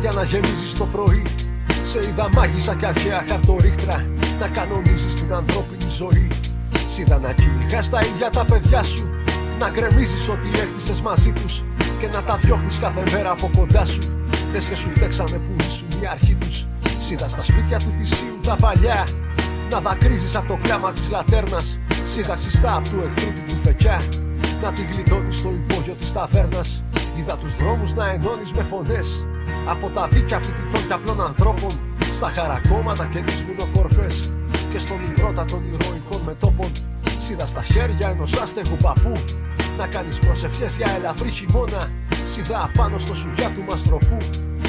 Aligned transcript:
κάθε 0.00 0.08
νύχτα 0.08 0.08
και 0.08 0.08
με 0.08 0.08
σκοτάδια 0.08 0.10
να 0.12 0.22
γεμίζεις 0.24 0.72
το 0.74 0.86
πρωί. 0.86 1.22
Σε 1.82 1.98
είδα 1.98 2.28
μάγισσα 2.34 2.74
και 2.74 2.86
αρχαία 2.86 3.24
χαρτορίχτρα 3.28 4.06
να 4.40 4.48
κανονίζεις 4.48 5.14
την 5.14 5.32
ανθρώπινη 5.32 5.88
ζωή. 5.88 6.28
Σ' 6.88 6.98
είδα 6.98 7.18
να 7.18 7.32
κυνηγάς 7.32 7.90
τα 7.90 8.00
ίδια 8.00 8.30
τα 8.30 8.44
παιδιά 8.44 8.82
σου 8.82 9.04
να 9.58 9.68
γκρεμίζεις 9.70 10.28
ό,τι 10.28 10.48
έκτισες 10.48 11.00
μαζί 11.00 11.32
τους 11.32 11.64
και 11.98 12.06
να 12.06 12.22
τα 12.22 12.36
διώχνεις 12.36 12.78
κάθε 12.78 13.02
μέρα 13.12 13.30
από 13.30 13.50
κοντά 13.56 13.84
σου. 13.84 14.00
Λες 14.52 14.64
και 14.64 14.74
σου 14.74 14.90
φταίξανε 14.90 15.38
που 15.44 15.52
ήσουν 15.58 16.02
η 16.02 16.06
αρχή 16.06 16.34
τους. 16.34 16.66
Σ' 17.04 17.10
είδα 17.10 17.28
στα 17.28 17.42
σπίτια 17.42 17.78
του 17.78 17.90
θυσίου 17.98 18.38
τα 18.42 18.56
παλιά 18.56 19.06
να 19.70 19.80
δακρύζεις 19.80 20.36
από 20.36 20.48
το 20.48 20.58
κλάμα 20.62 20.92
της 20.92 21.08
λατέρνας 21.10 21.78
Σίδα 22.04 22.34
ξιστά 22.34 22.76
από 22.76 22.88
του 22.88 23.02
εχθρού 23.06 23.32
την 23.32 23.44
τουφεκιά 23.48 24.02
Να 24.62 24.72
την 24.72 24.84
γλιτώνεις 24.92 25.36
στο 25.36 25.48
υπόγειο 25.48 25.94
της 25.94 26.12
ταβέρνας 26.12 26.82
Είδα 27.18 27.36
τους 27.36 27.56
δρόμους 27.56 27.94
να 27.94 28.10
ενώνεις 28.10 28.52
με 28.52 28.62
φωνές 28.62 29.24
Από 29.66 29.88
τα 29.94 30.06
δίκια 30.06 30.38
φοιτητών 30.40 30.86
και 30.86 30.92
απλών 30.92 31.20
ανθρώπων 31.20 31.70
Στα 32.12 32.28
χαρακόμματα 32.28 33.04
και 33.12 33.18
τις 33.18 33.44
βουνοκορφές 33.44 34.30
Και 34.72 34.78
στον 34.78 34.98
υδρότα 35.10 35.44
των 35.44 35.62
ηρωικών 35.66 36.20
μετόπων 36.26 36.70
Σίδα 37.18 37.46
στα 37.46 37.62
χέρια 37.62 38.08
ενός 38.08 38.32
άστεγου 38.32 38.76
παππού 38.82 39.12
Να 39.78 39.86
κάνεις 39.86 40.18
προσευχές 40.18 40.76
για 40.76 40.90
ελαφρύ 40.96 41.30
χειμώνα 41.30 41.90
Σίδα 42.24 42.70
απάνω 42.72 42.98
στο 42.98 43.14
σουγιά 43.14 43.50
του 43.50 43.62
μαστροπού 43.68 44.16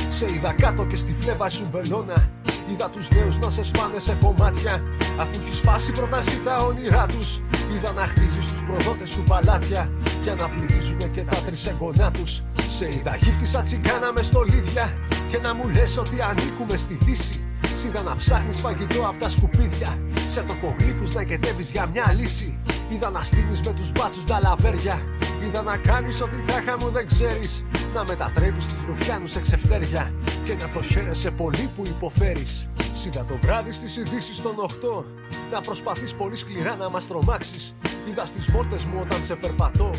Σε 0.10 0.26
είδα 0.34 0.54
κάτω 0.54 0.86
και 0.86 0.96
στη 0.96 1.14
φλέβα 1.14 1.50
σου 1.50 1.68
βελώνα 1.72 2.30
Είδα 2.72 2.90
τους 2.90 3.10
νέους 3.10 3.40
να 3.40 3.50
σε 3.50 3.64
σπάνε 3.64 4.00
σε 4.00 4.18
κομμάτια 4.24 4.84
Αφού 5.20 5.40
έχεις 5.44 5.58
σπάσει 5.58 5.92
προτάσει 5.92 6.42
τα 6.44 6.56
όνειρά 6.56 7.06
τους 7.06 7.42
Είδα 7.74 7.92
να 7.92 8.06
χτίζεις 8.06 8.46
τους 8.52 8.64
προδότες 8.64 9.10
σου 9.10 9.24
παλάτια 9.24 9.92
Για 10.24 10.36
να 10.36 10.50
πληθύσουνε 10.50 11.06
και 11.14 11.22
τα 11.22 11.36
τρισεγγονά 11.36 12.12
τους 12.12 12.42
Σε 12.78 12.88
είδα 12.92 13.16
γύφτησα 13.16 13.62
τσιγκάνα 13.62 14.12
μες 14.12 14.26
στολίδια 14.26 14.98
Και 15.30 15.38
να 15.38 15.54
μου 15.54 15.68
λες 15.68 15.98
ότι 15.98 16.22
ανήκουμε 16.22 16.78
στη 16.78 16.94
δύση. 16.94 17.46
Σ' 17.76 18.04
να 18.06 18.16
ψάχνεις 18.16 18.60
φαγητό 18.60 19.08
από 19.08 19.20
τα 19.20 19.30
σκουπίδια 19.30 19.98
Σε 20.30 20.42
τοκογλύφους 20.42 21.14
να 21.14 21.24
κετεύεις 21.24 21.72
για 21.72 21.86
μια 21.86 22.14
λύση. 22.18 22.58
Είδα 22.90 23.10
να 23.10 23.22
στείνεις 23.22 23.62
με 23.62 23.74
τους 23.74 23.92
μπάτσους 23.92 24.24
τα 24.26 24.40
λαβέρια 24.44 25.02
Είδα 25.44 25.62
να 25.62 25.78
κάνεις 25.78 26.22
ό,τι 26.22 26.36
τάχα 26.52 26.78
μου 26.80 26.90
δεν 26.90 27.08
ξέρεις. 27.08 27.64
Να 27.94 28.04
μετατρέπεις 28.04 28.66
τους 28.66 28.86
ρουφιάνους 28.88 29.32
σε 29.32 29.42
ξεφτέρια 29.42 30.14
Και 30.46 30.54
να 30.54 30.70
το 30.74 30.82
χαίρεσαι 30.82 31.32
πολύ 31.32 31.70
που 31.76 31.84
υποφέρεις. 31.86 32.70
Σίδα 32.94 33.26
το 33.26 33.38
βράδυ 33.42 33.72
στις 33.72 33.98
ειδήσεις 33.98 34.42
των 34.42 34.56
8 34.60 35.04
Να 35.52 35.62
προσπαθείς 35.62 36.14
πολύ 36.14 36.36
σκληρά 36.36 36.76
να 36.76 36.90
μας 36.90 37.08
τρομάξεις. 37.08 37.76
Είδα 38.10 38.26
στις 38.26 38.52
βόλτες 38.52 38.86
μου 38.86 39.00
όταν 39.02 39.24
σε 39.24 39.36
περπατώ 39.36 39.92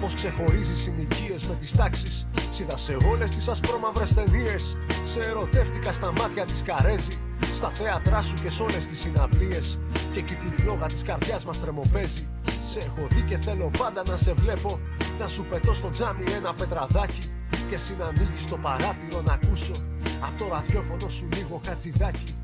Πως 0.00 0.14
ξεχωρίζεις 0.14 0.78
συνοικίες 0.78 1.42
με 1.48 1.54
τις 1.54 1.76
τάξεις; 1.76 2.26
Σίδα 2.50 2.76
σε 2.76 2.96
όλες 3.10 3.30
τις 3.30 3.48
ασπρόμαυρες 3.48 4.14
ταινίες. 4.14 4.76
Σε 5.04 5.20
ερωτεύτηκα 5.20 5.92
στα 5.92 6.12
μάτια 6.12 6.44
της 6.44 6.62
Καρέζη 6.62 7.18
Στα 7.54 7.70
θέατρά 7.70 8.22
σου 8.22 8.34
και 8.42 8.50
σε 8.50 8.62
όλες 8.62 8.86
τις 8.86 8.98
συναυλίες. 9.00 9.78
Και 10.12 10.18
εκεί 10.18 10.34
τη 10.34 10.62
φλόγα 10.62 10.86
της 10.86 11.02
καρδιάς 11.02 11.44
μας 11.44 11.60
τρεμοπαίζει 11.60 12.28
Σε 12.68 12.78
έχω 12.78 13.06
δει 13.10 13.22
και 13.22 13.36
θέλω 13.36 13.70
πάντα 13.78 14.02
να 14.06 14.16
σε 14.16 14.32
βλέπω. 14.32 14.80
Να 15.20 15.26
σου 15.26 15.46
πετώ 15.50 15.74
στο 15.74 15.90
τζάμι 15.90 16.24
ένα 16.36 16.54
πετραδάκι 16.54 17.18
Και 17.68 17.74
εσύ 17.74 17.96
να 17.98 18.04
ανοίγεις 18.04 18.46
το 18.46 18.56
παράθυρο 18.56 19.22
να 19.26 19.32
ακούσω. 19.32 19.72
Απ' 20.20 20.38
το 20.38 20.48
ραδιόφωνο 20.52 21.08
σου 21.08 21.28
λίγο 21.34 21.60
χατζηδάκι 21.66 22.34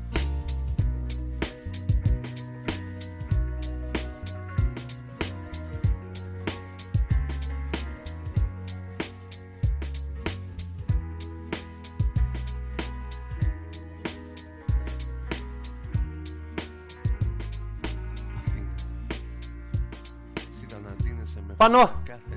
Πανώ, 21.65 21.91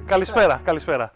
καλησπέρα, 0.07 0.61
καλησπέρα. 0.65 1.13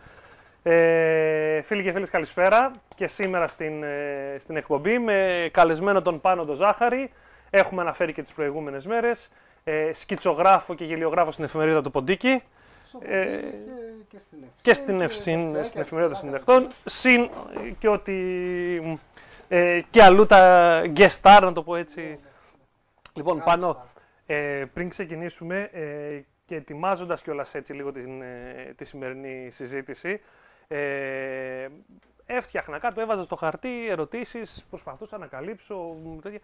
Ε, 0.63 1.63
φίλοι 1.63 1.83
και 1.83 1.93
φίλες 1.93 2.11
καλησπέρα 2.11 2.73
και 2.95 3.07
σήμερα 3.07 3.47
στην, 3.47 3.83
ε, 3.83 4.37
στην 4.41 4.57
εκπομπή 4.57 4.99
με 4.99 5.49
καλεσμένο 5.53 6.03
τον 6.03 6.21
Πάνο 6.21 6.45
τον 6.45 6.57
Ζάχαρη. 6.57 7.13
Έχουμε 7.51 7.83
αναφέρει 7.83 8.13
και 8.13 8.23
τις 8.23 8.33
προηγούμενες 8.33 8.87
μέρες. 8.87 9.33
Ε, 9.65 9.91
σκητσογράφο 9.93 10.75
και 10.75 10.85
γελιογράφο 10.85 11.31
στην 11.31 11.45
εφημερίδα 11.45 11.83
του 11.83 11.91
Ποντίκη. 11.91 12.43
Ε, 13.01 13.39
και, 14.09 14.19
στην 14.19 14.39
και 14.63 14.75
στην, 14.75 15.01
ευσύν, 15.01 15.65
στην 15.65 15.81
εφημερίδα 15.81 16.13
των 16.13 16.21
συνδεχτών. 16.21 16.69
Συν 16.85 17.31
και 17.79 17.89
ότι 17.89 18.99
ε, 19.49 19.81
και 19.91 20.03
αλλού 20.03 20.27
τα 20.27 20.83
guest 20.97 21.21
star, 21.23 21.39
να 21.43 21.53
το 21.53 21.63
πω 21.63 21.77
έτσι. 21.77 22.19
Λοιπόν, 23.13 23.43
πάνω, 23.45 23.87
ε, 24.27 24.65
πριν 24.73 24.89
ξεκινήσουμε 24.89 25.71
ε, 25.73 26.21
και 26.53 26.59
ετοιμάζοντας 26.59 27.23
κιόλας 27.23 27.55
έτσι 27.55 27.73
λίγο 27.73 27.93
την, 27.93 28.23
ε, 28.23 28.75
τη 28.77 28.85
σημερινή 28.85 29.51
συζήτηση, 29.51 30.21
ε, 30.69 31.69
έφτιαχνα 32.27 32.79
κάτω, 32.79 33.01
έβαζα 33.01 33.23
στο 33.23 33.37
χαρτί 33.37 33.89
ερωτήσεις, 33.89 34.65
προσπαθούσα 34.69 35.19
να 35.19 35.27
καλύψω. 35.27 35.97
Τέτοια. 36.23 36.39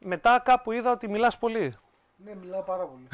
Μετά 0.00 0.40
κάπου 0.44 0.72
είδα 0.72 0.90
ότι 0.90 1.08
μιλάς 1.08 1.38
πολύ. 1.38 1.76
Ναι, 2.16 2.34
μιλάω 2.34 2.62
πάρα 2.62 2.84
πολύ. 2.84 3.08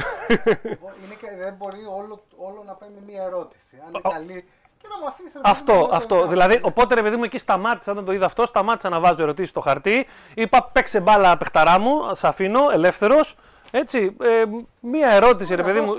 είναι 1.05 1.15
και, 1.21 1.37
δεν 1.39 1.55
μπορεί 1.55 1.85
όλο, 1.85 2.25
όλο 2.37 2.63
να 2.67 2.73
πάει 2.73 2.89
με 2.91 3.01
μία 3.07 3.23
ερώτηση. 3.23 3.77
Αν 3.83 3.89
είναι 3.89 4.01
καλή, 4.11 4.45
και 4.79 4.87
να 4.89 4.99
μου 4.99 5.07
αφήσεις 5.07 5.41
Αυτό, 5.45 5.89
αυτό. 5.93 6.27
Δηλαδή, 6.27 6.61
οπότε 6.63 6.95
ρε 6.95 7.03
παιδί 7.03 7.17
μου 7.17 7.25
εκεί 7.25 7.39
σταμάτησα 7.39 7.93
όταν 7.93 8.05
το 8.05 8.13
είδα 8.13 8.27
αυτό, 8.27 8.47
σταμάτησα 8.47 8.89
να 8.89 9.01
βάζω 9.01 9.23
ερωτήσεις 9.23 9.51
στο 9.51 9.61
χαρτί. 9.61 10.07
Είπα 10.35 10.71
παίξε 10.73 11.01
μπάλα 11.01 11.37
παιχταρά 11.37 11.79
μου, 11.79 12.15
σε 12.15 12.27
αφήνω, 12.27 12.71
ελεύθερος. 12.71 13.37
Έτσι, 13.71 14.17
ε, 14.23 14.45
μία 14.81 15.09
ερώτηση, 15.11 15.55
ρε 15.55 15.63
παιδί 15.63 15.81
μου. 15.81 15.95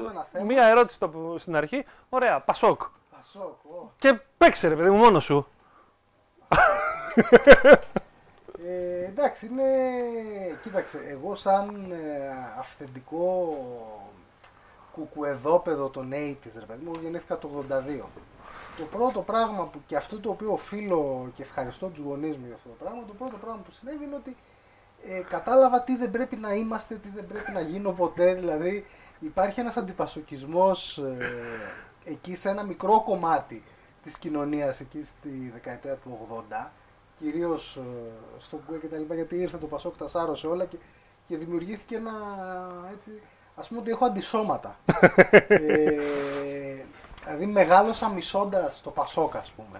Μία 0.45 0.63
ερώτηση 0.65 0.99
το, 0.99 1.35
στην 1.37 1.55
αρχή. 1.55 1.85
Ωραία, 2.09 2.39
Πασόκ. 2.39 2.81
Πασόκ, 3.17 3.55
Και 3.97 4.19
παίξε, 4.37 4.67
ρε 4.67 4.75
παιδί 4.75 4.89
μου, 4.89 4.97
μόνος 4.97 5.23
σου. 5.23 5.47
ε, 8.67 9.05
εντάξει, 9.05 9.45
είναι. 9.45 9.63
Κοίταξε, 10.63 10.99
εγώ 11.09 11.35
σαν 11.35 11.91
ε, 11.91 12.29
αυθεντικό 12.59 13.57
κουκουεδόπεδο 14.91 15.89
των 15.89 16.11
80's, 16.13 16.59
ρε 16.59 16.65
παιδί 16.65 16.85
μου, 16.85 16.91
γεννήθηκα 17.01 17.37
το 17.37 17.49
82. 17.69 18.05
Το 18.77 18.83
πρώτο 18.97 19.21
πράγμα 19.21 19.63
που 19.65 19.81
και 19.87 19.95
αυτό 19.95 20.19
το 20.19 20.29
οποίο 20.29 20.51
οφείλω 20.51 21.29
και 21.35 21.41
ευχαριστώ 21.43 21.87
τους 21.87 22.03
γονείς 22.03 22.37
μου 22.37 22.45
για 22.45 22.55
αυτό 22.55 22.69
το 22.69 22.75
πράγμα, 22.79 23.03
το 23.07 23.13
πρώτο 23.13 23.37
πράγμα 23.37 23.61
που 23.65 23.71
συνέβη 23.71 24.03
είναι 24.05 24.15
ότι 24.15 24.35
ε, 25.09 25.21
κατάλαβα 25.29 25.81
τι 25.81 25.95
δεν 25.95 26.11
πρέπει 26.11 26.35
να 26.35 26.53
είμαστε, 26.53 26.95
τι 26.95 27.09
δεν 27.15 27.27
πρέπει 27.27 27.51
να 27.51 27.61
γίνω 27.61 27.91
ποτέ. 27.91 28.33
Δηλαδή 28.33 28.85
υπάρχει 29.19 29.59
ένας 29.59 29.77
αντιπασοκισμός 29.77 30.97
ε, 30.97 31.17
εκεί 32.03 32.35
σε 32.35 32.49
ένα 32.49 32.65
μικρό 32.65 33.03
κομμάτι 33.03 33.63
της 34.03 34.17
κοινωνίας 34.17 34.79
εκεί 34.79 35.03
στη 35.03 35.49
δεκαετία 35.53 35.95
του 35.95 36.27
80 36.49 36.67
κυρίως 37.19 37.75
ε, 37.75 37.81
στο 38.39 38.59
ΚΟΕ 38.67 38.77
και 38.77 38.87
τα 38.87 38.97
λοιπά 38.97 39.15
γιατί 39.15 39.35
ήρθε 39.35 39.57
το 39.57 39.67
Πασόκ 39.67 39.97
τα 39.97 40.07
σάρωσε 40.07 40.47
όλα 40.47 40.65
και, 40.65 40.77
και 41.27 41.37
δημιουργήθηκε 41.37 41.95
ένα 41.95 42.11
έτσι 42.93 43.11
ας 43.55 43.67
πούμε 43.67 43.79
ότι 43.79 43.91
έχω 43.91 44.05
αντισώματα. 44.05 44.75
ε, 45.47 46.83
δηλαδή 47.23 47.45
μεγάλωσα 47.45 48.09
μισώντας 48.09 48.81
το 48.81 48.89
Πασόκ 48.89 49.35
ας 49.35 49.51
πούμε. 49.51 49.79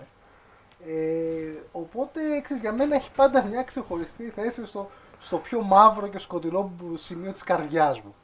Ε, 0.85 1.53
οπότε 1.71 2.19
ξέρεις, 2.43 2.61
για 2.61 2.73
μένα 2.73 2.95
έχει 2.95 3.11
πάντα 3.15 3.43
μια 3.43 3.63
ξεχωριστή 3.63 4.29
θέση 4.35 4.65
στο, 4.65 4.89
στο 5.21 5.37
πιο 5.37 5.61
μαύρο 5.61 6.07
και 6.07 6.19
σκοτεινό 6.19 6.71
σημείο 6.93 7.33
της 7.33 7.43
καρδιάς 7.43 8.01
μου. 8.01 8.15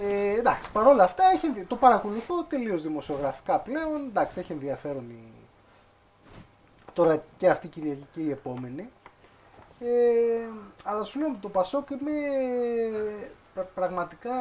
Ε, 0.00 0.38
εντάξει, 0.38 0.70
παρόλα 0.70 1.04
αυτά 1.04 1.24
έχει, 1.34 1.64
το 1.64 1.76
παρακολουθώ 1.76 2.42
τελείως 2.42 2.82
δημοσιογραφικά 2.82 3.58
πλέον. 3.58 4.04
Εντάξει, 4.08 4.38
έχει 4.38 4.52
ενδιαφέρον 4.52 5.10
η... 5.10 5.32
τώρα 6.92 7.22
και 7.36 7.48
αυτή 7.48 7.66
η 7.66 7.68
Κυριακή 7.68 8.06
και 8.12 8.20
η 8.20 8.30
επόμενη. 8.30 8.88
Ε, 9.80 10.48
αλλά 10.84 11.04
σου 11.04 11.18
λέω 11.18 11.36
το 11.40 11.48
Πασόκ 11.48 11.90
είμαι 11.90 12.10
πραγματικά 13.74 14.32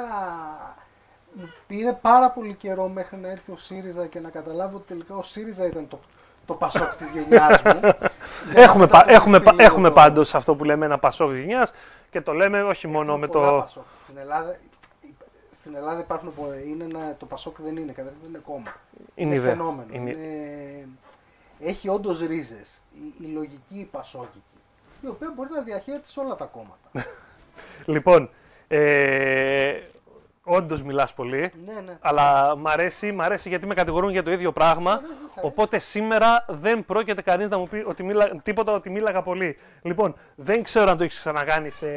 πήρε 1.67 1.93
πάρα 1.93 2.29
πολύ 2.29 2.53
καιρό 2.53 2.87
μέχρι 2.87 3.17
να 3.17 3.27
έρθει 3.27 3.51
ο 3.51 3.57
ΣΥΡΙΖΑ 3.57 4.07
και 4.07 4.19
να 4.19 4.29
καταλάβω 4.29 4.77
ότι 4.77 4.87
τελικά 4.87 5.15
ο 5.15 5.23
ΣΥΡΙΖΑ 5.23 5.65
ήταν 5.65 5.87
το 5.87 5.99
το 6.47 6.53
πασόκ 6.53 6.95
της 6.95 7.09
γενιάς 7.11 7.61
μου. 7.61 7.79
έχουμε 8.65 8.87
πα, 8.87 9.03
έχουμε, 9.07 9.39
πα, 9.39 9.55
έχουμε 9.57 9.91
πάντως 9.91 10.35
αυτό 10.35 10.55
που 10.55 10.63
λέμε 10.63 10.85
ένα 10.85 10.97
πασόκ 10.97 11.29
της 11.29 11.39
γενιάς 11.39 11.71
και 12.09 12.21
το 12.21 12.33
λέμε 12.33 12.63
όχι 12.63 12.87
μόνο 12.87 13.17
με 13.17 13.27
το. 13.27 13.67
Στην 14.03 14.17
Ελλάδα, 14.17 14.57
στην 15.51 15.75
Ελλάδα 15.75 15.99
υπάρχουν, 15.99 16.33
είναι 16.67 16.83
ένα, 16.83 17.15
το 17.19 17.25
πασόκ 17.25 17.61
δεν 17.61 17.77
είναι, 17.77 17.91
καταρχήν 17.91 18.19
δεν 18.21 18.29
είναι 18.29 18.41
κόμμα. 18.45 18.73
Είναι, 19.15 19.35
είναι 19.35 19.43
φαινόμενο. 19.43 19.87
Είναι... 19.91 20.09
Είναι, 20.09 20.87
έχει 21.59 21.89
όντως 21.89 22.19
ρίζες. 22.19 22.81
Η, 22.93 23.25
η, 23.25 23.27
λογική 23.33 23.87
πασόκικη, 23.91 24.57
η 25.01 25.07
οποία 25.07 25.33
μπορεί 25.35 25.49
να 25.51 25.61
διαχέεται 25.61 26.01
σε 26.05 26.19
όλα 26.19 26.35
τα 26.35 26.45
κόμματα. 26.45 27.09
λοιπόν, 27.93 28.29
ε, 28.67 29.79
Όντως 30.49 30.83
μιλάς 30.83 31.13
πολύ. 31.13 31.51
Ναι, 31.65 31.81
ναι. 31.85 31.97
Αλλά 32.01 32.55
μ' 32.55 32.67
αρέσει, 32.67 33.11
μ' 33.11 33.21
αρέσει 33.21 33.49
γιατί 33.49 33.65
με 33.65 33.73
κατηγορούν 33.73 34.11
για 34.11 34.23
το 34.23 34.31
ίδιο 34.31 34.51
πράγμα. 34.51 34.91
αρέσει, 34.91 35.07
δεν 35.07 35.15
σ' 35.17 35.19
αρέσει. 35.21 35.47
Οπότε 35.47 35.79
σήμερα 35.79 36.45
δεν 36.47 36.85
πρόκειται 36.85 37.21
κανείς 37.21 37.47
να 37.49 37.57
μου 37.57 37.67
πει 37.67 37.83
ότι 37.87 38.03
μίλα, 38.03 38.41
τίποτα 38.43 38.73
ότι 38.73 38.89
μίλαγα 38.89 39.21
πολύ. 39.21 39.57
Λοιπόν, 39.81 40.15
δεν 40.35 40.63
ξέρω 40.63 40.89
αν 40.89 40.97
το 40.97 41.03
έχεις 41.03 41.19
ξανακάνει 41.19 41.69
σε, 41.69 41.87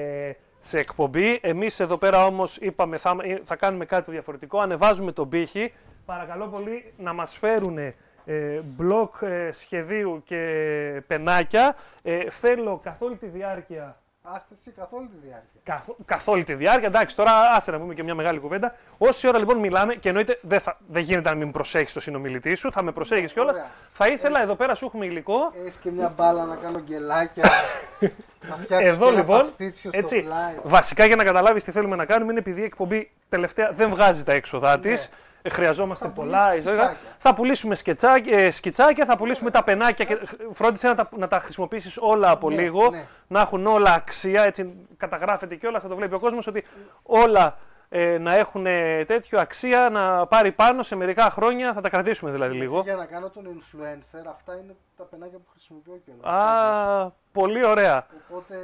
σε 0.61 0.79
εκπομπή. 0.79 1.39
Εμείς 1.43 1.81
εδώ 1.81 1.97
πέρα 1.97 2.25
όμως 2.27 2.57
είπαμε 2.57 2.97
θα, 2.97 3.17
θα 3.45 3.57
κάνουμε 3.57 3.85
κάτι 3.85 4.11
διαφορετικό. 4.11 4.61
Ανεβάζουμε 4.61 5.13
τον 5.13 5.29
πύχη. 5.29 5.73
Παρακαλώ 6.05 6.47
πολύ 6.47 6.93
να 6.97 7.13
μας 7.13 7.37
φέρουν 7.37 7.79
ε, 7.79 8.61
μπλοκ 8.65 9.15
ε, 9.21 9.53
σχεδίου 9.53 10.23
και 10.25 11.03
πενάκια. 11.07 11.77
Ε, 12.03 12.31
θέλω 12.31 12.81
καθ' 12.83 13.03
όλη 13.03 13.17
τη 13.17 13.27
διάρκεια 13.27 14.01
Αχ, 14.23 14.43
εσύ 14.53 14.71
καθ' 14.71 14.93
όλη 14.93 15.07
τη 15.07 15.17
διάρκεια. 15.27 15.61
Καθ, 15.63 15.87
καθ' 16.05 16.29
όλη 16.29 16.45
τη 16.45 16.55
διάρκεια. 16.55 16.87
Εντάξει, 16.89 17.17
τώρα 17.17 17.33
άσε 17.57 17.71
να 17.71 17.79
πούμε 17.79 17.95
και 17.95 18.03
μια 18.03 18.15
μεγάλη 18.15 18.39
κουβέντα. 18.39 18.75
Όση 18.99 19.29
ώρα 19.29 19.39
λοιπόν 19.39 19.59
μιλάμε, 19.59 19.95
και 19.95 20.09
εννοείται 20.09 20.39
δεν, 20.43 20.61
θα, 20.61 20.77
δεν 20.89 21.03
γίνεται 21.03 21.29
να 21.29 21.35
μην 21.35 21.51
προσέχεις 21.51 21.93
το 21.93 22.01
συνομιλητή 22.01 22.55
σου, 22.55 22.73
θα 22.73 22.83
με 22.83 22.93
προσέχεις 22.93 23.33
κιόλας. 23.33 23.55
ωραία. 23.57 23.69
Θα 23.93 24.07
ήθελα 24.07 24.43
εδώ 24.43 24.55
πέρα 24.55 24.75
σου 24.75 24.85
έχουμε 24.85 25.07
υλικό. 25.07 25.53
Έχεις 25.65 25.77
και 25.77 25.91
μια 25.91 26.13
μπάλα 26.17 26.45
να 26.45 26.55
κάνω 26.57 26.79
γκελάκια. 26.79 27.51
να 28.49 28.57
φτιάξω 28.57 28.87
Εδώ 28.87 29.05
και 29.05 29.11
ένα 29.11 29.21
λοιπόν, 29.21 29.39
παστίτσιο 29.39 29.91
στο 29.91 30.01
έτσι, 30.01 30.21
πλάι. 30.23 30.55
βασικά 30.63 31.05
για 31.05 31.17
να 31.17 31.25
καταλάβεις 31.25 31.65
τι 31.65 31.71
θέλουμε 31.71 31.97
να 31.97 32.05
κάνουμε, 32.05 32.31
είναι 32.31 32.41
επειδή 32.41 32.61
η 32.61 32.65
εκπομπή 32.65 33.11
τελευταία 33.29 33.71
δεν 33.73 33.91
βγάζει 33.91 34.23
τα 34.25 34.33
έξοδά 34.33 34.79
της. 34.79 35.11
Χρειαζόμαστε 35.49 36.05
Θα 36.05 36.11
πολλά. 36.11 36.39
πουλήσεις 36.39 36.59
ιστορικά. 36.59 36.83
σκιτσάκια. 36.85 37.17
Θα 37.19 37.35
πουλήσουμε 37.35 37.75
σκετσάκια, 37.75 38.39
ε, 38.39 38.51
σκιτσάκια, 38.51 39.05
θα 39.05 39.17
πουλήσουμε 39.17 39.51
τα 39.51 39.65
πενάκια 39.65 40.05
και 40.05 40.19
φρόντισε 40.53 40.89
να 40.89 40.95
τα, 40.95 41.09
να 41.17 41.29
τα 41.29 41.39
χρησιμοποιήσεις 41.39 41.97
όλα 42.01 42.31
από 42.31 42.51
Ναι, 42.51 42.63
λίγο. 42.63 42.91
ναι. 42.91 43.07
Να 43.27 43.41
έχουν 43.41 43.67
όλα 43.67 43.93
αξία, 43.93 44.43
έτσι 44.45 44.75
καταγράφεται 44.97 45.55
και 45.55 45.67
όλα, 45.67 45.81
θα 45.81 45.89
το 45.89 45.97
βλέπει 45.97 46.15
ο 46.15 46.19
κόσμος 46.19 46.47
ότι 46.47 46.65
όλα 47.03 47.57
ε, 47.89 48.19
να 48.19 48.35
έχουν 48.37 48.67
ε, 48.67 49.05
τέτοιο 49.05 49.41
αξία, 49.41 49.89
να 49.91 50.27
πάρει 50.27 50.53
πάνω 50.53 50.83
σε 50.83 50.97
μερικά 50.97 51.31
χρόνια, 51.31 51.73
θα 51.73 51.81
τα 51.81 51.89
κρατήσουμε 51.89 52.31
δηλαδή 52.31 52.53
Έτσι, 52.57 52.67
λίγο. 52.67 52.81
Για 52.81 52.95
να 52.95 53.05
κάνω 53.05 53.29
τον 53.31 53.45
influencer, 53.47 54.23
αυτά 54.35 54.53
είναι 54.55 54.77
τα 54.97 55.05
πενάκια 55.05 55.39
που 55.39 55.51
χρησιμοποιώ 55.51 56.01
κιόλα. 56.05 56.35
Α, 56.37 57.11
πολύ 57.33 57.67
ωραία. 57.67 58.07
Οπότε, 58.29 58.55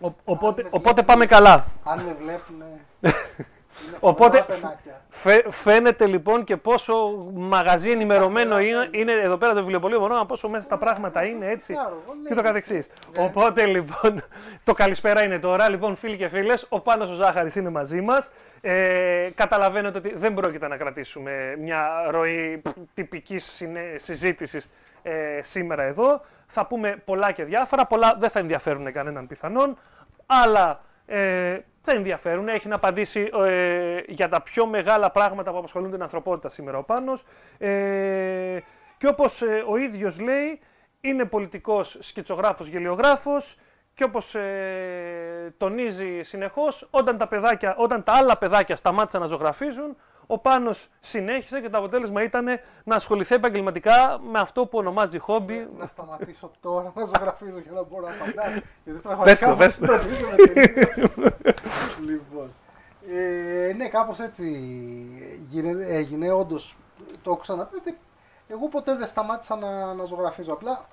Ο- 0.00 0.14
οπότε, 0.24 0.62
με 0.62 0.68
οπότε 0.72 0.82
βλέπουν- 0.92 1.04
πάμε 1.06 1.26
καλά. 1.26 1.64
αν 1.84 2.00
με 2.00 2.16
βλέπουν. 2.20 2.62
Οπότε 4.00 4.44
πενάκια. 4.46 5.00
φαι- 5.08 5.50
φαίνεται 5.52 6.06
λοιπόν 6.06 6.44
και 6.44 6.56
πόσο 6.56 6.94
μαγαζί 7.34 7.90
ενημερωμένο 7.90 8.60
είναι, 8.60 8.88
είναι 8.90 9.12
εδώ 9.12 9.36
πέρα 9.36 9.52
το 9.52 9.60
βιβλιοπωλείο 9.60 10.00
Μονόνα, 10.00 10.26
πόσο 10.26 10.48
μέσα 10.48 10.64
στα 10.64 10.76
πράγματα 10.78 11.24
είναι 11.24 11.46
έτσι 11.46 11.72
Φυσικά, 11.72 11.88
εγώ 11.90 12.12
και 12.22 12.28
το 12.28 12.34
λέω. 12.34 12.42
καθεξής. 12.44 12.88
Ναι. 13.16 13.24
Οπότε 13.24 13.66
λοιπόν, 13.66 14.22
το 14.64 14.72
καλησπέρα 14.72 15.22
είναι 15.24 15.38
τώρα. 15.38 15.68
Λοιπόν, 15.68 15.96
φίλοι 15.96 16.16
και 16.16 16.28
φίλες, 16.28 16.66
ο 16.68 16.80
Πάνος 16.80 17.08
ο 17.10 17.12
Ζάχαρης 17.12 17.54
είναι 17.56 17.68
μαζί 17.70 18.00
μας. 18.00 18.30
Ε, 18.60 19.28
καταλαβαίνετε 19.34 19.98
ότι 19.98 20.12
δεν 20.16 20.34
πρόκειται 20.34 20.68
να 20.68 20.76
κρατήσουμε 20.76 21.56
μια 21.58 21.88
ροή 22.10 22.62
τυπικής 22.94 23.44
συνε- 23.44 24.00
συζήτησης 24.00 24.70
ε, 25.02 25.12
σήμερα 25.42 25.82
εδώ. 25.82 26.20
Θα 26.46 26.66
πούμε 26.66 27.02
πολλά 27.04 27.32
και 27.32 27.44
διάφορα. 27.44 27.86
Πολλά 27.86 28.16
δεν 28.18 28.30
θα 28.30 28.38
ενδιαφέρουν 28.38 28.92
κανέναν 28.92 29.26
πιθανόν. 29.26 29.78
Αλλά 30.26 30.80
ε, 31.06 31.58
θα 31.90 31.96
ενδιαφέρουν. 31.96 32.48
Έχει 32.48 32.68
να 32.68 32.74
απαντήσει 32.74 33.30
ε, 33.46 34.00
για 34.06 34.28
τα 34.28 34.42
πιο 34.42 34.66
μεγάλα 34.66 35.10
πράγματα 35.10 35.50
που 35.50 35.58
απασχολούν 35.58 35.90
την 35.90 36.02
ανθρωπότητα 36.02 36.48
σήμερα 36.48 36.78
ο 36.78 36.82
Πάνος. 36.82 37.24
Ε, 37.58 38.58
και 38.98 39.06
όπως 39.06 39.42
ε, 39.42 39.64
ο 39.68 39.76
ίδιος 39.76 40.20
λέει, 40.20 40.60
είναι 41.00 41.24
πολιτικός 41.24 41.96
σκητσογράφος, 42.00 42.66
γελιογράφος 42.66 43.56
και 43.94 44.04
όπως 44.04 44.34
ε, 44.34 45.54
τονίζει 45.56 46.20
συνεχώς, 46.22 46.88
όταν 46.90 47.18
τα, 47.18 47.26
παιδάκια, 47.28 47.76
όταν 47.76 48.02
τα 48.02 48.12
άλλα 48.12 48.38
παιδάκια 48.38 48.76
σταμάτησαν 48.76 49.20
να 49.20 49.26
ζωγραφίζουν, 49.26 49.96
ο 50.32 50.38
Πάνος 50.38 50.88
συνέχισε 51.00 51.60
και 51.60 51.68
το 51.68 51.78
αποτέλεσμα 51.78 52.22
ήταν 52.22 52.46
να 52.84 52.94
ασχοληθεί 52.94 53.34
επαγγελματικά 53.34 54.20
με 54.30 54.40
αυτό 54.40 54.66
που 54.66 54.78
ονομάζει 54.78 55.18
χόμπι. 55.18 55.68
Να 55.78 55.86
σταματήσω 55.86 56.50
τώρα 56.60 56.92
να 56.94 57.04
ζωγραφίζω 57.04 57.58
για 57.58 57.72
να 57.72 57.82
μπορώ 57.82 58.06
να 58.06 58.12
απαντάω. 58.14 58.50
Γιατί 58.84 59.00
Πες 59.24 59.38
το, 59.38 59.46
πραγματικά 59.46 59.54
πες 59.56 59.78
το. 59.78 59.86
το 59.86 59.92
αφήσουμε 59.92 60.34
τελείως. 60.36 61.98
Λοιπόν. 62.06 62.52
Ε, 63.10 63.72
ναι, 63.76 63.88
κάπως 63.88 64.18
έτσι 64.20 64.44
γίνε- 65.48 65.88
έγινε. 65.88 66.30
Όντως, 66.32 66.76
το 67.22 67.30
έχω 67.30 67.40
ξαναπεί 67.40 67.76
ότι 67.76 67.98
εγώ 68.48 68.68
ποτέ 68.68 68.96
δεν 68.96 69.06
σταμάτησα 69.06 69.56
να, 69.56 69.94
να 69.94 70.04
ζωγραφίζω. 70.04 70.52
Απλά 70.52 70.86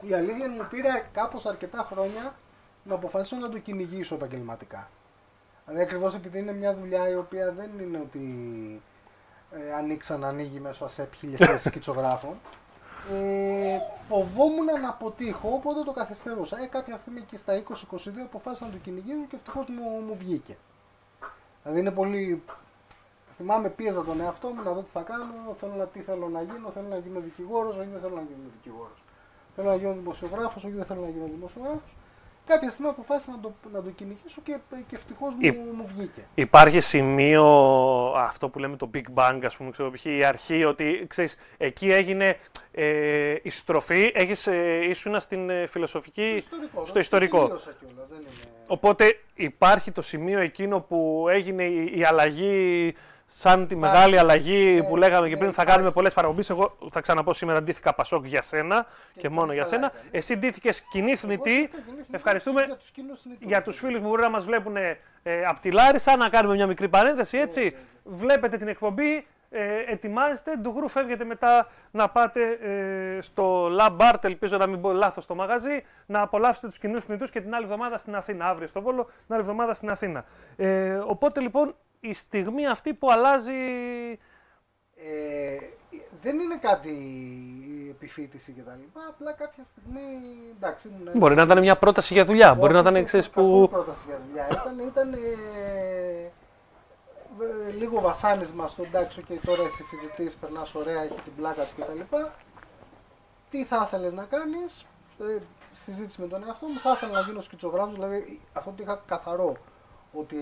η 0.00 0.14
αλήθεια 0.14 0.44
είναι 0.46 0.54
μου 0.62 0.66
πήρε 0.70 1.04
κάπως 1.12 1.46
αρκετά 1.46 1.86
χρόνια 1.90 2.34
να 2.82 2.94
αποφασίσω 2.94 3.36
να 3.36 3.48
το 3.48 3.58
κυνηγήσω 3.58 4.14
επαγγελματικά. 4.14 4.88
Δηλαδή 5.66 5.84
ακριβώς 5.84 6.14
επειδή 6.14 6.38
είναι 6.38 6.52
μια 6.52 6.74
δουλειά 6.74 7.08
η 7.08 7.14
οποία 7.14 7.52
δεν 7.52 7.70
είναι 7.80 7.98
ότι 7.98 8.26
ε, 9.50 9.72
ανοίξα 9.72 10.16
να 10.16 10.28
ανοίγει 10.28 10.60
μέσω 10.60 10.88
σε 10.88 11.08
χίλιες 11.14 11.40
θέσεις 11.46 11.62
σκητσογράφων. 11.62 12.34
Ε, 13.12 13.78
φοβόμουν 14.08 14.64
να 14.64 14.88
αποτύχω, 14.88 15.48
οπότε 15.52 15.82
το 15.82 15.92
καθυστέρωσα. 15.92 16.62
Ε, 16.62 16.66
κάποια 16.66 16.96
στιγμή 16.96 17.20
και 17.20 17.36
στα 17.36 17.62
20-22 17.68 17.72
αποφάσισα 18.24 18.64
να 18.64 18.70
το 18.70 18.76
κυνηγήσω 18.78 19.26
και 19.28 19.36
ευτυχώς 19.36 19.68
μου, 19.68 20.00
μου 20.06 20.16
βγήκε. 20.16 20.56
Δηλαδή 21.62 21.80
είναι 21.80 21.90
πολύ. 21.90 22.42
Θυμάμαι, 23.36 23.68
πίεζα 23.68 24.04
τον 24.04 24.20
εαυτό 24.20 24.48
μου 24.48 24.62
να 24.62 24.72
δω 24.72 24.80
τι 24.80 24.90
θα 24.90 25.00
κάνω. 25.00 25.56
Θέλω 25.60 25.74
να, 25.74 25.84
τι 25.86 26.00
θέλω 26.00 26.28
να 26.28 26.42
γίνω. 26.42 26.70
Θέλω 26.70 26.88
να 26.88 26.98
γίνω 26.98 27.20
δικηγόρος, 27.20 27.76
όχι 27.76 27.88
δεν 27.88 28.00
θέλω 28.00 28.14
να 28.14 28.22
γίνω 28.22 28.48
δικηγόρος. 28.52 29.02
Θέλω 29.54 29.68
να 29.68 29.74
γίνω 29.76 29.92
δημοσιογράφος, 29.92 30.64
όχι 30.64 30.74
δεν 30.74 30.84
θέλω 30.84 31.00
να 31.00 31.08
γίνω 31.08 31.26
δημοσιογράφος. 31.26 31.94
Κάποια 32.46 32.70
στιγμή 32.70 32.90
αποφάσισα 32.90 33.30
να 33.30 33.38
το, 33.40 33.52
να 33.72 33.82
το 33.82 33.90
κυνηγήσω 33.90 34.40
και, 34.44 34.56
και 34.70 34.94
ευτυχώς 34.94 35.34
μου, 35.34 35.40
Η- 35.40 35.50
μου 35.76 35.86
βγήκε. 35.96 36.26
Υπάρχει 36.34 36.80
σημείο, 36.80 37.44
αυτό 38.16 38.48
που 38.48 38.58
λέμε 38.58 38.76
το 38.76 38.90
Big 38.94 39.02
Bang, 39.14 39.40
ας 39.44 39.56
πούμε, 39.56 39.70
ξέρω, 39.70 39.90
π.χ. 39.90 40.04
η 40.04 40.24
αρχή, 40.24 40.64
ότι 40.64 41.04
ξέρεις, 41.08 41.38
εκεί 41.56 41.92
έγινε 41.92 42.36
ε, 42.72 43.34
η 43.42 43.50
στροφή, 43.50 44.10
έχεις, 44.14 44.46
ε, 44.46 44.78
ήσουνα 44.88 45.18
στην 45.20 45.50
ε, 45.50 45.66
φιλοσοφική, 45.66 46.22
Ιστορικό, 46.36 46.86
στο 46.86 46.98
ιστορικό. 46.98 47.40
τελείωσα 47.40 47.70
κιόλας, 47.80 48.08
δεν 48.08 48.18
είναι... 48.20 48.30
Οπότε 48.68 49.18
υπάρχει 49.34 49.92
το 49.92 50.02
σημείο 50.02 50.38
εκείνο 50.38 50.80
που 50.80 51.26
έγινε 51.30 51.64
η, 51.64 51.92
η 51.98 52.04
αλλαγή, 52.04 52.94
σαν 53.26 53.66
τη 53.66 53.76
μεγάλη 53.76 54.18
αλλαγή 54.18 54.82
που 54.88 54.96
Ε, 54.96 54.98
λέγαμε 54.98 55.28
και 55.28 55.32
ναι, 55.34 55.38
πριν, 55.40 55.52
θα 55.52 55.62
υπάρχει. 55.62 55.70
κάνουμε 55.72 55.90
πολλές 55.90 56.14
παραπομπές. 56.14 56.50
Εγώ 56.50 56.76
θα 56.90 57.00
ξαναπώ 57.00 57.32
σήμερα 57.32 57.62
ντύθηκα 57.62 57.94
Πασόκ 57.94 58.26
για 58.26 58.42
σένα 58.42 58.86
και, 59.14 59.20
Και 59.20 59.28
μόνο 59.28 59.40
πολύ 59.46 59.54
για 59.54 59.62
καλά 59.64 59.74
σένα. 59.74 59.86
ήταν, 59.94 60.08
ναι. 60.12 60.18
Εσύ 60.18 60.36
ντύθηκες 60.36 60.82
κοινή 60.82 61.10
Εγώ 61.10 61.16
θνητή. 61.20 61.50
είχα 61.50 61.70
γεννήθει 61.86 62.08
Ευχαριστούμε 62.10 62.62
για 62.64 62.76
τους 62.76 62.90
κοινούς 62.90 63.20
συνηθούς. 63.20 63.46
για 63.48 63.62
τους 63.62 63.76
φίλους 63.78 64.00
που 64.00 64.08
μπορεί 64.08 64.22
να 64.22 64.30
μας 64.30 64.44
βλέπουν 64.44 64.76
ε, 64.76 64.98
από 65.48 65.60
τη 65.60 65.70
Λάρισα, 65.70 66.16
να 66.16 66.28
κάνουμε 66.28 66.54
μια 66.54 66.66
μικρή 66.66 66.88
παρένθεση, 66.88 67.38
έτσι. 67.38 67.60
ναι, 67.62 67.66
ναι. 67.68 68.16
Βλέπετε 68.16 68.56
την 68.56 68.68
εκπομπή, 68.68 69.26
ε, 69.50 69.78
ετοιμάζετε, 69.92 70.56
ντουγρού 70.56 70.88
φεύγετε 70.88 71.24
μετά 71.24 71.68
να 71.90 72.08
πάτε 72.08 72.58
ε, 72.62 73.20
στο 73.20 73.68
Lab 73.78 73.96
Art, 74.12 74.24
ελπίζω 74.24 74.56
να 74.56 74.66
μην 74.66 74.80
πω 74.80 74.92
λάθος 74.92 75.26
το 75.26 75.34
μαγαζί, 75.34 75.84
να 76.06 76.20
απολαύσετε 76.20 76.66
τους 76.68 76.78
κοινούς 76.78 77.04
θνητούς 77.04 77.30
και 77.30 77.40
την 77.40 77.54
άλλη 77.54 77.64
εβδομάδα 77.64 77.98
στην 77.98 78.16
Αθήνα, 78.16 78.46
αύριο 78.48 78.66
στο 78.68 78.80
Βόλο, 78.82 79.04
την 79.04 79.14
άλλη 79.34 79.40
εβδομάδα 79.40 79.74
στην 79.74 79.90
Αθήνα. 79.90 80.24
Ε, 80.56 80.94
οπότε 81.06 81.40
λοιπόν 81.40 81.74
η 82.08 82.12
στιγμή 82.12 82.66
αυτή 82.66 82.94
που 82.94 83.10
αλλάζει... 83.10 83.52
Ε, 84.96 85.58
δεν 86.22 86.38
είναι 86.38 86.56
κάτι 86.60 86.96
επιφύτηση 87.90 88.52
και 88.52 88.60
τα 88.60 88.76
λοιπά, 88.80 89.00
απλά 89.08 89.32
κάποια 89.32 89.64
στιγμή, 89.64 90.02
εντάξει, 90.56 90.88
ήμουν... 90.88 91.12
Μπορεί 91.16 91.34
να 91.34 91.42
ήταν 91.42 91.58
μια 91.58 91.76
πρόταση 91.76 92.14
για 92.14 92.24
δουλειά, 92.24 92.54
μπορεί 92.54 92.72
να 92.72 92.78
Όχι, 92.78 92.88
ήταν, 92.88 92.94
όχι, 92.94 93.04
ξέρεις, 93.04 93.30
καθόλου 93.30 93.60
που... 93.60 93.68
πρόταση 93.68 94.04
για 94.06 94.20
δουλειά. 94.26 94.48
Ήταν, 94.50 94.78
ήταν 94.78 95.12
ε, 95.12 96.30
ε, 97.68 97.72
λίγο 97.72 98.00
βασάνισμα 98.00 98.68
στο 98.68 98.82
εντάξει, 98.82 99.22
και 99.22 99.40
τώρα 99.44 99.62
εσύ 99.62 99.82
φοιτητής, 99.82 100.34
περνάς 100.36 100.74
ωραία, 100.74 101.02
έχει 101.02 101.20
την 101.24 101.34
πλάκα 101.36 101.62
του 101.62 101.82
κτλ. 101.82 102.16
Τι 103.50 103.64
θα 103.64 103.82
ήθελες 103.86 104.12
να 104.12 104.24
κάνεις, 104.24 104.86
ε, 105.20 105.38
συζήτηση 105.74 106.20
με 106.20 106.26
τον 106.26 106.44
εαυτό 106.46 106.66
μου, 106.66 106.78
θα 106.78 106.92
ήθελα 106.92 107.12
να 107.12 107.20
γίνω 107.20 107.40
σκητσογράφος, 107.40 107.94
δηλαδή 107.94 108.40
αυτό 108.52 108.70
το 108.70 108.82
είχα 108.82 109.02
καθαρό, 109.06 109.56
ότι 110.12 110.36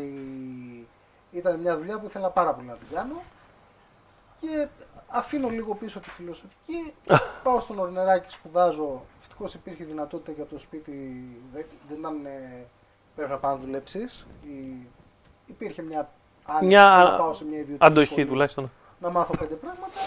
ήταν 1.34 1.60
μια 1.60 1.76
δουλειά 1.78 1.98
που 1.98 2.06
ήθελα 2.06 2.28
πάρα 2.30 2.52
πολύ 2.52 2.66
να 2.66 2.74
την 2.74 2.86
κάνω. 2.94 3.22
Και 4.40 4.68
αφήνω 5.08 5.48
λίγο 5.48 5.74
πίσω 5.74 6.00
τη 6.00 6.10
φιλοσοφική, 6.10 6.94
πάω 7.44 7.60
στον 7.60 7.78
Ορνεράκη, 7.78 8.30
σπουδάζω, 8.30 9.02
ευτυχώς 9.20 9.54
υπήρχε 9.54 9.84
δυνατότητα 9.84 10.32
για 10.32 10.44
το 10.46 10.58
σπίτι, 10.58 10.92
δεν, 11.52 11.64
δεν 11.88 11.98
ήταν, 11.98 12.26
ε, 12.26 12.66
πρέπει 13.14 13.30
να 13.30 13.36
πάω 13.38 13.50
να 13.52 13.58
δουλέψεις, 13.60 14.26
Η- 14.42 14.86
υπήρχε 15.46 15.82
μια 15.82 16.10
άνοιξη 16.44 16.66
Μια 16.66 17.08
να 17.10 17.16
πάω 17.16 17.32
σε 17.32 17.44
μια 17.44 17.58
ιδιωτική 17.58 17.86
Αντοχή 17.86 18.06
σχολή, 18.12 18.26
τουλάχιστον. 18.26 18.70
να 19.00 19.10
μάθω 19.10 19.36
πέντε 19.38 19.54
πράγματα. 19.54 20.00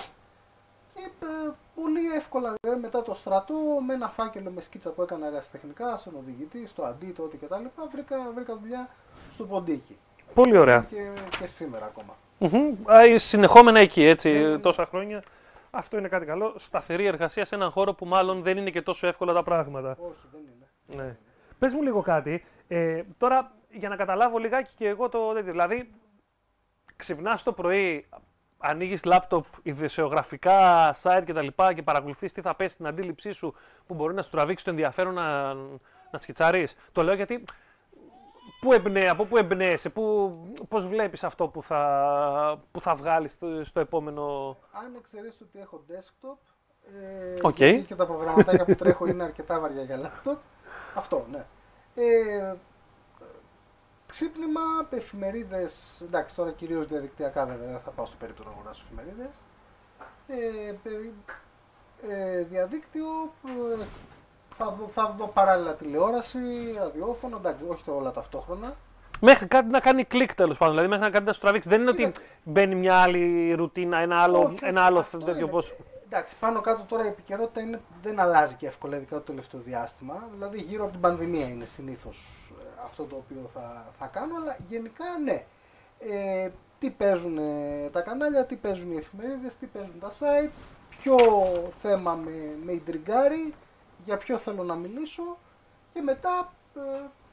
Και 0.93 1.01
ε, 1.25 1.51
πολύ 1.75 2.11
εύκολα 2.15 2.53
ε, 2.67 2.75
μετά 2.75 3.01
το 3.01 3.13
στρατό 3.13 3.53
με 3.87 3.93
ένα 3.93 4.07
φάκελο 4.09 4.51
με 4.51 4.61
σκίτσα 4.61 4.89
που 4.89 5.01
έκανα 5.01 5.25
αεραστεχνικά 5.25 5.97
στον 5.97 6.15
οδηγητή, 6.15 6.67
στο 6.67 6.83
αντί, 6.83 7.05
το 7.05 7.23
ό,τι 7.23 7.37
κτλ. 7.37 7.63
Βρήκα, 7.91 8.31
βρήκα 8.35 8.57
δουλειά 8.57 8.89
στο 9.31 9.43
ποντίκι 9.45 9.97
Πολύ 10.37 10.57
ωραία. 10.57 10.85
και, 10.89 11.07
και 11.39 11.47
σήμερα 11.47 11.85
ακόμα. 11.85 12.15
Μμμ. 12.37 12.91
Α, 12.91 13.01
ε, 13.03 13.17
Συνεχόμενα 13.17 13.79
εκεί, 13.79 14.03
έτσι, 14.03 14.31
Ναι, 14.31 14.39
ναι, 14.39 14.47
ναι. 14.47 14.57
τόσα 14.57 14.85
χρόνια. 14.85 15.23
Αυτό 15.71 15.97
είναι 15.97 16.07
κάτι 16.07 16.25
καλό. 16.25 16.53
Σταθερή 16.55 17.05
εργασία 17.05 17.45
σε 17.45 17.55
έναν 17.55 17.69
χώρο 17.69 17.93
που 17.93 18.05
μάλλον 18.05 18.41
δεν 18.41 18.57
είναι 18.57 18.69
και 18.69 18.81
τόσο 18.81 19.07
εύκολα 19.07 19.33
τα 19.33 19.43
πράγματα. 19.43 19.97
Όχι, 19.99 20.27
δεν 20.31 20.41
είναι. 20.41 21.03
Ναι. 21.03 21.17
Πες 21.59 21.73
μου 21.73 21.81
λίγο 21.81 22.01
κάτι. 22.01 22.45
Ε, 22.67 23.01
τώρα, 23.17 23.51
για 23.71 23.89
να 23.89 23.95
καταλάβω 23.95 24.37
λιγάκι 24.37 24.73
και 24.75 24.87
εγώ 24.87 25.09
το 25.09 25.33
τέτοιο. 25.33 25.51
Δηλαδή, 25.51 25.89
ξυπνάς 26.95 27.43
το 27.43 27.53
πρωί, 27.53 28.05
ανοίγεις 28.57 29.03
λάπτοπ, 29.03 29.45
ειδησεογραφικά 29.63 30.95
site 31.01 31.23
κτλ. 31.25 31.47
Και, 31.47 31.73
και 31.73 31.83
παρακολουθείς 31.83 32.31
τι 32.31 32.41
θα 32.41 32.55
πέσει 32.55 32.73
στην 32.73 32.87
αντίληψή 32.87 33.31
σου 33.31 33.53
που 33.87 33.93
μπορεί 33.93 34.13
να 34.13 34.21
σου 34.21 34.29
τραβήξει 34.29 34.63
το 34.63 34.69
ενδιαφέρον 34.69 35.13
να, 35.13 35.53
να 36.11 36.17
σκιτσαρείς. 36.17 36.75
Το 36.91 37.03
λέω 37.03 37.13
γιατί 37.13 37.43
Πού 38.59 38.73
εμπνέ, 38.73 39.09
από 39.09 39.25
πού 39.25 39.37
εμπνέεσαι, 39.37 39.89
πού, 39.89 40.33
πώς 40.69 40.87
βλέπεις 40.87 41.23
αυτό 41.23 41.47
που 41.47 41.63
θα, 41.63 42.61
που 42.71 42.81
θα 42.81 42.95
βγάλεις 42.95 43.31
στο, 43.31 43.63
στο 43.63 43.79
επόμενο... 43.79 44.57
Αν 44.71 44.95
εξαιρέσεις 44.97 45.41
ότι 45.41 45.59
έχω 45.59 45.83
desktop 45.89 46.37
ε, 46.95 47.39
Οκ. 47.41 47.53
και, 47.53 47.77
και 47.77 47.95
τα 47.95 48.05
προγραμματάκια 48.05 48.65
που 48.65 48.75
τρέχω 48.75 49.07
είναι 49.07 49.23
αρκετά 49.23 49.59
βαριά 49.59 49.83
για 49.83 50.11
laptop, 50.25 50.37
αυτό, 50.95 51.25
ναι. 51.31 51.45
Ε, 51.95 52.55
ξύπνημα, 54.07 54.61
εφημερίδες, 54.89 56.01
εντάξει 56.01 56.35
τώρα 56.35 56.51
κυρίως 56.51 56.87
διαδικτυακά 56.87 57.45
βέβαια, 57.45 57.67
δεν 57.67 57.79
θα 57.79 57.89
πάω 57.89 58.05
στο 58.05 58.15
περίπτερο 58.19 58.49
να 58.49 58.55
αγοράσω 58.55 58.83
εφημερίδες. 58.85 59.29
Ε, 60.27 60.73
περι- 60.83 61.13
ε, 62.07 62.43
διαδίκτυο, 62.43 63.05
ε, 63.45 63.85
θα, 64.57 64.75
δω, 64.79 64.89
θα 64.93 65.15
δω 65.17 65.27
παράλληλα 65.27 65.73
τηλεόραση, 65.73 66.39
ραδιόφωνο, 66.77 67.37
εντάξει, 67.37 67.65
όχι 67.69 67.83
το 67.83 67.95
όλα 67.95 68.11
ταυτόχρονα. 68.11 68.75
Μέχρι 69.21 69.47
κάτι 69.47 69.69
να 69.69 69.79
κάνει 69.79 70.03
κλικ 70.03 70.35
τέλος 70.35 70.57
πάντων. 70.57 70.73
Δηλαδή, 70.73 70.89
μέχρι 70.89 71.05
να 71.05 71.11
κάτι 71.11 71.25
να 71.25 71.33
σου 71.33 71.39
τραβήξει. 71.39 71.69
Δεν 71.69 71.81
είναι 71.81 71.89
ότι 71.89 71.97
Κοίταξε. 72.03 72.21
μπαίνει 72.43 72.75
μια 72.75 72.95
άλλη 72.95 73.53
ρουτίνα, 73.53 73.97
ένα 73.97 74.19
άλλο, 74.21 74.39
Όχι, 74.39 74.53
ένα 74.61 74.81
άλλο 74.81 74.99
αυτό 74.99 75.17
τέτοιο 75.17 75.41
είναι. 75.41 75.51
πώς. 75.51 75.73
Εντάξει, 76.05 76.35
πάνω 76.39 76.61
κάτω 76.61 76.83
τώρα 76.87 77.03
η 77.05 77.07
επικαιρότητα 77.07 77.61
είναι, 77.61 77.81
δεν 78.01 78.19
αλλάζει 78.19 78.55
και 78.55 78.67
εύκολα, 78.67 78.95
ειδικά 78.95 79.15
το 79.15 79.21
τελευταίο 79.21 79.59
διάστημα. 79.59 80.27
Δηλαδή, 80.33 80.61
γύρω 80.61 80.83
από 80.83 80.91
την 80.91 81.01
πανδημία 81.01 81.47
είναι 81.47 81.65
συνήθως 81.65 82.51
αυτό 82.85 83.03
το 83.03 83.15
οποίο 83.15 83.49
θα, 83.53 83.85
θα 83.99 84.05
κάνω, 84.05 84.35
αλλά 84.41 84.57
γενικά 84.67 85.05
ναι. 85.23 85.43
Ε, 85.99 86.49
τι 86.79 86.89
παίζουν 86.89 87.37
ε, 87.37 87.89
τα 87.91 88.01
κανάλια, 88.01 88.45
τι 88.45 88.55
παίζουν 88.55 88.91
οι 88.91 88.97
εφημερίδες, 88.97 89.55
τι 89.55 89.65
παίζουν 89.65 89.99
τα 89.99 90.09
site, 90.19 90.51
ποιο 90.89 91.15
θέμα 91.81 92.13
με, 92.13 92.31
με 92.65 92.71
ιντριγκάρει, 92.71 93.53
για 94.07 94.17
ποιο 94.17 94.37
θέλω 94.37 94.63
να 94.63 94.75
μιλήσω 94.75 95.37
και 95.93 96.01
μετά 96.01 96.51
ε, 96.75 96.79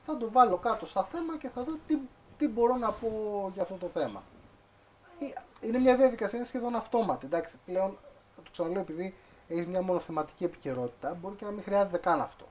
θα 0.06 0.16
το 0.16 0.28
βάλω 0.32 0.56
κάτω 0.56 0.86
σαν 0.86 1.04
θέμα 1.12 1.36
και 1.38 1.48
θα 1.54 1.62
δω 1.62 1.72
τι, 1.86 1.98
τι 2.38 2.48
μπορώ 2.48 2.76
να 2.76 2.90
πω 2.90 3.10
για 3.54 3.62
αυτό 3.62 3.74
το 3.74 3.86
θέμα. 3.94 4.22
Ε, 5.20 5.66
Είναι 5.66 5.78
μια 5.78 5.96
διαδικασία, 5.96 6.38
είναι 6.38 6.46
σχεδόν 6.46 6.74
αυτόματη. 6.76 7.26
Εντάξει, 7.26 7.54
πλέον, 7.66 7.96
το 8.44 8.50
ξαναλέω, 8.52 8.80
επειδή 8.80 9.14
έχεις 9.48 9.66
μια 9.66 9.82
μονοθεματική 9.82 10.44
επικαιρότητα, 10.44 11.16
μπορεί 11.20 11.34
και 11.34 11.44
να 11.44 11.50
μην 11.50 11.62
χρειάζεται 11.62 11.98
καν 11.98 12.20
αυτό. 12.20 12.44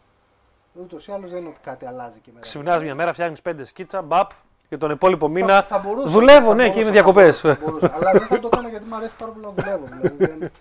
Ούτως 0.82 1.08
ή 1.08 1.12
άλλως 1.12 1.30
δεν 1.32 1.40
είναι 1.40 1.50
ότι 1.50 1.60
κάτι 1.64 1.86
αλλάζει 1.86 2.20
και 2.20 2.30
μέρα. 2.32 2.42
Ξυπνάς 2.42 2.82
μια 2.82 2.96
μέρα, 2.96 3.14
φτιάχνεις 3.14 3.42
πέντε 3.42 3.66
σκίτσα, 3.66 4.02
μπαπ, 4.02 4.32
και 4.70 4.78
τον 4.78 4.92
υπόλοιπο 4.92 5.26
Θα- 5.26 5.32
μήνα. 5.32 5.64
θα 5.64 5.78
μπορούσα, 5.78 6.10
δουλεύω, 6.10 6.48
θα 6.48 6.56
ναι, 6.56 6.64
και 6.64 6.70
μπορούσα, 6.70 6.80
είναι 6.80 6.86
θα 6.86 6.92
διακοπές. 6.92 7.42
μπορούσα, 7.42 7.60
θα 7.64 7.72
μπορούσα. 7.72 7.94
Αλλά 7.96 8.12
δεν 8.12 8.28
θα 8.28 8.40
το 8.40 8.50
έκανα 8.52 8.70
γιατί 8.70 8.86
μου 8.86 8.96
αρέσει 8.96 9.16
πάρα 9.18 9.32
πολύ 9.32 9.46
να 9.46 9.52
δουλεύω. 9.52 9.86
Δηλαδή, 9.86 10.26
δεν- 10.26 10.52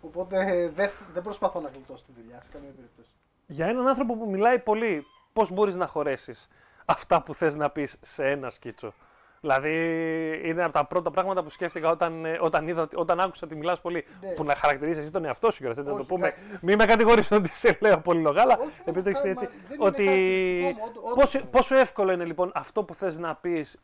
οπότε 0.00 0.36
ε, 0.48 0.68
δεν, 0.68 0.90
δεν 1.12 1.22
προσπαθώ 1.22 1.60
να 1.60 1.68
γλιτώσω 1.68 2.04
τη 2.06 2.12
δουλειά 2.22 2.42
σε 2.42 2.50
καμία 2.52 2.70
περίπτωση. 2.76 3.10
Για 3.46 3.66
έναν 3.66 3.88
άνθρωπο 3.88 4.16
που 4.16 4.28
μιλάει 4.30 4.58
πολύ, 4.58 5.06
πώς 5.32 5.50
μπορείς 5.52 5.74
να 5.74 5.86
χωρέσεις 5.86 6.48
αυτά 6.84 7.22
που 7.22 7.34
θες 7.34 7.54
να 7.54 7.70
πεις 7.70 7.96
σε 8.00 8.30
ένα 8.30 8.50
σκίτσο; 8.50 8.92
Δηλαδή, 9.40 9.72
είναι 10.44 10.62
από 10.64 10.72
τα 10.72 10.84
πρώτα 10.84 11.10
πράγματα 11.10 11.42
που 11.42 11.50
σκέφτηκα 11.50 11.90
όταν, 11.90 12.24
ε, 12.24 12.38
όταν, 12.40 12.68
είδα, 12.68 12.82
ότι- 12.82 12.96
όταν 12.96 13.20
άκουσα 13.20 13.46
ότι 13.46 13.54
μιλάς 13.56 13.80
πολύ. 13.80 14.04
Ναι. 14.20 14.28
Που 14.28 14.44
να 14.44 14.54
χαρακτηρίζεις 14.54 15.02
εσύ 15.02 15.12
τον 15.12 15.24
εαυτό 15.24 15.50
σου, 15.50 15.58
κιόλας, 15.58 15.78
έτσι 15.78 15.90
να 15.90 15.96
το 15.96 16.02
Όχι, 16.02 16.12
πούμε. 16.12 16.26
εντάξει. 16.26 16.44
Μην 16.62 16.76
με 16.76 16.84
κατηγορήσει 16.84 17.34
ότι 17.34 17.48
σε 17.48 17.78
λέω 17.80 17.98
πολύ 18.00 18.20
λογάλα, 18.20 18.58
Όχι, 18.60 18.70
επειδή 18.84 19.02
το 19.02 19.08
έχει 19.10 19.20
πει 19.20 19.26
μα- 19.26 19.32
έτσι. 19.32 19.46
δεν 19.46 19.76
είναι 19.76 19.86
Ότι 19.86 20.04
χαρακτηριστικό 20.04 20.86
μου, 20.86 20.92
ό- 21.04 21.10
ό- 21.10 21.14
πόσο, 21.14 21.38
όντως. 21.38 21.50
πόσο 21.50 21.76
εύκολο 21.76 22.12
είναι 22.12 22.24
λοιπόν 22.24 22.50
αυτό 22.54 22.84
που 22.84 22.94
θες 22.94 23.18
να 23.18 23.34
πεις 23.34 23.78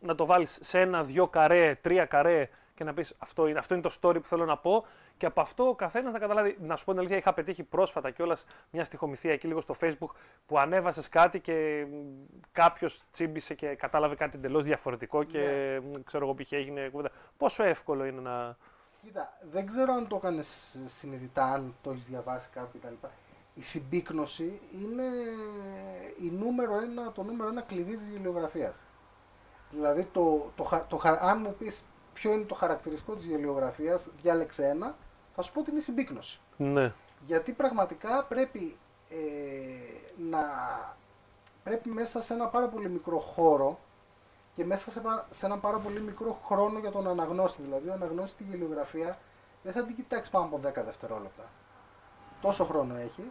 να 0.00 0.14
το 0.14 0.26
βάλεις 0.26 0.58
σε 0.60 0.80
ένα, 0.80 1.02
δυο 1.02 1.28
καρέ, 1.28 1.74
τρία 1.80 2.04
καρέ 2.04 2.48
και 2.80 2.86
να 2.86 2.94
πεις 2.94 3.14
αυτό 3.18 3.46
είναι, 3.46 3.58
αυτό 3.58 3.74
είναι 3.74 3.82
το 3.82 3.94
story 4.00 4.14
που 4.22 4.26
θέλω 4.28 4.44
να 4.44 4.56
πω 4.56 4.86
και 5.16 5.26
από 5.26 5.40
αυτό 5.40 5.68
ο 5.68 5.74
καθένας 5.74 6.12
να 6.12 6.18
καταλάβει. 6.18 6.56
Να 6.60 6.76
σου 6.76 6.84
πω 6.84 6.90
την 6.90 7.00
αλήθεια, 7.00 7.16
είχα 7.18 7.34
πετύχει 7.34 7.62
πρόσφατα 7.62 8.10
κιόλας 8.10 8.44
μια 8.70 8.84
στοιχομηθεία 8.84 9.32
εκεί 9.32 9.46
λίγο 9.46 9.60
στο 9.60 9.74
facebook 9.80 10.08
που 10.46 10.58
ανέβασες 10.58 11.08
κάτι 11.08 11.40
και 11.40 11.86
κάποιος 12.52 13.02
τσίμπησε 13.10 13.54
και 13.54 13.74
κατάλαβε 13.74 14.14
κάτι 14.14 14.36
εντελώς 14.36 14.62
διαφορετικό 14.64 15.22
και 15.22 15.38
Ναι. 15.38 15.80
μ, 15.80 15.90
ξέρω 16.04 16.24
εγώ 16.24 16.34
π.χ. 16.34 16.52
έγινε 16.52 16.88
κουβέντα. 16.88 17.10
Πόσο 17.36 17.62
εύκολο 17.64 18.04
είναι 18.04 18.20
να... 18.20 18.56
Κοίτα, 19.02 19.32
δεν 19.50 19.66
ξέρω 19.66 19.92
αν 19.92 20.08
το 20.08 20.16
έκανες 20.16 20.76
συνειδητά, 20.86 21.44
αν 21.44 21.74
το 21.82 21.90
έχεις 21.90 22.06
διαβάσει 22.06 22.48
κάπου 22.52 22.78
κτλ. 22.78 23.06
Η 23.54 23.62
συμπίκνωση 23.62 24.60
είναι 24.82 25.04
η 26.22 26.30
νούμερο 26.30 26.74
ένα, 26.76 27.12
το 27.12 27.22
νούμερο 27.22 27.48
ένα 27.48 27.60
κλειδί 27.60 27.96
της 27.96 28.08
γελιογραφίας. 28.08 28.74
Δηλαδή, 29.70 30.08
το, 30.12 30.50
το, 30.56 30.62
χα- 30.62 30.86
το, 30.86 30.96
χα- 30.96 31.22
αν 31.22 31.40
μου 31.40 31.54
πεις 31.58 31.84
ποιο 32.20 32.32
είναι 32.32 32.44
το 32.44 32.54
χαρακτηριστικό 32.54 33.14
της 33.14 33.24
γελιογραφίας, 33.24 34.08
διάλεξε 34.22 34.66
ένα, 34.66 34.94
θα 35.34 35.42
σου 35.42 35.52
πω 35.52 35.60
ότι 35.60 35.70
είναι 35.70 35.78
η 35.78 35.82
συμπίκνωση. 35.82 36.40
Ναι. 36.56 36.92
Γιατί 37.26 37.52
πραγματικά 37.52 38.24
πρέπει 38.24 38.76
ε, 39.08 39.16
να 40.30 40.40
πρέπει 41.64 41.88
μέσα 41.88 42.22
σε 42.22 42.34
ένα 42.34 42.46
πάρα 42.46 42.66
πολύ 42.68 42.88
μικρό 42.88 43.18
χώρο 43.18 43.78
και 44.54 44.64
μέσα 44.64 44.90
σε, 44.90 45.00
πα- 45.00 45.26
σε 45.30 45.46
ένα 45.46 45.58
πάρα 45.58 45.78
πολύ 45.78 46.00
μικρό 46.00 46.38
χρόνο 46.46 46.78
για 46.78 46.90
τον 46.90 47.08
αναγνώστη. 47.08 47.62
Δηλαδή, 47.62 47.88
ο 47.88 47.92
αναγνώστης 47.92 48.36
τη 48.36 48.42
γελιογραφία 48.42 49.18
δεν 49.62 49.72
θα 49.72 49.84
την 49.84 49.94
κοιτάξεις 49.94 50.30
πάνω 50.30 50.44
από 50.44 50.56
10 50.56 50.84
δευτερόλεπτα. 50.84 51.44
Τόσο 52.40 52.64
χρόνο 52.64 52.94
έχεις. 52.96 53.24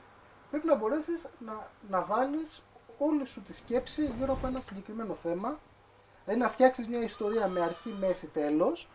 Πρέπει 0.49 0.67
να 0.67 0.75
μπορέσεις 0.75 1.27
να, 1.45 1.67
να 1.89 2.01
βάλεις 2.01 2.63
όλη 2.97 3.25
σου 3.25 3.41
τη 3.41 3.53
σκέψη 3.53 4.05
γύρω 4.17 4.33
από 4.33 4.47
ένα 4.47 4.61
συγκεκριμένο 4.61 5.13
θέμα. 5.13 5.57
Δηλαδή, 6.29 6.47
να 6.47 6.53
φτιάξεις 6.53 6.87
μια 6.87 7.01
ιστορία 7.01 7.47
με 7.47 7.61
αρχή, 7.61 7.95
μέση, 7.99 8.27
τέλος, 8.27 8.89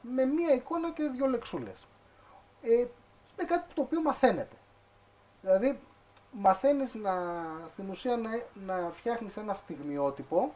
με 0.00 0.24
μία 0.24 0.54
εικόνα 0.54 0.92
και 0.92 1.02
δύο 1.02 1.26
λεξούλες. 1.26 1.86
Ε, 2.62 2.72
είναι 2.72 3.46
κάτι 3.46 3.74
το 3.74 3.82
οποίο 3.82 4.02
μαθαίνεται. 4.02 4.56
Δηλαδή, 5.42 5.78
μαθαίνεις 6.30 6.94
να, 6.94 7.12
στην 7.66 7.90
ουσία 7.90 8.16
να, 8.16 8.30
να 8.66 8.90
φτιάχνεις 8.90 9.36
ένα 9.36 9.54
στιγμιότυπο, 9.54 10.54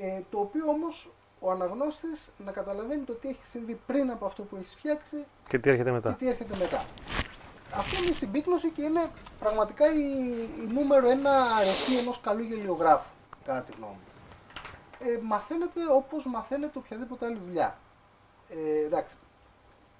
ε, 0.00 0.20
το 0.30 0.38
οποίο 0.40 0.68
όμως 0.68 1.10
ο 1.40 1.50
αναγνώστης 1.50 2.30
να 2.44 2.52
καταλαβαίνει 2.52 3.04
το 3.04 3.12
τι 3.12 3.28
έχει 3.28 3.46
συμβεί 3.46 3.80
πριν 3.86 4.10
από 4.10 4.26
αυτό 4.26 4.42
που 4.42 4.56
έχεις 4.56 4.74
φτιάξει 4.74 5.24
Και 5.48 5.58
τι 5.58 5.70
έρχεται 5.70 5.88
και 5.88 5.94
μετά. 5.94 6.14
τι 6.14 6.28
έρχεται 6.28 6.56
μετά. 6.56 6.84
Αυτό 7.74 7.96
είναι 7.96 8.10
η 8.10 8.14
συμπίκνωση 8.14 8.70
και 8.70 8.82
είναι 8.82 9.10
πραγματικά 9.38 9.92
η, 9.92 10.00
η 10.62 10.72
νούμερο 10.72 11.08
ένα 11.08 11.42
αρετή 11.42 11.98
ενός 11.98 12.20
καλού 12.20 12.42
γελιογράφου, 12.42 13.10
κατά 13.44 13.60
τη 13.60 13.72
γνώμη 13.76 13.92
μου. 13.92 14.10
Ε, 15.04 15.18
μαθαίνεται 15.22 15.80
όπως 15.92 16.26
μαθαίνεται 16.26 16.78
οποιαδήποτε 16.78 17.26
άλλη 17.26 17.38
δουλειά. 17.46 17.78
Ε, 18.48 18.84
εντάξει, 18.84 19.16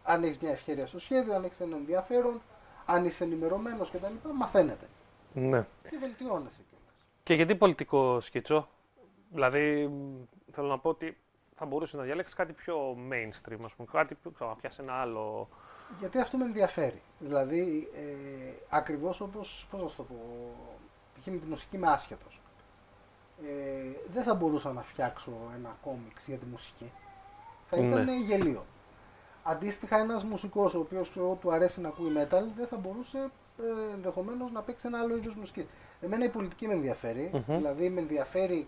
αν 0.02 0.22
έχεις 0.24 0.38
μια 0.38 0.50
ευκαιρία 0.50 0.86
στο 0.86 0.98
σχέδιο, 0.98 1.34
αν 1.34 1.44
έχεις 1.44 1.60
ένα 1.60 1.76
ενδιαφέρον, 1.76 2.40
αν 2.86 3.04
είσαι 3.04 3.24
ενημερωμένος 3.24 3.90
κτλ. 3.90 4.12
Μαθαίνεται 4.34 4.86
Ναι. 5.32 5.66
και 5.90 5.98
βελτιώνεσαι 6.00 6.60
κιόλας. 6.68 6.94
Και 7.22 7.34
γιατί 7.34 7.54
πολιτικό 7.56 8.20
σκίτσο, 8.20 8.68
δηλαδή 9.30 9.86
μ, 9.86 10.22
θέλω 10.52 10.68
να 10.68 10.78
πω 10.78 10.88
ότι 10.88 11.16
θα 11.56 11.64
μπορούσε 11.66 11.96
να 11.96 12.02
διαλέξεις 12.02 12.34
κάτι 12.34 12.52
πιο 12.52 12.96
mainstream, 13.10 13.58
ας 13.64 13.72
πούμε, 13.72 13.88
κάτι 13.92 14.14
που 14.14 14.32
ξέρω, 14.32 14.50
να 14.50 14.56
πιάσει 14.56 14.78
ένα 14.82 14.92
άλλο. 14.92 15.48
Γιατί 15.98 16.18
αυτό 16.18 16.36
με 16.36 16.44
ενδιαφέρει. 16.44 17.02
Δηλαδή, 17.18 17.88
ε, 17.94 18.52
ακριβώς 18.68 19.20
όπως, 19.20 19.66
πώς 19.70 19.82
να 19.82 19.88
σου 19.88 19.96
το 19.96 20.02
πω, 20.02 20.16
π.χ. 21.18 21.26
με 21.26 21.36
τη 21.36 21.46
μουσική 21.46 21.76
είμαι 21.76 21.90
άσχετος. 21.90 22.40
Ε, 23.44 23.90
δεν 24.12 24.22
θα 24.22 24.34
μπορούσα 24.34 24.72
να 24.72 24.82
φτιάξω 24.82 25.32
ένα 25.56 25.76
κόμιξ 25.82 26.26
για 26.26 26.36
τη 26.36 26.46
μουσική. 26.46 26.92
Θα 27.70 27.80
Ναι. 27.80 27.86
ήταν 27.86 28.08
γελίο. 28.22 28.64
Αντίστοιχα, 29.42 29.98
ένας 29.98 30.24
μουσικός 30.24 30.74
ο 30.74 30.78
οποίος 30.78 31.10
ξέρω, 31.10 31.38
του 31.40 31.52
αρέσει 31.52 31.80
να 31.80 31.88
ακούει 31.88 32.12
metal 32.16 32.42
δεν 32.56 32.66
θα 32.66 32.76
μπορούσε 32.76 33.18
ε, 33.58 33.92
ενδεχομένως 33.94 34.50
να 34.52 34.60
παίξει 34.60 34.86
ένα 34.86 34.98
άλλο 35.00 35.16
είδος 35.16 35.34
μουσική. 35.34 35.66
Εμένα 36.00 36.24
η 36.24 36.28
πολιτική 36.28 36.66
με 36.66 36.72
ενδιαφέρει. 36.72 37.30
Μμμ. 37.32 37.56
Δηλαδή, 37.56 37.88
με 37.90 38.00
ενδιαφέρει 38.00 38.66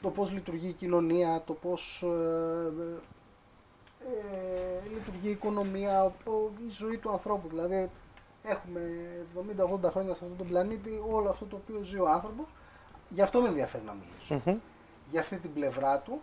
το 0.00 0.10
πώς 0.10 0.30
λειτουργεί 0.32 0.68
η 0.68 0.72
κοινωνία, 0.72 1.42
το 1.46 1.52
πώς 1.52 2.02
ε, 2.02 2.72
ε, 4.06 4.88
λειτουργεί 4.94 5.28
η 5.28 5.30
οικονομία, 5.30 6.04
ο- 6.04 6.12
ο- 6.30 6.50
η 6.66 6.70
ζωή 6.70 6.96
του 6.96 7.10
ανθρώπου. 7.10 7.48
Δηλαδή, 7.48 7.90
έχουμε 8.42 8.80
70-80 9.34 9.90
χρόνια 9.90 10.14
σε 10.14 10.20
αυτόν 10.24 10.36
τον 10.38 10.46
πλανήτη, 10.48 11.02
όλο 11.10 11.28
αυτό 11.28 11.44
το 11.44 11.56
οποίο 11.56 11.80
ζει 11.82 11.98
ο 11.98 12.08
άνθρωπος. 12.08 12.46
Γι' 13.12 13.22
αυτό 13.22 13.40
με 13.40 13.48
ενδιαφέρει 13.48 13.84
να 13.84 13.92
μιλήσω. 13.92 14.50
Μμμ. 14.50 14.58
Για 15.10 15.20
αυτή 15.20 15.36
την 15.36 15.52
πλευρά 15.52 15.98
του. 15.98 16.20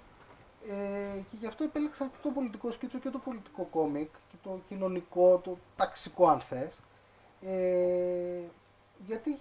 Ε, 0.69 1.19
και 1.19 1.35
γι' 1.39 1.47
αυτό 1.47 1.63
επέλεξα 1.63 2.05
και 2.05 2.17
το 2.21 2.29
πολιτικό 2.29 2.71
σκίτσο 2.71 2.99
και 2.99 3.09
το 3.09 3.17
πολιτικό 3.17 3.63
κόμικ 3.63 4.09
και 4.11 4.35
το 4.43 4.59
κοινωνικό, 4.67 5.37
το 5.43 5.57
ταξικό 5.75 6.27
αν 6.27 6.39
θες. 6.39 6.79
Ε, 7.41 8.41
γιατί 9.05 9.39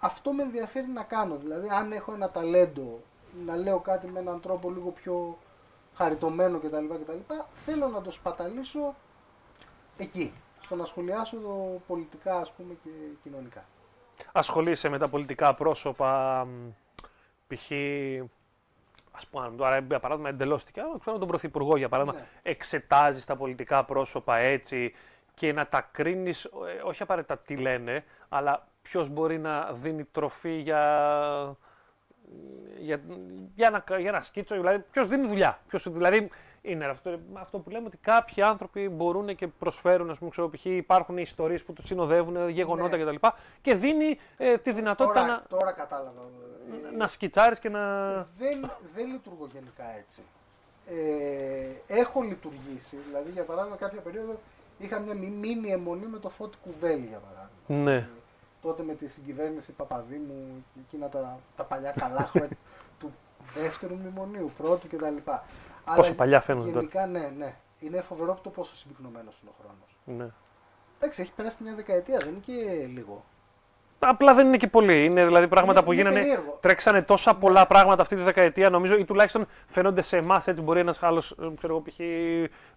αυτό 0.00 0.32
με 0.32 0.42
ενδιαφέρει 0.42 0.86
να 0.86 1.02
κάνω. 1.02 1.36
Δηλαδή, 1.36 1.68
αν 1.70 1.92
έχω 1.92 2.12
ένα 2.14 2.30
ταλέντο 2.30 3.00
να 3.46 3.56
λέω 3.56 3.78
κάτι 3.78 4.06
με 4.06 4.20
έναν 4.20 4.40
τρόπο 4.40 4.70
λίγο 4.70 4.90
πιο 4.90 5.38
χαριτωμένο 5.94 6.58
κτλ. 6.58 6.86
κτλ 6.86 7.34
θέλω 7.64 7.88
να 7.88 8.00
το 8.00 8.10
σπαταλήσω 8.10 8.94
εκεί. 9.96 10.32
Στο 10.60 10.76
να 10.76 10.84
σχολιάσω 10.84 11.36
το 11.36 11.80
πολιτικά 11.86 12.36
ας 12.36 12.52
πούμε 12.52 12.74
και 12.82 12.90
κοινωνικά. 13.22 13.64
ασχολείσαι 14.32 14.88
με 14.88 14.98
τα 14.98 15.08
πολιτικά 15.08 15.54
πρόσωπα, 15.54 16.46
π.χ. 17.54 17.72
Α 19.10 19.26
πούμε, 19.30 19.56
τώρα 19.56 19.78
για 19.78 20.00
παράδειγμα 20.00 20.28
εντελώς 20.28 20.64
ξέρω 20.64 21.18
τον 21.18 21.28
Πρωθυπουργό 21.28 21.76
για 21.76 21.88
παράδειγμα, 21.88 22.18
ναι. 22.18 22.26
εξετάζεις 22.42 23.24
τα 23.24 23.36
πολιτικά 23.36 23.84
πρόσωπα 23.84 24.36
έτσι 24.36 24.94
και 25.34 25.52
να 25.52 25.66
τα 25.66 25.88
κρίνεις, 25.92 26.44
ε, 26.44 26.50
όχι 26.84 27.02
απαραίτητα 27.02 27.38
τι 27.38 27.56
λένε, 27.56 28.04
αλλά 28.28 28.68
ποιος 28.82 29.08
μπορεί 29.08 29.38
να 29.38 29.72
δίνει 29.72 30.04
τροφή 30.04 30.60
για, 30.60 31.56
για, 32.78 33.00
για, 33.54 33.66
ένα, 33.66 33.98
για 33.98 34.08
ένα 34.08 34.20
σκίτσο, 34.20 34.54
δηλαδή 34.54 34.84
ποιος 34.90 35.06
δίνει 35.06 35.26
δουλειά. 35.26 35.58
Ποιος, 35.68 35.92
δηλαδή 35.92 36.28
είναι 36.62 36.86
αυτό, 36.86 37.18
αυτό 37.32 37.58
που 37.58 37.70
λέμε 37.70 37.86
ότι 37.86 37.96
κάποιοι 37.96 38.42
άνθρωποι 38.42 38.88
μπορούν 38.88 39.34
και 39.34 39.46
προσφέρουν, 39.46 40.10
ας 40.10 40.18
πούμε, 40.18 40.30
ξέρω, 40.30 40.48
π.χ. 40.48 40.64
υπάρχουν 40.64 41.16
ιστορίες 41.16 41.62
που 41.62 41.72
τους 41.72 41.86
συνοδεύουν, 41.86 42.48
γεγονότα 42.48 42.96
ναι. 42.96 43.04
κτλ. 43.04 43.26
Και 43.62 43.74
δίνει 43.74 44.18
ε, 44.36 44.58
τη 44.58 44.72
δυνατότητα 44.72 45.20
τώρα, 45.20 45.32
να. 45.32 45.42
Τώρα 45.48 45.72
κατάλαβα. 45.72 46.22
Να 46.96 47.06
σκιτσάρεις 47.06 47.58
και 47.58 47.68
να. 47.68 48.12
Δεν, 48.14 48.70
δεν 48.94 49.06
λειτουργώ 49.06 49.46
γενικά 49.52 49.96
έτσι. 49.98 50.22
Ε, 50.86 51.96
έχω 52.00 52.20
λειτουργήσει, 52.20 52.96
δηλαδή 53.06 53.30
για 53.30 53.44
παράδειγμα 53.44 53.76
κάποια 53.76 54.00
περίοδο 54.00 54.40
είχα 54.78 54.98
μια 54.98 55.14
μήνυ 55.14 55.70
αιμονή 55.70 56.06
με 56.06 56.18
το 56.18 56.28
Φώτη 56.28 56.56
Κουβέλη 56.62 57.06
για 57.06 57.18
παράδειγμα. 57.18 57.90
Ναι. 57.90 58.08
Τότε 58.62 58.82
με 58.82 58.94
τη 58.94 59.08
συγκυβέρνηση 59.08 59.72
Παπαδήμου, 59.72 60.64
εκείνα 60.86 61.08
τα, 61.08 61.38
τα 61.56 61.64
παλιά 61.64 61.90
καλά 61.90 62.26
χρόνια 62.26 62.56
του 63.00 63.12
δεύτερου 63.54 63.94
μνημονίου, 63.94 64.50
πρώτου 64.56 64.88
κτλ. 64.88 65.16
Πόσο 65.96 66.14
παλιά 66.14 66.40
φαίνονται 66.40 66.70
γενικά, 66.70 67.06
ναι, 67.06 67.32
ναι. 67.36 67.54
Είναι 67.78 68.00
φοβερό 68.00 68.38
το 68.42 68.50
πόσο 68.50 68.76
συμπυκνωμένος 68.76 69.40
είναι 69.40 69.50
ο 69.50 69.62
χρόνος. 69.62 69.96
Ναι. 70.04 70.32
Εντάξει, 70.98 71.22
έχει 71.22 71.32
περάσει 71.32 71.56
μια 71.60 71.74
δεκαετία, 71.74 72.18
δεν 72.18 72.28
είναι 72.28 72.42
και 72.44 72.86
λίγο. 72.86 73.24
Απλά 74.02 74.34
δεν 74.34 74.46
είναι 74.46 74.56
και 74.56 74.66
πολύ. 74.66 75.04
Είναι 75.04 75.24
δηλαδή 75.24 75.48
πράγματα 75.48 75.78
είναι, 75.78 75.88
που 75.88 75.92
γίνανε. 75.92 76.42
Τρέξανε 76.60 77.02
τόσα 77.02 77.34
πολλά 77.34 77.66
πράγματα 77.66 78.02
αυτή 78.02 78.16
τη 78.16 78.22
δεκαετία, 78.22 78.70
νομίζω, 78.70 78.96
ή 78.96 79.04
τουλάχιστον 79.04 79.46
φαίνονται 79.66 80.02
σε 80.02 80.16
εμάς 80.16 80.46
έτσι. 80.46 80.62
Μπορεί 80.62 80.80
ένας 80.80 81.02
άλλος, 81.02 81.34
ξέρω 81.56 81.72
εγώ, 81.72 81.80
π.χ. 81.82 81.98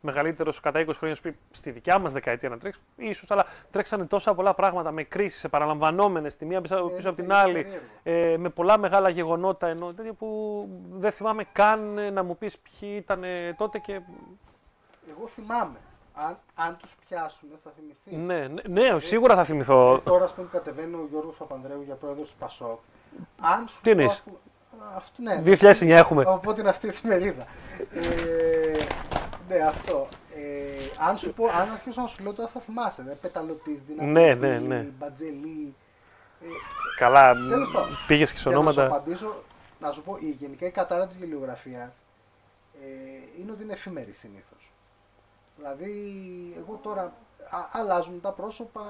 μεγαλύτερος 0.02 0.60
κατά 0.60 0.86
20 0.88 0.90
χρόνια, 0.98 1.18
πει 1.22 1.36
στη 1.52 1.72
δικιά 1.72 2.00
μας 2.00 2.12
δεκαετία 2.12 2.50
να 2.50 2.58
τρέξει, 2.58 2.80
ίσως, 2.96 3.32
αλλά 3.32 3.46
τρέξανε 3.72 4.06
τόσα 4.06 4.34
πολλά 4.34 4.54
πράγματα 4.54 4.92
με 4.92 5.04
κρίσεις 5.04 5.44
επαναλαμβανόμενες 5.44 6.36
τη 6.36 6.46
μία 6.46 6.62
πίσω, 6.62 6.92
πίσω 6.96 7.10
από 7.10 7.22
την 7.22 7.34
άλλη, 7.34 7.68
ε, 8.04 8.36
με 8.38 8.50
πολλά 8.50 8.78
μεγάλα 8.78 9.10
γεγονότα 9.10 9.68
ενώ 9.68 9.94
τέτοια 9.94 10.14
που 10.14 10.68
δεν 10.92 11.12
θυμάμαι 11.12 11.46
καν 11.52 12.14
να 12.14 12.24
μου 12.24 12.38
πεις 12.38 12.58
ποιοι 12.58 12.90
ήταν 12.96 13.24
τότε 13.58 13.80
και. 13.80 14.02
Εγώ 15.10 15.28
θυμάμαι 15.28 15.78
αν, 16.14 16.38
αν 16.56 16.78
τους 16.78 16.96
πιάσουν, 17.08 17.50
θα 17.64 17.72
θυμηθείς. 17.76 18.26
Ναι, 18.28 18.48
ναι, 18.48 18.90
ναι, 18.92 19.00
σίγουρα 19.00 19.36
θα 19.36 19.44
θυμηθώ. 19.44 19.94
Ε, 19.94 20.00
τώρα, 20.00 20.24
ας 20.24 20.34
πούμε, 20.34 20.48
κατεβαίνει 20.52 20.96
ο 20.96 21.08
Γιώργος 21.10 21.36
Παπανδρέου 21.36 21.82
για 21.82 21.96
πρόεδρος 21.96 22.28
του 22.28 22.36
Πασόκ. 22.40 22.80
Αν 23.42 23.68
σου 23.68 23.82
Τι 23.82 23.90
εννοείς; 23.90 24.24
Αυτό, 24.96 25.22
ναι, 25.22 25.42
2009 25.44 25.90
έχουμε. 25.90 26.24
Οπότε 26.28 26.62
είναι 26.62 26.70
αυτή 26.70 26.86
η 26.86 26.90
εφημερίδα. 26.90 27.46
ε, 27.94 28.84
ναι, 29.50 29.56
αυτό. 29.60 30.08
Ε, 30.36 31.08
αν, 31.08 31.18
σου 31.18 31.34
πω, 31.34 31.46
αν 31.48 31.72
αρχίσω 31.72 32.02
να 32.02 32.08
σου 32.08 32.24
λέω 32.24 32.34
τώρα 32.34 32.50
θα 32.50 32.60
θυμάσαι. 32.60 33.02
Ναι, 33.04 33.12
Πεταλωτής, 33.12 33.82
δυνατή, 33.88 34.10
ναι, 34.10 34.34
ναι, 34.34 34.60
ναι. 34.60 34.80
Μπατζελή. 34.98 35.76
Ε, 36.42 36.46
Καλά, 36.98 37.34
πήγες 38.08 38.32
και 38.34 38.40
σε 38.40 38.50
ονόματα. 38.50 38.82
Να 38.84 38.90
σου 38.90 38.96
απαντήσω, 38.96 39.44
να 39.80 39.92
σου 39.92 40.02
πω, 40.04 40.18
η 40.20 40.30
γενικά 40.30 40.66
η 40.66 40.72
κατάρα 40.72 41.06
της 41.06 41.16
γελιογραφίας 41.16 41.92
ε, 42.82 42.88
είναι 43.42 43.52
ότι 43.52 43.64
είναι 43.64 43.74
εφήμερη 43.74 44.12
συνήθως. 44.12 44.73
Δηλαδή, 45.58 45.94
εγώ 46.58 46.80
τώρα 46.82 47.04
α, 47.50 47.68
αλλάζουν 47.72 48.22
τα 48.22 48.32
πρόσωπα, 48.32 48.84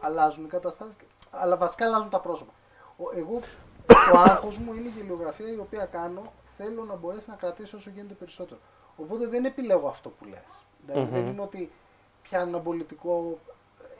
αλλάζουν 0.00 0.44
οι 0.44 0.48
καταστάσεις, 0.48 0.96
αλλά 1.30 1.56
βασικά 1.56 1.86
αλλάζουν 1.86 2.10
τα 2.10 2.20
πρόσωπα. 2.20 2.52
εγώ, 3.14 3.40
το 3.86 4.18
άγχος 4.18 4.58
μου 4.58 4.72
είναι 4.74 4.88
η 4.88 4.92
γελιογραφία 4.96 5.52
η 5.52 5.58
οποία 5.58 5.84
κάνω, 5.86 6.32
θέλω 6.56 6.84
να 6.84 6.94
μπορέσει 6.94 7.30
να 7.30 7.36
κρατήσω 7.36 7.76
όσο 7.76 7.90
γίνεται 7.90 8.14
περισσότερο. 8.14 8.60
Οπότε 8.96 9.26
δεν 9.26 9.44
επιλέγω 9.44 9.88
αυτό 9.88 10.08
που 10.08 10.24
λες. 10.24 10.66
δηλαδη 10.86 11.04
δεν 11.10 11.26
είναι 11.26 11.40
ότι 11.40 11.72
πιάνω 12.22 12.48
ένα 12.48 12.58
πολιτικό, 12.58 13.38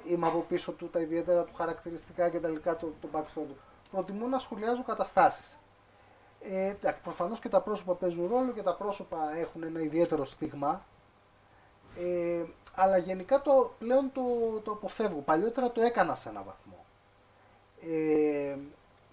είμαι 0.08 0.26
από 0.26 0.38
πίσω 0.48 0.72
του 0.72 0.88
τα 0.88 1.00
ιδιαίτερα 1.00 1.42
του 1.42 1.54
χαρακτηριστικά 1.54 2.28
και 2.30 2.38
τα 2.40 2.48
λοιπά, 2.48 2.76
το, 2.76 2.92
το 3.00 3.08
backstory 3.12 3.46
του. 3.48 3.56
Προτιμώ 3.90 4.26
να 4.26 4.38
σχολιάζω 4.38 4.82
καταστάσεις. 4.82 5.58
Ε, 6.40 6.74
Προφανώς 7.02 7.40
και 7.40 7.48
τα 7.48 7.60
πρόσωπα 7.60 7.94
παίζουν 7.94 8.28
ρόλο 8.28 8.52
και 8.52 8.62
τα 8.62 8.74
πρόσωπα 8.74 9.36
έχουν 9.36 9.62
ένα 9.62 9.80
ιδιαίτερο 9.80 10.24
στίγμα 10.24 10.84
ε, 11.98 12.44
αλλά 12.74 12.96
γενικά 12.96 13.42
το, 13.42 13.72
πλέον 13.78 14.12
το, 14.12 14.22
το 14.64 14.70
αποφεύγω. 14.70 15.20
Παλιότερα 15.20 15.70
το 15.70 15.80
έκανα 15.80 16.14
σε 16.14 16.28
ένα 16.28 16.42
βαθμό. 16.42 16.84
Ε, 17.80 18.56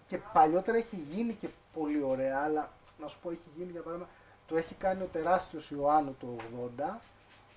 και 0.08 0.18
παλιότερα 0.34 0.78
έχει 0.78 0.96
γίνει 0.96 1.34
και 1.34 1.50
πολύ 1.74 2.04
ωραία, 2.04 2.42
αλλά 2.44 2.70
να 3.00 3.08
σου 3.08 3.20
πω 3.20 3.30
έχει 3.32 3.50
γίνει 3.56 3.72
για 3.72 3.82
παράδειγμα, 3.82 4.12
το 4.48 4.58
έχει 4.58 4.76
κάνει 4.76 5.02
ο 5.04 5.10
τεράστιος 5.12 5.72
Ιωάννου 5.72 6.16
το 6.20 6.28
80 6.96 7.00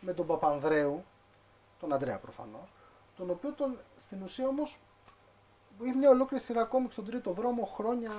με 0.01 0.13
τον 0.13 0.27
Παπανδρέου, 0.27 1.05
τον 1.81 1.93
Αντρέα 1.93 2.17
προφανώς, 2.19 2.73
τον 3.17 3.31
οποίο 3.31 3.53
τον, 3.53 3.79
στην 3.99 4.23
ουσία 4.23 4.49
όμως 4.49 4.79
είχε 5.83 5.95
μια 5.95 6.11
ολόκληρη 6.11 6.43
σειρά 6.43 6.65
κόμικ 6.65 6.93
στον 6.93 7.05
τρίτο 7.05 7.31
δρόμο 7.33 7.65
χρόνια 7.65 8.11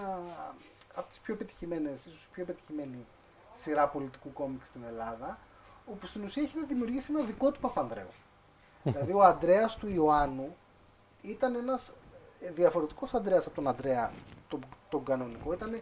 από 0.96 1.08
τις 1.08 1.20
πιο 1.20 1.36
πετυχημένες, 1.36 2.06
ίσως 2.06 2.28
πιο 2.32 2.46
πετυχημένη 2.46 3.06
σειρά 3.54 3.88
πολιτικού 3.88 4.34
κόμικ 4.34 4.66
στην 4.66 4.84
Ελλάδα 4.84 5.38
όπου 5.92 6.06
στην 6.06 6.24
ουσία 6.24 6.44
έχει 6.44 6.58
να 6.60 6.66
δημιουργήσει 6.66 7.12
ένα 7.16 7.24
δικό 7.24 7.52
του 7.52 7.60
Παπανδρέου. 7.60 8.12
δηλαδή 8.84 9.14
ο 9.14 9.24
Αντρέα 9.24 9.70
του 9.80 9.90
Ιωάννου 9.90 10.56
ήταν 11.22 11.56
ένας 11.56 11.94
διαφορετικός 12.56 13.14
Αντρέα 13.14 13.40
από 13.40 13.56
τον 13.56 13.68
Αντρέα 13.68 14.12
τον, 14.48 14.66
τον 14.90 15.04
κανονικό. 15.04 15.54
Ήταν 15.54 15.82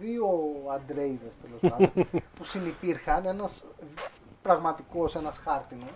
δύο 0.00 0.28
Αντρέιδε 0.74 1.28
τέλος 1.42 1.72
πάντων 1.72 1.92
που 2.34 2.44
συνεπήρχαν, 2.44 3.26
ένας 3.26 3.64
πραγματικός, 4.42 5.14
ένας 5.14 5.38
χάρτινος. 5.38 5.90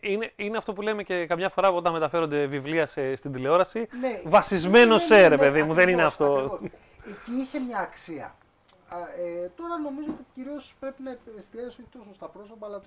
Ε, 0.00 0.10
είναι, 0.12 0.32
είναι 0.36 0.56
αυτό 0.56 0.72
που 0.72 0.82
λέμε 0.82 1.02
και 1.02 1.26
καμιά 1.26 1.48
φορά 1.48 1.70
όταν 1.70 1.92
μεταφέρονται 1.92 2.46
βιβλία 2.46 2.86
σε, 2.86 3.16
στην 3.16 3.32
τηλεόραση. 3.32 3.88
Ναι, 4.00 4.20
βασισμένο 4.24 4.98
σε, 4.98 5.14
ναι, 5.14 5.28
ρε 5.28 5.36
παιδί 5.36 5.62
μου, 5.62 5.74
δεν 5.74 5.88
είναι 5.88 6.04
αυτό. 6.04 6.58
Εκεί 7.08 7.32
είχε 7.32 7.58
μια 7.58 7.78
αξία. 7.78 8.34
Ε, 8.90 9.48
τώρα 9.48 9.78
νομίζω 9.78 10.10
ότι 10.10 10.24
κυρίως 10.34 10.76
πρέπει 10.80 11.02
να 11.02 11.16
εστιάσει 11.36 11.66
όχι 11.66 11.88
τόσο 11.90 12.12
στα 12.12 12.28
πρόσωπα, 12.28 12.66
αλλά 12.66 12.80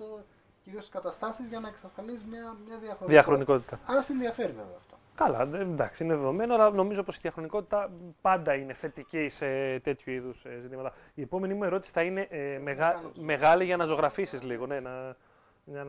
κυρίως 0.64 0.84
στις 0.84 0.94
καταστάσεις 0.94 1.48
για 1.48 1.60
να 1.60 1.68
εξασφαλίσει 1.68 2.24
μια, 2.28 2.56
μια 2.66 2.76
διαχρονικότητα. 2.76 3.06
διαχρονικότητα. 3.06 3.80
Άρα 3.86 4.02
σε 4.02 4.12
ενδιαφέρει 4.12 4.52
βέβαια 4.52 4.76
αυτό. 4.78 4.98
Καλά, 5.14 5.40
εντάξει, 5.60 6.04
είναι 6.04 6.14
δεδομένο, 6.14 6.54
αλλά 6.54 6.70
νομίζω 6.70 7.02
πως 7.02 7.16
η 7.16 7.18
διαχρονικότητα 7.22 7.90
πάντα 8.20 8.54
είναι 8.54 8.72
θετική 8.72 9.28
σε 9.28 9.78
τέτοιου 9.78 10.12
είδους 10.12 10.44
ε, 10.44 10.58
ζητήματα. 10.60 10.92
Η 11.14 11.22
επόμενη 11.22 11.54
μου 11.54 11.64
ερώτηση 11.64 11.92
θα 11.92 12.02
είναι 12.02 12.26
ε, 12.30 12.58
μεγα, 12.58 13.00
μεγάλη 13.14 13.64
για 13.64 13.76
να 13.76 13.84
ζωγραφίσεις 13.84 14.42
λίγο, 14.42 14.66
ναι, 14.66 14.80
να, 14.80 15.16
να, 15.64 15.84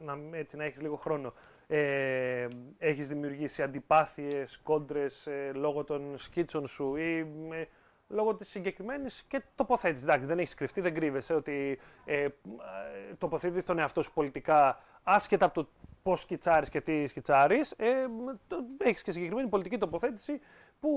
να, 0.00 0.18
έτσι, 0.32 0.56
να 0.56 0.64
έχεις 0.64 0.80
λίγο 0.80 0.96
χρόνο. 0.96 1.32
Ε, 1.66 2.48
έχεις 2.78 3.08
δημιουργήσει 3.08 3.62
αντιπάθειες, 3.62 4.60
κόντρες 4.62 5.26
ε, 5.26 5.50
λόγω 5.54 5.84
των 5.84 6.18
σκίτσων 6.18 6.66
σου 6.66 6.96
ή 6.96 7.26
λόγω 8.10 8.34
της 8.34 8.48
συγκεκριμένης 8.48 9.24
και 9.28 9.42
τοποθέτησης. 9.54 10.02
Εντάξει, 10.02 10.26
δεν 10.26 10.38
έχεις 10.38 10.54
κρυφτεί, 10.54 10.80
δεν 10.80 10.94
κρύβεσαι 10.94 11.34
ότι 11.34 11.78
ε, 12.04 12.26
τοποθετεί 13.18 13.62
τον 13.62 13.78
εαυτό 13.78 14.02
σου 14.02 14.12
πολιτικά 14.12 14.78
άσχετα 15.02 15.44
από 15.44 15.54
το 15.54 15.68
πώς 16.02 16.20
σκιτσάρεις 16.20 16.68
και 16.68 16.80
τι 16.80 17.06
σκιτσάρεις. 17.06 17.70
Ε, 17.70 18.06
έχεις 18.78 19.02
και 19.02 19.10
συγκεκριμένη 19.10 19.48
πολιτική 19.48 19.78
τοποθέτηση 19.78 20.40
που 20.80 20.90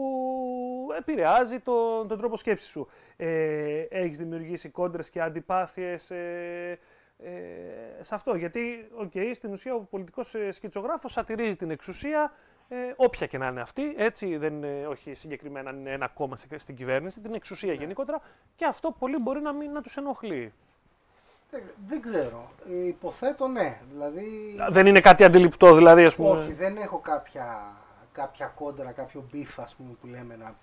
επηρεάζει 0.98 1.60
το, 1.60 2.06
τον 2.06 2.18
τρόπο 2.18 2.36
σκέψης 2.36 2.70
σου. 2.70 2.88
Ε, 3.16 3.80
έχεις 3.90 4.18
δημιουργήσει 4.18 4.70
κόντρες 4.70 5.10
και 5.10 5.22
αντιπάθειες. 5.22 6.12
Ε, 6.12 6.80
ε, 7.18 8.04
σε 8.04 8.16
αυτό. 8.16 8.36
Γιατί, 8.36 8.88
okay, 9.02 9.32
στην 9.34 9.52
ουσία, 9.52 9.76
ο 9.76 9.80
πολιτικός 9.80 10.36
ε, 10.36 10.52
σκητσογράφο 10.52 11.08
σατυρίζει 11.08 11.56
την 11.56 11.72
εξουσία, 11.72 12.32
ε, 12.74 12.94
όποια 12.96 13.28
και 13.28 13.38
να 13.38 13.48
είναι 13.48 13.62
αυτή, 13.62 13.94
έτσι, 13.98 14.38
δεν 14.38 14.64
όχι 14.90 15.14
συγκεκριμένα 15.14 15.72
είναι 15.72 15.92
ένα 15.92 16.08
κόμμα 16.08 16.36
στην 16.56 16.76
κυβέρνηση, 16.76 17.20
την 17.20 17.34
εξουσία 17.34 17.74
ναι. 17.74 17.80
γενικότερα, 17.80 18.22
και 18.56 18.66
αυτό 18.66 18.92
πολύ 18.92 19.18
μπορεί 19.18 19.42
να 19.42 19.54
μην 19.54 19.72
να 19.72 19.82
τους 19.82 19.98
ενοχλεί. 19.98 20.54
Δεν, 21.88 22.02
ξέρω. 22.02 22.52
Ε, 22.70 22.88
υποθέτω 22.88 23.48
ναι. 23.48 23.82
Δηλαδή... 23.92 24.56
Δεν 24.70 24.86
είναι 24.86 25.00
κάτι 25.00 25.24
αντιληπτό 25.24 25.74
δηλαδή, 25.74 26.06
ας 26.06 26.16
πούμε. 26.16 26.30
Όχι, 26.30 26.54
δεν 26.54 26.78
έχω 26.78 26.98
κάποια, 26.98 27.76
κάποια 28.12 28.48
κόντρα, 28.48 28.92
κάποιο 28.92 29.26
beef, 29.32 29.60
ας 29.60 29.76
πούμε, 29.76 29.90
που 30.02 30.08
λέμε 30.08 30.36
να... 30.36 30.56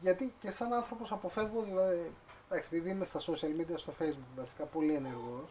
Γιατί 0.00 0.32
και 0.40 0.50
σαν 0.50 0.72
άνθρωπος 0.72 1.12
αποφεύγω, 1.12 1.62
δηλαδή, 1.62 2.12
εντάξει, 2.50 2.68
επειδή 2.72 2.90
είμαι 2.90 3.04
στα 3.04 3.20
social 3.20 3.60
media, 3.60 3.74
στο 3.74 3.92
facebook 4.00 4.36
βασικά, 4.36 4.64
πολύ 4.64 4.94
ενεργός, 4.94 5.48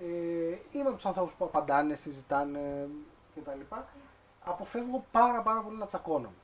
ε, 0.00 0.56
είμαι 0.72 0.88
από 0.88 0.94
τους 0.94 1.06
ανθρώπους 1.06 1.34
που 1.34 1.44
απαντάνε, 1.44 1.94
συζητάνε 1.94 2.88
κτλ 3.34 3.60
αποφεύγω 4.44 5.04
πάρα 5.12 5.42
πάρα 5.42 5.60
πολύ 5.60 5.78
να 5.78 5.86
τσακώνομαι. 5.86 6.34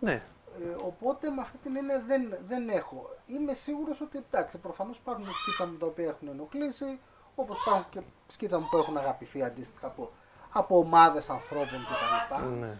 Ναι. 0.00 0.22
Ε, 0.60 0.68
οπότε 0.84 1.30
με 1.30 1.40
αυτή 1.40 1.58
την 1.58 1.76
έννοια 1.76 2.00
δεν, 2.06 2.38
δεν 2.46 2.68
έχω. 2.68 3.10
Είμαι 3.26 3.54
σίγουρος 3.54 4.00
ότι 4.00 4.18
εντάξει, 4.18 4.58
προφανώς 4.58 4.98
υπάρχουν 4.98 5.24
σκίτσα 5.24 5.66
μου 5.66 5.76
τα 5.76 5.86
οποία 5.86 6.08
έχουν 6.08 6.28
ενοχλήσει, 6.28 6.98
όπως 7.34 7.60
υπάρχουν 7.60 7.86
και 7.90 8.00
σκίτσα 8.26 8.58
μου 8.58 8.68
που 8.70 8.76
έχουν 8.76 8.96
αγαπηθεί 8.96 9.42
αντίστοιχα 9.42 9.86
από, 9.86 10.10
από 10.52 10.78
ομάδες 10.78 11.30
ανθρώπων 11.30 11.66
κτλ. 11.68 12.44
Ναι. 12.60 12.78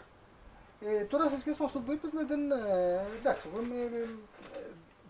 Ε, 0.81 1.05
τώρα 1.05 1.29
σε 1.29 1.39
σχέση 1.39 1.57
με 1.61 1.65
αυτό 1.65 1.79
που 1.79 1.93
είπες, 1.93 2.13
ναι, 2.13 2.25
δεν, 2.25 2.51
ε, 2.51 3.01
εντάξει, 3.19 3.49
εγώ 3.53 3.63
είμαι, 3.63 3.81
ε, 3.83 4.09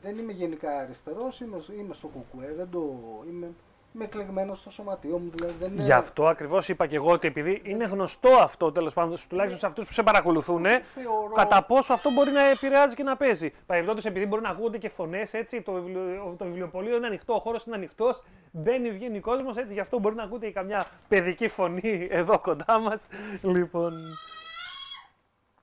δεν 0.02 0.18
είμαι 0.18 0.33
γενικά 0.33 0.78
αριστερός, 0.78 1.40
είμαι, 1.40 1.62
είμαι 1.78 1.94
στο 1.94 2.07
κουκουέ, 2.07 2.52
δεν 2.52 2.70
το, 2.70 2.98
είμαι, 3.28 3.50
είμαι 3.94 4.05
εκλεγμένο 4.05 4.55
στο 4.55 4.70
σωματείο 4.70 5.18
μου. 5.18 5.31
Δηλαδή 5.31 5.55
δεν 5.59 5.72
είναι... 5.72 5.83
Γι' 5.83 5.92
αυτό 5.92 6.26
ακριβώς 6.28 6.68
είπα 6.68 6.87
και 6.87 6.96
εγώ 6.96 7.11
ότι 7.11 7.26
επειδή 7.26 7.61
είναι 7.64 7.85
γνωστό 7.85 8.28
αυτό 8.28 8.72
τέλος 8.72 8.94
πάντων, 8.94 9.16
τουλάχιστον 9.28 9.61
σε 9.61 9.66
αυτούς 9.66 9.85
που 9.87 9.92
σε 9.92 10.02
παρακολουθούν, 10.02 10.64
Θεωρώ- 10.64 11.33
κατά 11.35 11.62
πόσο 11.64 11.92
αυτό 11.92 12.11
μπορεί 12.11 12.31
να 12.31 12.42
επηρεάζει 12.44 12.94
και 12.94 13.02
να 13.02 13.16
παίζει. 13.16 13.52
Παρεμπιπτόντως, 13.66 14.05
επειδή 14.05 14.26
μπορεί 14.26 14.42
να 14.42 14.48
ακούγονται 14.48 14.78
και 14.78 14.88
φωνές, 14.88 15.35
έτσι, 15.35 15.62
το, 15.62 15.72
βιβλιο, 15.72 16.35
το 16.38 16.44
βιβλιοπωλείο 16.44 16.96
είναι 16.96 17.07
ανοιχτό, 17.07 17.35
ο 17.35 17.38
χώρος 17.38 17.64
είναι 17.64 17.76
ανοιχτός, 17.76 18.22
μπαίνει, 18.50 18.90
βγαίνει 18.90 19.20
κόσμος, 19.20 19.57
έτσι, 19.57 19.72
γι' 19.72 19.81
αυτό 19.81 19.98
μπορεί 19.98 20.14
να 20.14 20.22
ακούτε 20.22 20.46
και 20.46 20.52
καμιά 20.52 20.85
παιδική 21.09 21.48
φωνή 21.48 22.07
εδώ 22.11 22.38
κοντά 22.38 22.78
μας. 22.78 23.07
Λοιπόν. 23.42 23.92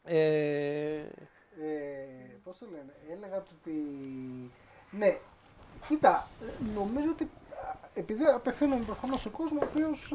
Ε, 0.04 0.96
Ε, 1.62 2.38
πώς 2.44 2.58
το 2.58 2.66
λένε, 2.72 2.94
έλεγα 3.12 3.38
του 3.42 3.52
ότι... 3.62 3.72
Ναι, 4.92 5.18
κοίτα, 5.88 6.28
νομίζω 6.76 7.10
ότι 7.12 7.24
α, 7.24 7.49
επειδή 7.94 8.24
απευθύνομαι 8.26 8.84
προφανώς 8.86 9.22
σε 9.22 9.30
κόσμο 9.30 9.60
ο 9.62 9.66
οποίος 9.70 10.14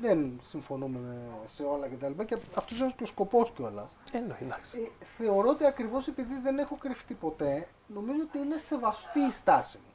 δεν 0.00 0.40
συμφωνούμε 0.42 0.98
με- 0.98 1.28
σε 1.46 1.62
όλα 1.62 1.88
κτλ. 1.88 2.22
Και 2.24 2.36
αυτός 2.54 2.78
είναι 2.78 2.92
και 2.96 3.02
ο 3.02 3.06
σκοπός 3.06 3.50
κιόλας. 3.50 3.96
εννοεί, 4.12 4.36
εντάξει. 4.42 4.92
Ε, 5.00 5.04
θεωρώ 5.04 5.48
ότι 5.48 5.66
ακριβώς 5.66 6.08
επειδή 6.08 6.38
δεν 6.42 6.58
έχω 6.58 6.76
κρυφτεί 6.76 7.14
ποτέ, 7.14 7.68
νομίζω 7.86 8.20
ότι 8.22 8.38
είναι 8.38 8.58
σεβαστή 8.58 9.20
η 9.20 9.30
στάση 9.30 9.78
μου. 9.78 9.90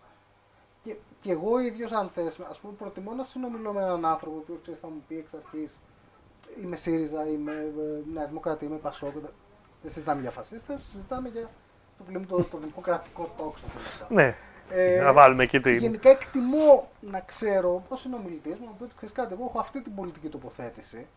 Και, 0.84 0.96
και 1.22 1.32
εγώ 1.32 1.60
ίδιος, 1.60 1.92
αν 1.92 2.10
θες, 2.10 2.40
ας 2.50 2.60
πούμε, 2.60 2.74
προτιμώ 2.74 3.12
να 3.14 3.24
συνομιλώ 3.24 3.74
με 3.74 3.82
έναν 3.82 4.06
άνθρωπο 4.06 4.36
ο 4.36 4.40
οποίος 4.40 4.60
ξέρεις, 4.62 4.80
θα 4.80 4.88
μου 4.88 5.04
πει 5.08 5.18
εξ 5.18 5.34
αρχής 5.34 5.80
είμαι 6.64 6.76
ΣΥΡΙΖΑ, 6.76 7.28
είμαι 7.28 7.52
ε, 7.52 8.12
Νέα 8.14 8.26
Δημοκρατία, 8.26 8.68
είμαι 8.68 8.78
Πασόκ. 8.78 9.12
Δεν 9.82 9.92
συζητάμε 9.92 10.22
για 10.22 10.32
φασίστες, 10.32 10.82
συζητάμε 10.82 11.30
για 11.30 11.50
το, 11.98 12.04
που 12.04 12.12
λέμε 12.12 12.26
το, 12.26 12.44
το 12.44 12.58
δημοκρατικό 12.58 13.30
τόξο. 13.38 13.64
τέλος 13.68 14.10
Ναι, 14.10 14.36
Ε, 14.74 15.02
να 15.02 15.14
βάλουμε 15.14 15.44
εκεί 15.44 15.60
την. 15.60 15.78
Γενικά 15.78 16.10
εκτιμώ 16.10 16.88
να 17.00 17.20
ξέρω 17.20 17.84
πώ 17.90 17.98
είναι 18.06 18.16
ο 18.16 18.20
μιλητή 18.20 18.50
μου, 18.50 18.76
ότι 18.82 18.94
ξέρεις 18.96 19.14
κάτι, 19.16 19.34
εγώ 19.34 19.46
έχω 19.50 19.60
αυτή 19.60 19.82
την 19.82 19.96
πολιτική 19.96 20.28
τοποθέτηση 20.30 21.08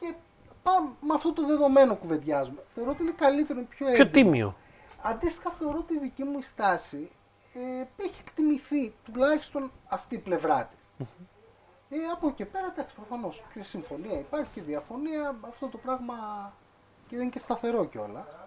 και 0.00 0.14
πάμε, 0.62 0.88
με 1.00 1.14
αυτό 1.14 1.32
το 1.32 1.46
δεδομένο 1.46 1.94
κουβεντιάζουμε. 1.94 2.60
Θεωρώ 2.74 2.90
ότι 2.90 3.02
είναι 3.02 3.12
καλύτερο, 3.16 3.58
είναι 3.58 3.68
πιο 3.68 3.86
Πιο 3.86 3.94
έντονο. 3.94 4.10
τίμιο. 4.10 4.56
Αντίστοιχα, 5.02 5.50
θεωρώ 5.50 5.78
ότι 5.78 5.94
η 5.94 5.98
δική 5.98 6.24
μου 6.24 6.38
η 6.38 6.42
στάση 6.42 7.10
ε, 7.54 8.02
έχει 8.04 8.20
εκτιμηθεί 8.26 8.94
τουλάχιστον 9.04 9.70
αυτή 9.88 10.14
η 10.14 10.18
πλευρά 10.18 10.70
της. 10.74 11.06
Ε, 11.88 11.96
από 12.12 12.26
εκεί 12.26 12.36
και 12.36 12.46
πέρα, 12.46 12.66
εντάξει, 12.72 12.94
προφανώς 12.94 13.42
και 13.54 13.62
συμφωνία 13.62 14.18
υπάρχει 14.18 14.50
και 14.54 14.62
διαφωνία. 14.62 15.36
Αυτό 15.48 15.66
το 15.66 15.78
πράγμα 15.78 16.14
και 17.08 17.16
δεν 17.16 17.20
είναι 17.20 17.30
και 17.30 17.38
σταθερό 17.38 17.84
κιόλας. 17.84 18.38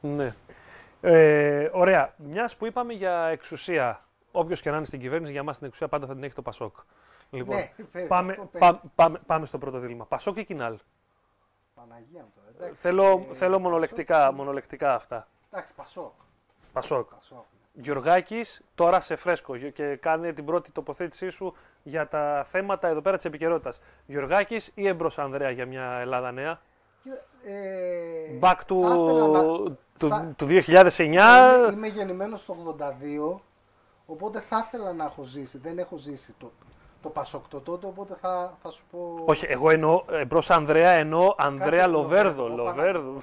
Ναι. 0.00 0.34
Ε, 1.04 1.70
ωραία. 1.72 2.14
Μιας 2.16 2.56
που 2.56 2.66
είπαμε 2.66 2.92
για 2.92 3.24
εξουσία, 3.26 4.04
όποιος 4.32 4.60
και 4.60 4.70
να 4.70 4.76
είναι 4.76 4.84
στην 4.84 5.00
κυβέρνηση, 5.00 5.32
για 5.32 5.42
μας 5.42 5.56
την 5.58 5.66
εξουσία 5.66 5.88
πάντα 5.88 6.06
θα 6.06 6.14
την 6.14 6.22
έχει 6.24 6.34
το 6.34 6.42
Πασόκ. 6.42 6.76
Λοιπόν, 7.30 7.56
Ναι, 7.56 7.70
βέβαια, 7.92 8.08
πάμε, 8.08 8.32
αυτό 8.32 8.44
παίζει. 8.58 8.80
πά- 8.80 8.90
πάμε, 8.94 9.18
πάμε 9.26 9.46
στο 9.46 9.58
πρώτο 9.58 9.78
δίλημα. 9.78 10.04
Πασόκ 10.04 10.36
ή 10.38 10.44
Κινάλ; 10.44 10.78
Παναγία 11.74 12.20
μου 12.22 12.32
τώρα. 12.34 12.48
Εντάξει, 12.56 12.80
Θέλω, 12.80 13.26
ε, 13.30 13.34
θέλω 13.34 13.58
μονολεκτικά, 13.58 14.18
Πασόκ, 14.18 14.34
μονολεκτικά 14.34 14.94
αυτά. 14.94 15.28
Εντάξει, 15.52 15.74
Πασόκ. 15.74 16.12
Πασόκ. 16.72 17.10
Πασόκ. 17.14 17.44
Γιωργάκης, 17.72 18.62
τώρα 18.74 19.00
σε 19.00 19.16
φρέσκο 19.16 19.56
και 19.56 19.96
κάνει 19.96 20.32
την 20.32 20.44
πρώτη 20.44 20.72
τοποθέτησή 20.72 21.28
σου 21.28 21.56
για 21.82 22.08
τα 22.08 22.44
θέματα 22.46 22.88
εδώ 22.88 23.00
πέρα 23.00 23.16
της 23.16 23.24
επικαιρότητας. 23.24 23.80
Γιωργάκης 24.06 24.72
ή 24.74 24.86
εμπρός 24.86 25.18
Ανδρέα 25.18 25.50
για 25.50 25.66
μια 25.66 25.84
Ελλάδα 26.00 26.32
νέα; 26.32 26.60
Κοίτα, 27.02 27.16
ε, 27.44 28.38
Back 28.40 28.58
θα 28.66 28.74
ήθελα 28.74 29.26
να- 29.26 29.40
to, 29.42 29.72
του, 30.06 30.08
θα- 30.08 30.32
του 30.36 30.46
2009. 30.46 30.98
Είμαι, 31.04 31.72
είμαι 31.72 31.86
γεννημένος 31.86 32.44
το 32.44 32.52
82, 33.34 33.40
οπότε 34.06 34.40
θα 34.40 34.62
ήθελα 34.66 34.92
να 34.92 35.04
έχω 35.04 35.22
ζήσει. 35.22 35.58
Δεν 35.58 35.78
έχω 35.78 35.96
ζήσει 35.96 36.34
το, 36.38 36.52
το 37.02 37.08
Πασόκ 37.08 37.48
το 37.48 37.60
τότε, 37.60 37.86
οπότε 37.86 38.14
θα, 38.20 38.56
θα 38.62 38.70
σου 38.70 38.82
πω. 38.90 39.22
Όχι, 39.24 39.46
εγώ 39.48 39.70
εννοώ 39.70 40.04
εμπρό 40.10 40.42
Ανδρέα, 40.48 40.90
εννοώ 40.90 41.34
Ανδρέα 41.36 41.70
Κάτσε, 41.80 41.86
Λοβέρδο. 41.90 42.48
Λοβέρδο, 42.48 42.64
Λοβέρδο. 42.64 43.22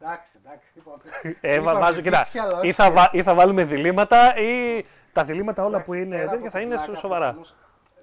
Εντάξει, 0.00 0.38
εντάξει. 0.44 0.68
είπαμε. 0.74 1.02
Ε, 1.40 1.54
Είπαμε 1.54 1.80
βάζω, 1.80 2.00
κοιτά, 2.00 2.18
βίτσια, 2.18 2.42
αλλά 2.42 2.58
όχι 2.58 2.68
ή 2.68 2.72
θα, 2.72 2.90
βα- 2.90 3.02
έτσι. 3.02 3.16
ή 3.16 3.22
θα 3.22 3.34
βάλουμε 3.34 3.64
διλήμματα 3.64 4.36
ή 4.36 4.84
τα 5.12 5.24
διλήμματα 5.24 5.62
όλα 5.64 5.68
Εντάξει, 5.76 5.84
που 5.86 5.94
είναι 5.94 6.16
πέρα 6.16 6.30
τέτοια 6.30 6.38
από 6.48 6.50
θα 6.50 6.58
την 6.58 6.66
είναι 6.66 6.76
πλάκα, 6.76 6.98
σοβαρά. 6.98 7.24
προφανώς, 7.24 7.54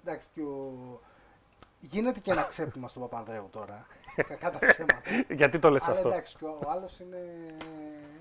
Εντάξει, 0.04 0.28
και 0.34 0.42
ο... 0.42 1.00
Γίνεται 1.92 2.20
και 2.20 2.32
ένα 2.32 2.44
ξέπλυμα 2.44 2.88
στον 2.88 3.02
Παπανδρέου 3.02 3.48
τώρα. 3.52 3.86
Κακά 4.30 4.52
τα 4.52 4.60
ψέματα. 4.68 5.02
Γιατί 5.30 5.60
το 5.60 5.70
λες 5.70 5.84
Αλλά 5.84 5.96
αυτό; 5.96 6.08
εντάξει, 6.08 6.36
και 6.38 6.46
ο, 6.46 6.60
ο 6.66 6.70
άλλος 6.70 7.00
είναι. 7.00 7.18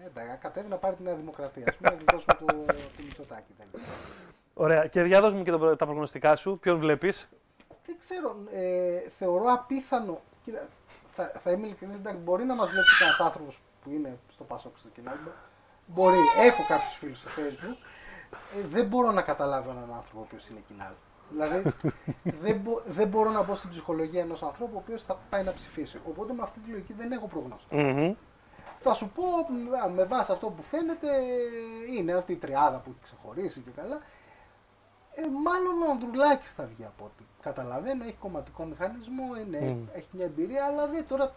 Εντάξει, 0.07 0.39
κατέβει 0.41 0.69
να 0.69 0.77
πάρει 0.77 0.97
τη 0.97 1.03
Νέα 1.03 1.15
Δημοκρατία. 1.15 1.65
Α 1.69 1.73
πούμε, 1.77 1.91
να 1.91 1.97
γλιτώσουμε 1.97 2.35
το, 2.35 2.47
το 2.97 3.03
Μητσοτάκι. 3.05 3.53
Δεν, 3.59 3.67
Ωραία. 4.55 4.87
Και 4.87 5.03
διάδοσ' 5.03 5.33
μου 5.35 5.43
και 5.43 5.51
το- 5.51 5.77
τα 5.77 5.85
προγνωστικά 5.87 6.37
σου. 6.37 6.59
Ποιον 6.59 6.79
βλέπεις; 6.79 7.29
δεν 7.87 7.97
ξέρω. 7.99 8.37
Ε, 8.53 8.99
θεωρώ 9.19 9.53
απίθανο. 9.53 10.21
Κοίτα, 10.45 10.69
θα, 11.15 11.33
θα 11.43 11.51
είμαι 11.51 11.67
ειλικρινής. 11.67 11.99
Μπορεί 12.25 12.45
να 12.45 12.55
μας 12.55 12.71
βλέπει 12.71 12.87
κανένας 12.99 13.21
άνθρωπος 13.21 13.61
που 13.85 13.91
είναι 13.91 14.19
στο 14.33 14.45
Πασόκ 14.45 14.79
στο 14.79 14.89
κοινό. 14.89 15.11
Μπορεί. 15.87 16.19
Έχω 16.39 16.65
κάποιους 16.69 16.93
φίλους 16.99 17.19
στο 17.19 17.29
Facebook. 17.37 17.77
Ε, 18.59 18.67
δεν 18.67 18.87
μπορώ 18.87 19.11
να 19.13 19.23
καταλάβω 19.23 19.71
έναν 19.71 19.93
άνθρωπο 19.97 20.19
ο 20.19 20.23
οποίος 20.27 20.49
είναι 20.49 20.61
κοινάλ. 20.67 20.93
Δηλαδή, 21.35 21.73
δεν, 22.41 22.57
μπο- 22.57 22.81
δεν 22.87 23.09
μπορώ 23.09 23.31
να 23.31 23.43
μπω 23.43 23.55
στην 23.55 23.71
ψυχολογία 23.71 24.21
ενός 24.21 24.43
ανθρώπου 24.43 24.73
ο 24.75 24.79
οποίος 24.79 25.03
θα 25.03 25.19
πάει 25.31 25.45
να 25.45 25.53
ψηφίσει. 25.53 26.01
Οπότε 26.09 26.33
με 26.33 26.43
αυτή 26.43 26.59
τη 26.61 26.71
λογική 26.71 26.93
δεν 26.93 27.13
έχω 27.13 27.27
προγνωστό. 27.27 27.77
Μμμ. 27.77 28.15
Θα 28.81 28.95
σου 28.95 29.11
πω 29.15 29.23
α, 29.85 29.89
με 29.89 30.05
βάση 30.05 30.33
αυτό 30.33 30.47
που 30.47 30.63
φαίνεται 30.63 31.09
είναι 31.97 32.13
αυτή 32.13 32.33
η 32.33 32.37
τριάδα 32.37 32.77
που 32.79 32.91
έχει 32.91 32.99
ξεχωρίσει 33.03 33.61
και 33.61 33.71
καλά. 33.71 33.99
Ε, 35.15 35.23
μάλλον 35.45 35.83
ο 35.89 35.91
Ανδρουλάκης 35.91 36.53
θα 36.53 36.65
βγει 36.65 36.85
από 36.85 37.05
ό,τι 37.05 37.25
καταλαβαίνω. 37.43 38.05
Έχει 38.05 38.17
κομματικό 38.21 38.65
μηχανισμό, 38.65 39.25
είναι, 39.47 39.59
Μμ. 39.59 39.83
έχει 39.95 40.09
μια 40.13 40.25
εμπειρία, 40.25 40.65
αλλά 40.65 40.87
δεν, 40.87 41.07
τώρα 41.09 41.33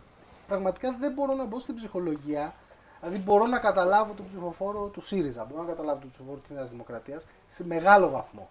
πραγματικά 0.48 0.96
δεν 1.00 1.12
μπορώ 1.14 1.34
να 1.34 1.46
μπω 1.46 1.60
στην 1.60 1.76
ψυχολογία. 1.76 2.54
Δηλαδή 3.00 3.18
μπορώ 3.20 3.46
να 3.46 3.60
καταλάβω 3.60 4.14
τον 4.14 4.26
ψηφοφόρο 4.26 4.88
του 4.88 5.02
ΣΥΡΙΖΑ, 5.02 5.46
μπορώ 5.46 5.62
να 5.62 5.68
καταλάβω 5.70 6.00
τον 6.00 6.10
ψηφοφόρο 6.10 6.40
της 6.40 6.50
Νέας 6.50 6.70
Δημοκρατίας 6.70 7.26
σε 7.48 7.64
μεγάλο 7.66 8.10
βαθμό. 8.10 8.50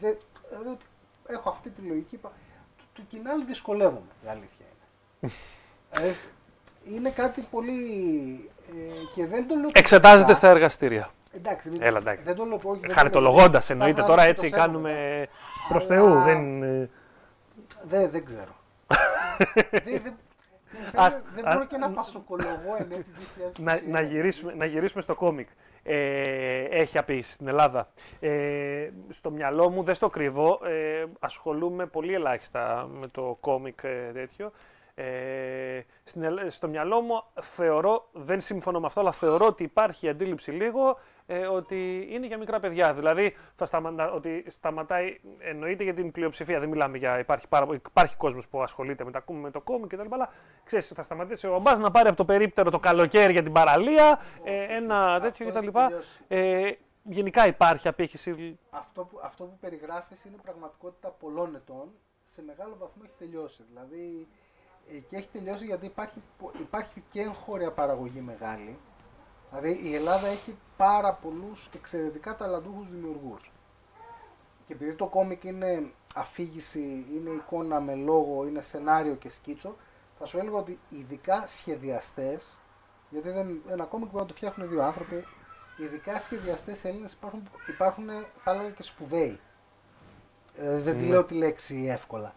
Δεν, 0.00 0.16
δηλαδή, 0.48 0.68
ότι 0.68 0.84
έχω 1.26 1.48
αυτή 1.50 1.70
τη 1.70 1.80
λογική. 1.80 2.16
πα- 2.16 2.32
Του, 2.76 2.84
του 2.92 3.06
κοινάλ 3.08 3.44
δυσκολεύομαι, 3.46 4.10
η 4.24 4.28
αλήθεια 4.28 4.66
είναι. 5.20 5.32
Ε, 6.08 6.12
είναι 6.94 7.10
κάτι 7.10 7.40
πολύ. 7.50 8.50
Ε, 8.70 8.74
και 9.14 9.26
δεν 9.26 9.48
το 9.48 9.54
λέω. 9.54 9.68
Εξετάζεται 9.72 10.08
προσωπικά. 10.24 10.34
στα 10.34 10.48
εργαστήρια. 10.48 11.10
Εντάξει, 11.32 11.70
μην- 11.70 11.82
Έλα, 11.82 11.98
εντάξει. 11.98 12.22
δεν 12.24 12.34
το 12.36 12.44
λέω. 12.44 12.54
όχι, 12.54 12.62
δεν 12.70 12.80
το 12.80 12.86
λέω- 12.86 12.94
Χαριτολογώντας 12.96 13.66
Τα 13.66 13.72
εννοείται 13.72 13.94
πράγματα 14.02 14.14
τώρα 14.16 14.22
το 14.22 14.28
έτσι 14.28 14.48
σέβομαι, 14.48 14.66
κάνουμε 14.66 14.90
εντάξει. 14.92 15.30
προς 15.68 15.84
Αλλά- 15.90 15.94
Θεού. 15.96 16.22
Δεν... 16.22 16.62
ε, 16.62 16.90
Δεν, 17.82 18.10
δεν 18.10 18.24
ξέρω. 18.24 18.52
δεν, 19.84 20.02
δεν, 20.02 20.14
Ας- 20.94 21.12
δεν, 21.14 21.22
δεν 21.34 21.46
α- 21.48 21.52
μπορώ 21.52 21.66
και 21.66 21.76
να 21.76 21.90
πασοκολογώ 21.90 22.74
εν 22.78 22.86
έτη 22.92 23.06
2021. 23.56 23.60
να, 23.60 23.80
να, 23.88 24.00
γυρίσουμε, 24.00 24.54
να 24.54 24.64
γυρίσουμε 24.64 25.02
στο 25.02 25.14
κόμικ. 25.14 25.48
Ε, 25.90 26.62
έχει 26.70 26.98
απείσει 26.98 27.32
στην 27.32 27.48
Ελλάδα. 27.48 27.88
Ε, 28.20 28.90
στο 29.08 29.30
μυαλό 29.30 29.70
μου, 29.70 29.82
δεν 29.82 29.94
στο 29.94 30.08
κρύβω, 30.08 30.60
ε, 30.64 31.04
ασχολούμαι 31.18 31.86
πολύ 31.86 32.14
ελάχιστα 32.14 32.88
με 33.00 33.08
το 33.08 33.36
κόμικ 33.40 33.78
ε, 33.82 34.10
τέτοιο. 34.12 34.52
Ε, 35.00 35.84
στην, 36.04 36.22
ελ- 36.22 36.50
στο 36.50 36.68
μυαλό 36.68 37.00
μου 37.00 37.22
θεωρώ, 37.40 38.08
δεν 38.12 38.40
συμφωνώ 38.40 38.80
με 38.80 38.86
αυτό, 38.86 39.00
αλλά 39.00 39.12
θεωρώ 39.12 39.46
ότι 39.46 39.62
υπάρχει 39.62 40.06
η 40.06 40.08
αντίληψη 40.08 40.50
λίγο 40.50 40.98
ε, 41.26 41.46
ότι 41.46 42.08
είναι 42.10 42.26
για 42.26 42.38
μικρά 42.38 42.60
παιδιά. 42.60 42.94
Δηλαδή, 42.94 43.36
θα 43.56 43.64
σταματά, 43.64 44.10
ότι 44.10 44.44
σταματάει, 44.48 45.20
εννοείται 45.38 45.84
για 45.84 45.94
την 45.94 46.12
πλειοψηφία, 46.12 46.60
δεν 46.60 46.68
μιλάμε 46.68 46.98
για, 46.98 47.18
υπάρχει, 47.18 47.48
πάρα, 47.48 47.66
υπάρχει 47.74 48.16
κόσμος 48.16 48.48
που 48.48 48.62
ασχολείται 48.62 49.04
με, 49.04 49.10
τα, 49.10 49.24
με 49.26 49.50
το 49.50 49.60
κόμικ 49.60 49.94
κτλ. 49.94 50.06
Αλλά 50.10 50.32
ξέρεις, 50.64 50.88
θα 50.88 51.02
σταματήσει 51.02 51.46
ο 51.46 51.50
μπαμπάς 51.50 51.78
να 51.78 51.90
πάρει 51.90 52.08
από 52.08 52.16
το 52.16 52.24
περίπτερο 52.24 52.70
το 52.70 52.78
καλοκαίρι 52.78 53.32
για 53.32 53.42
την 53.42 53.52
παραλία, 53.52 54.20
ε, 54.44 54.62
ένα 54.76 55.20
τέτοιο 55.20 55.48
αυτό 55.48 55.58
κτλ. 55.58 55.78
έχει 55.78 55.86
τελειώσει. 55.86 56.18
Ε, 56.28 56.70
γενικά 57.02 57.46
υπάρχει 57.46 57.88
απήχηση. 57.88 58.58
αυτό, 58.70 59.04
που, 59.04 59.20
αυτό 59.22 59.44
που 59.44 59.56
περιγράφεις 59.60 60.24
είναι 60.24 60.36
πραγματικότητα 60.42 61.08
πολλών 61.08 61.54
ετών. 61.54 61.88
Σε 62.24 62.42
μεγάλο 62.42 62.76
βαθμό 62.78 63.02
έχει 63.04 63.14
τελειώσει. 63.18 63.62
Δηλαδή, 63.68 64.26
ε, 64.30 64.47
και 65.08 65.16
έχει 65.16 65.28
τελειώσει 65.32 65.64
γιατί 65.64 65.86
υπάρχει, 65.86 66.22
πο- 66.38 66.52
υπάρχει 66.60 67.02
και 67.10 67.20
εγχώρια 67.20 67.72
παραγωγή 67.72 68.20
μεγάλη. 68.20 68.78
Δηλαδή 69.50 69.80
η 69.88 69.94
Ελλάδα 69.94 70.26
έχει 70.26 70.56
πάρα 70.76 71.12
πολλούς 71.12 71.70
εξαιρετικά 71.74 72.36
ταλαντούχους 72.36 72.88
δημιουργούς. 72.90 73.52
Και 74.66 74.72
επειδή 74.72 74.94
το 74.94 75.06
κόμικ 75.06 75.44
είναι 75.44 75.90
αφήγηση, 76.14 77.06
είναι 77.14 77.30
εικόνα 77.30 77.80
με 77.80 77.94
λόγο, 77.94 78.46
είναι 78.46 78.62
σενάριο 78.62 79.14
και 79.14 79.30
σκίτσο, 79.30 79.76
θα 80.18 80.24
σου 80.26 80.38
έλεγα 80.38 80.56
ότι 80.56 80.78
ειδικά 80.88 81.44
σχεδιαστές, 81.46 82.56
γιατί 83.10 83.30
δεν, 83.30 83.62
ένα 83.68 83.84
κόμικ 83.84 84.08
μπορεί 84.10 84.22
να 84.22 84.28
το 84.28 84.34
φτιάχνουν 84.34 84.68
δύο 84.68 84.82
άνθρωποι, 84.82 85.24
ειδικά 85.76 86.20
σχεδιαστές 86.20 86.84
Έλληνες 86.84 87.12
υπάρχουν, 87.12 87.42
υπάρχουν 87.68 88.06
θα 88.38 88.50
έλεγα 88.50 88.70
και 88.70 88.82
σπουδαίοι. 88.82 89.40
Ε, 90.56 90.80
δεν 90.80 90.94
τη 90.98 91.02
Ναι. 91.04 91.08
λέω 91.08 91.24
τη 91.24 91.34
λέξη 91.34 91.86
εύκολα. 91.88 92.34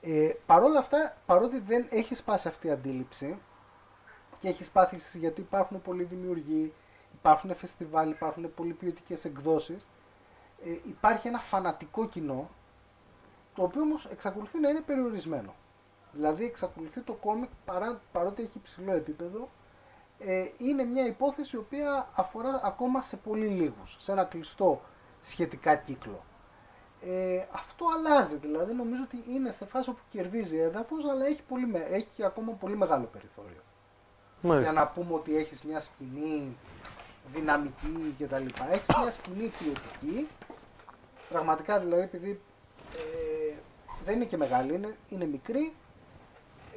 Ε, 0.00 0.30
Παρ' 0.46 0.62
όλα 0.62 0.78
αυτά, 0.78 1.16
παρότι 1.26 1.58
δεν 1.58 1.86
έχει 1.90 2.14
σπάσει 2.14 2.48
αυτή 2.48 2.66
η 2.66 2.70
αντίληψη 2.70 3.38
και 4.38 4.48
έχει 4.48 4.64
σπάσει 4.64 5.18
γιατί 5.18 5.40
υπάρχουν 5.40 5.82
πολλοί 5.82 6.02
δημιουργοί, 6.04 6.72
υπάρχουν 7.14 7.54
φεστιβάλ, 7.54 8.10
υπάρχουν 8.10 8.54
πολύ 8.54 8.72
ποιοτικές 8.72 9.24
εκδόσεις, 9.24 9.88
ε, 10.64 10.70
υπάρχει 10.88 11.28
ένα 11.28 11.38
φανατικό 11.38 12.08
κοινό, 12.08 12.50
το 13.54 13.62
οποίο 13.62 13.80
όμως 13.80 14.06
εξακολουθεί 14.06 14.60
να 14.60 14.68
είναι 14.68 14.80
περιορισμένο. 14.80 15.54
Δηλαδή 16.12 16.44
εξακολουθεί 16.44 17.00
το 17.00 17.12
κόμικ 17.12 17.50
παρά, 17.64 18.00
παρότι 18.12 18.42
έχει 18.42 18.58
υψηλό 18.58 18.92
επίπεδο, 18.92 19.48
ε, 20.18 20.46
είναι 20.58 20.84
μια 20.84 21.06
υπόθεση 21.06 21.56
η 21.56 21.58
οποία 21.58 22.08
αφορά 22.14 22.60
ακόμα 22.64 23.02
σε 23.02 23.16
πολύ 23.16 23.46
λίγους, 23.46 23.96
σε 23.98 24.12
ένα 24.12 24.24
κλειστό 24.24 24.80
σχετικά 25.22 25.76
κύκλο. 25.76 26.22
Ε, 27.06 27.44
αυτό 27.52 27.86
αλλάζει, 27.96 28.36
δηλαδή 28.36 28.72
νομίζω 28.74 29.02
ότι 29.02 29.24
είναι 29.30 29.52
σε 29.52 29.64
φάση 29.66 29.90
που 29.90 29.98
κερδίζει 30.10 30.58
έδαφος, 30.58 31.04
αλλά 31.04 31.26
έχει, 31.26 31.42
πολύ, 31.48 31.66
με- 31.66 31.86
έχει 31.90 32.24
ακόμα 32.24 32.52
πολύ 32.52 32.76
μεγάλο 32.76 33.04
περιθώριο. 33.12 33.60
Μάλιστα. 34.42 34.72
Για 34.72 34.80
να 34.80 34.88
πούμε 34.88 35.14
ότι 35.14 35.36
έχεις 35.36 35.62
μια 35.62 35.80
σκηνή 35.80 36.56
δυναμική 37.34 38.14
κτλ. 38.18 38.46
Έχεις 38.70 38.88
μια 39.02 39.10
σκηνή 39.10 39.52
ποιοτική, 39.58 40.28
πραγματικά 41.28 41.78
δηλαδή 41.78 42.02
επειδή 42.02 42.40
ε, 42.96 43.54
δεν 44.04 44.14
είναι 44.16 44.24
και 44.24 44.36
μεγάλη, 44.36 44.74
είναι, 44.74 44.96
είναι 45.08 45.24
μικρή, 45.26 45.72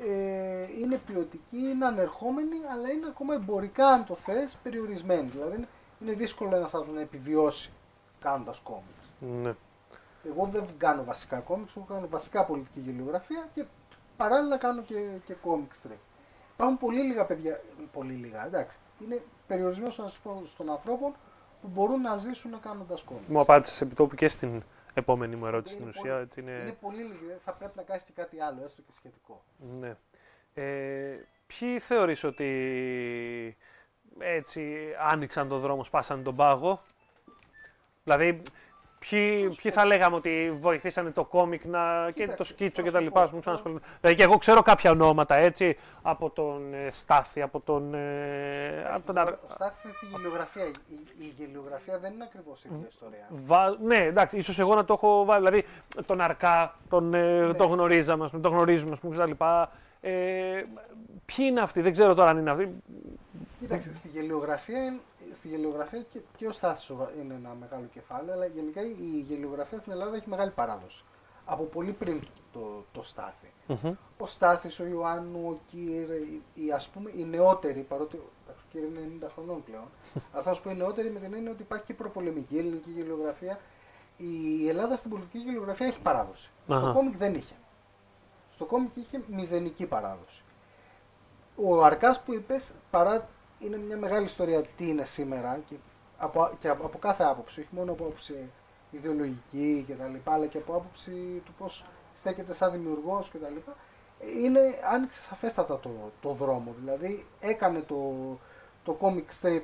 ε, 0.10 0.68
είναι 0.80 0.98
ποιοτική, 1.06 1.58
είναι 1.58 1.86
ανερχόμενη, 1.86 2.58
αλλά 2.72 2.90
είναι 2.90 3.08
ακόμα 3.08 3.34
εμπορικά, 3.34 3.88
αν 3.88 4.06
το 4.06 4.16
θες, 4.16 4.58
περιορισμένη. 4.64 5.30
Δηλαδή 5.30 5.56
είναι, 5.56 5.68
είναι 6.02 6.14
δύσκολο 6.14 6.56
ένας 6.56 6.74
άνθρωπος 6.74 6.96
να 6.96 7.02
επιβιώσει 7.02 7.72
κάνοντας 8.20 8.60
κόμιξ. 8.60 9.12
Ναι. 9.20 9.54
Εγώ 10.26 10.46
δεν 10.52 10.66
κάνω 10.78 11.04
βασικά 11.04 11.40
κόμιξ, 11.40 11.76
εγώ 11.76 11.86
κάνω 11.86 12.08
βασικά 12.08 12.46
πολιτική 12.46 12.80
γελιογραφία 12.80 13.50
και 13.54 13.66
παράλληλα 14.18 14.58
κάνω 14.58 14.82
και, 14.82 15.08
και 15.26 15.34
κόμιξ 15.34 15.82
strip. 15.84 15.98
Υπάρχουν 16.54 16.78
πολύ 16.78 17.02
λίγα 17.02 17.26
παιδιά, 17.26 17.62
πολύ 17.92 18.14
λίγα, 18.14 18.46
εντάξει. 18.46 18.78
Είναι 19.04 19.24
περιορισμένος 19.48 20.00
ο 20.00 20.04
αριθμός 20.04 20.56
των 20.56 20.70
ανθρώπων 20.70 21.14
που 21.62 21.68
μπορούν 21.68 22.02
να 22.02 22.16
ζήσουν 22.18 22.60
κάνοντας 22.60 23.02
κόμιξ. 23.04 23.28
Μου 23.28 23.40
απάντησες 23.40 23.82
επί 23.82 23.96
τόπου 23.96 24.16
και 24.16 24.28
στην 24.28 24.64
επόμενη 24.94 25.36
μου 25.36 25.46
ερώτηση 25.46 25.74
στην 25.74 25.86
Είναι 25.88 25.94
ουσία. 25.98 26.12
πολύ- 26.12 26.24
έτσι 26.24 26.40
Είναι 26.40 26.52
είναι... 26.52 26.78
πολύ 26.82 27.02
λίγοι, 27.04 27.26
δεν 27.28 27.38
θα 27.46 27.52
πρέπει 27.52 27.74
να 27.78 27.84
κάνεις 27.84 28.04
και 28.04 28.12
κάτι 28.16 28.42
άλλο, 28.42 28.64
έστω 28.66 28.82
και 28.82 28.92
σχετικό. 28.94 29.44
Ναι. 29.80 29.96
Ε, 30.54 31.18
ποιοι 31.48 31.80
θεωρείς 31.80 32.24
ότι 32.24 33.58
έτσι 34.20 34.78
άνοιξαν 35.00 35.48
τον 35.48 35.60
δρόμο, 35.60 35.84
σπάσανε 35.84 36.24
τον 36.24 36.36
πάγο; 36.36 36.82
Δηλαδή, 38.04 38.42
ποιοι, 39.10 39.50
ποιοι 39.62 39.72
θα 39.72 39.86
λέγαμε 39.86 40.16
ότι 40.16 40.58
βοηθήσανε 40.62 41.12
το 41.12 41.24
κόμικ 41.26 41.66
να, 41.66 41.80
και 42.06 42.12
Κοίταξε, 42.14 42.36
το 42.38 42.44
σκίτσο 42.44 42.82
θα 42.82 42.82
και 42.82 42.88
σου 42.88 42.94
τα 42.94 43.00
πω, 43.00 43.04
λοιπά. 43.06 43.22
ας 43.22 43.30
πούμε, 43.30 43.42
θα- 43.42 43.52
ξανασχοληθούν. 43.52 43.90
Δηλαδή, 44.02 44.18
και 44.18 44.24
εγώ 44.24 44.38
ξέρω 44.38 44.62
κάποια 44.62 44.92
ονόματα, 44.92 45.36
έτσι, 45.36 45.78
από 46.02 46.30
τον 46.30 46.74
ε, 46.74 46.88
Στάθη, 46.92 47.42
από 47.42 47.60
τον... 47.60 47.94
Ε, 47.94 48.86
από 48.94 49.04
τον 49.06 49.18
Αρ- 49.18 49.34
Ο 49.34 49.48
Στάθης 49.50 49.84
είναι 49.84 49.94
στη 49.94 50.06
γελιογραφία. 50.06 50.64
Η, 50.66 50.72
η 51.18 51.34
γελιογραφία 51.38 51.98
δεν 52.00 52.14
είναι 52.14 52.24
ακριβώς 52.24 52.64
η 52.64 52.70
ίδια 52.74 52.88
ιστορία. 52.90 53.26
Βα... 53.30 53.78
Ναι, 53.84 53.98
εντάξει, 53.98 54.38
ίσως 54.38 54.60
εγώ 54.60 54.76
να 54.76 54.86
το 54.86 54.94
έχω 54.94 55.26
βάλει. 55.26 55.46
Δηλαδή, 55.46 55.66
τον 56.06 56.22
Αρκά, 56.22 56.76
τον, 56.90 57.14
ε, 57.14 57.46
Ναι. 57.46 57.54
τον 57.54 57.68
γνωρίζαμε, 57.68 58.24
ας 58.24 58.30
πούμε, 58.32 58.42
τον 58.44 58.52
γνωρίζουμε, 58.52 58.92
ας 58.92 59.00
πούμε, 59.00 59.16
κτλ. 59.26 59.32
Ε, 60.04 60.64
ποιοι 61.26 61.46
είναι 61.50 61.62
αυτοί, 61.62 61.82
δεν 61.82 61.92
ξέρω 61.92 62.14
τώρα 62.14 62.30
αν 62.30 62.38
είναι 62.38 62.52
αυτοί. 62.52 62.76
Κοίταξε, 63.60 63.94
στη 63.94 64.08
γελιογραφία, 64.08 64.80
είναι- 64.84 65.00
στη 65.34 65.48
γελιογραφία 65.48 66.02
και, 66.02 66.20
και 66.38 66.48
ο 66.48 66.52
Στάθης 66.52 66.90
ο- 66.90 67.10
είναι 67.20 67.34
ένα 67.34 67.50
μεγάλο 67.60 67.86
κεφάλαιο, 67.94 68.34
αλλά 68.34 68.46
γενικά 68.46 68.82
η 68.82 69.24
γελιογραφία 69.28 69.80
στην 69.80 69.92
Ελλάδα 69.92 70.16
έχει 70.16 70.30
μεγάλη 70.30 70.52
παράδοση. 70.52 71.04
Από 71.46 71.64
πολύ 71.64 71.92
πριν 71.92 72.22
το, 72.54 72.86
το 72.92 73.04
Στάθη. 73.04 73.52
Μμμ. 73.68 73.94
Ο 74.18 74.26
Στάθης, 74.28 74.80
ο 74.80 74.86
Ιωάννου, 74.86 75.48
ο 75.50 75.60
Κύρ, 75.72 76.10
οι, 76.12 76.42
οι, 76.54 76.72
ας 76.72 76.90
πούμε, 76.90 77.12
οι 77.16 77.24
νεότεροι, 77.24 77.82
παρότι 77.82 78.16
ο 78.18 78.30
Κύρ 78.72 78.84
είναι 78.84 79.00
90 79.26 79.28
χρονών 79.34 79.64
πλέον, 79.64 79.86
αλλά 80.34 80.44
θα 80.44 80.54
σου 80.54 80.62
πω 80.62 80.70
οι 80.70 80.76
νεότεροι 80.76 81.10
με 81.10 81.20
την 81.20 81.34
έννοια 81.34 81.52
ότι 81.52 81.62
υπάρχει 81.62 81.86
και 81.86 81.94
προπολεμική 81.94 82.58
ελληνική 82.58 82.90
γελιογραφία. 82.92 83.60
Η 84.18 84.68
Ελλάδα 84.70 84.96
στην 84.96 85.10
πολιτική 85.10 85.38
γελιογραφία 85.38 85.86
έχει 85.88 86.00
παράδοση. 86.00 86.52
Αχα. 86.68 86.80
Στο 86.82 86.94
κόμικ 86.94 87.18
δεν 87.18 87.34
είχε. 87.36 87.54
Στο 88.52 88.66
κόμικ 88.66 88.96
είχε 88.96 89.22
μηδενική 89.28 89.86
παράδοση. 89.86 90.44
Ο 91.56 91.84
Αρκάς 91.84 92.22
που 92.22 92.34
είπες, 92.34 92.72
παρά 92.92 93.28
είναι 93.66 93.78
μια 93.78 93.98
μεγάλη 93.98 94.26
ιστορία 94.26 94.62
τι 94.62 94.88
είναι 94.88 95.06
σήμερα 95.06 95.60
και 95.70 95.76
από, 96.18 96.52
και 96.60 96.68
από, 96.70 96.86
από 96.86 96.98
κάθε 96.98 97.24
άποψη, 97.24 97.60
όχι 97.60 97.70
μόνο 97.72 97.92
από 97.92 98.04
άποψη 98.04 98.50
ιδεολογική 98.92 99.84
και 99.88 99.94
τα 99.94 100.08
λοιπά, 100.08 100.34
αλλά 100.34 100.46
και 100.46 100.58
από 100.58 100.76
άποψη 100.76 101.42
του 101.46 101.54
πώς 101.58 101.86
στέκεται 102.18 102.54
σαν 102.54 102.72
δημιουργός 102.72 103.30
και 103.30 103.38
τα 103.38 103.50
λοιπά, 103.50 103.76
είναι, 104.42 104.60
άνοιξε 104.94 105.22
σαφέστατα 105.22 105.80
το, 105.80 105.90
το 106.22 106.34
δρόμο. 106.34 106.76
Δηλαδή 106.80 107.26
έκανε 107.40 107.80
το, 107.80 108.14
το 108.84 108.98
comic 109.02 109.42
strip 109.42 109.62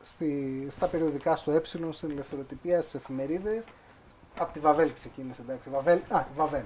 στη, 0.00 0.66
στα 0.70 0.86
περιοδικά 0.86 1.36
στο 1.36 1.50
ε, 1.50 1.60
στην 1.64 2.10
ελευθεροτυπία, 2.10 2.82
στις 2.82 2.94
εφημερίδες, 2.94 3.66
από 4.38 4.52
τη 4.52 4.60
Βαβέλ 4.60 4.92
ξεκίνησε, 4.92 5.42
εντάξει, 5.42 5.70
Βαβέλ, 5.70 6.00
α, 6.08 6.24
Βαβέλ. 6.36 6.64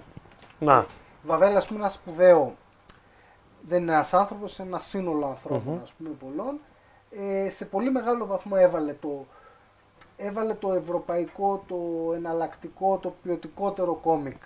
Να. 0.59 0.87
Η 1.23 1.27
Βαβέλ, 1.27 1.57
ας 1.57 1.67
πούμε, 1.67 1.79
ένα 1.81 1.89
σπουδαίο, 1.89 2.57
δεν 3.69 3.83
είναι 3.83 3.93
ένας 3.93 4.15
άνθρωπος, 4.15 4.59
είναι 4.59 4.69
ένα 4.69 4.79
σύνολο 4.79 5.27
ανθρώπων, 5.27 5.75
Μμμ. 5.75 5.83
ας 5.83 5.93
πούμε, 5.93 6.11
πολλών. 6.11 6.59
Ε, 7.11 7.51
σε 7.51 7.65
πολύ 7.65 7.91
μεγάλο 7.91 8.27
βαθμό 8.27 8.57
έβαλε 8.59 8.93
το, 8.93 9.27
έβαλε 10.17 10.55
το 10.55 10.73
ευρωπαϊκό, 10.73 11.65
το 11.69 12.13
εναλλακτικό, 12.15 12.99
το 13.03 13.15
ποιοτικότερο 13.23 13.95
κόμικ. 13.95 14.43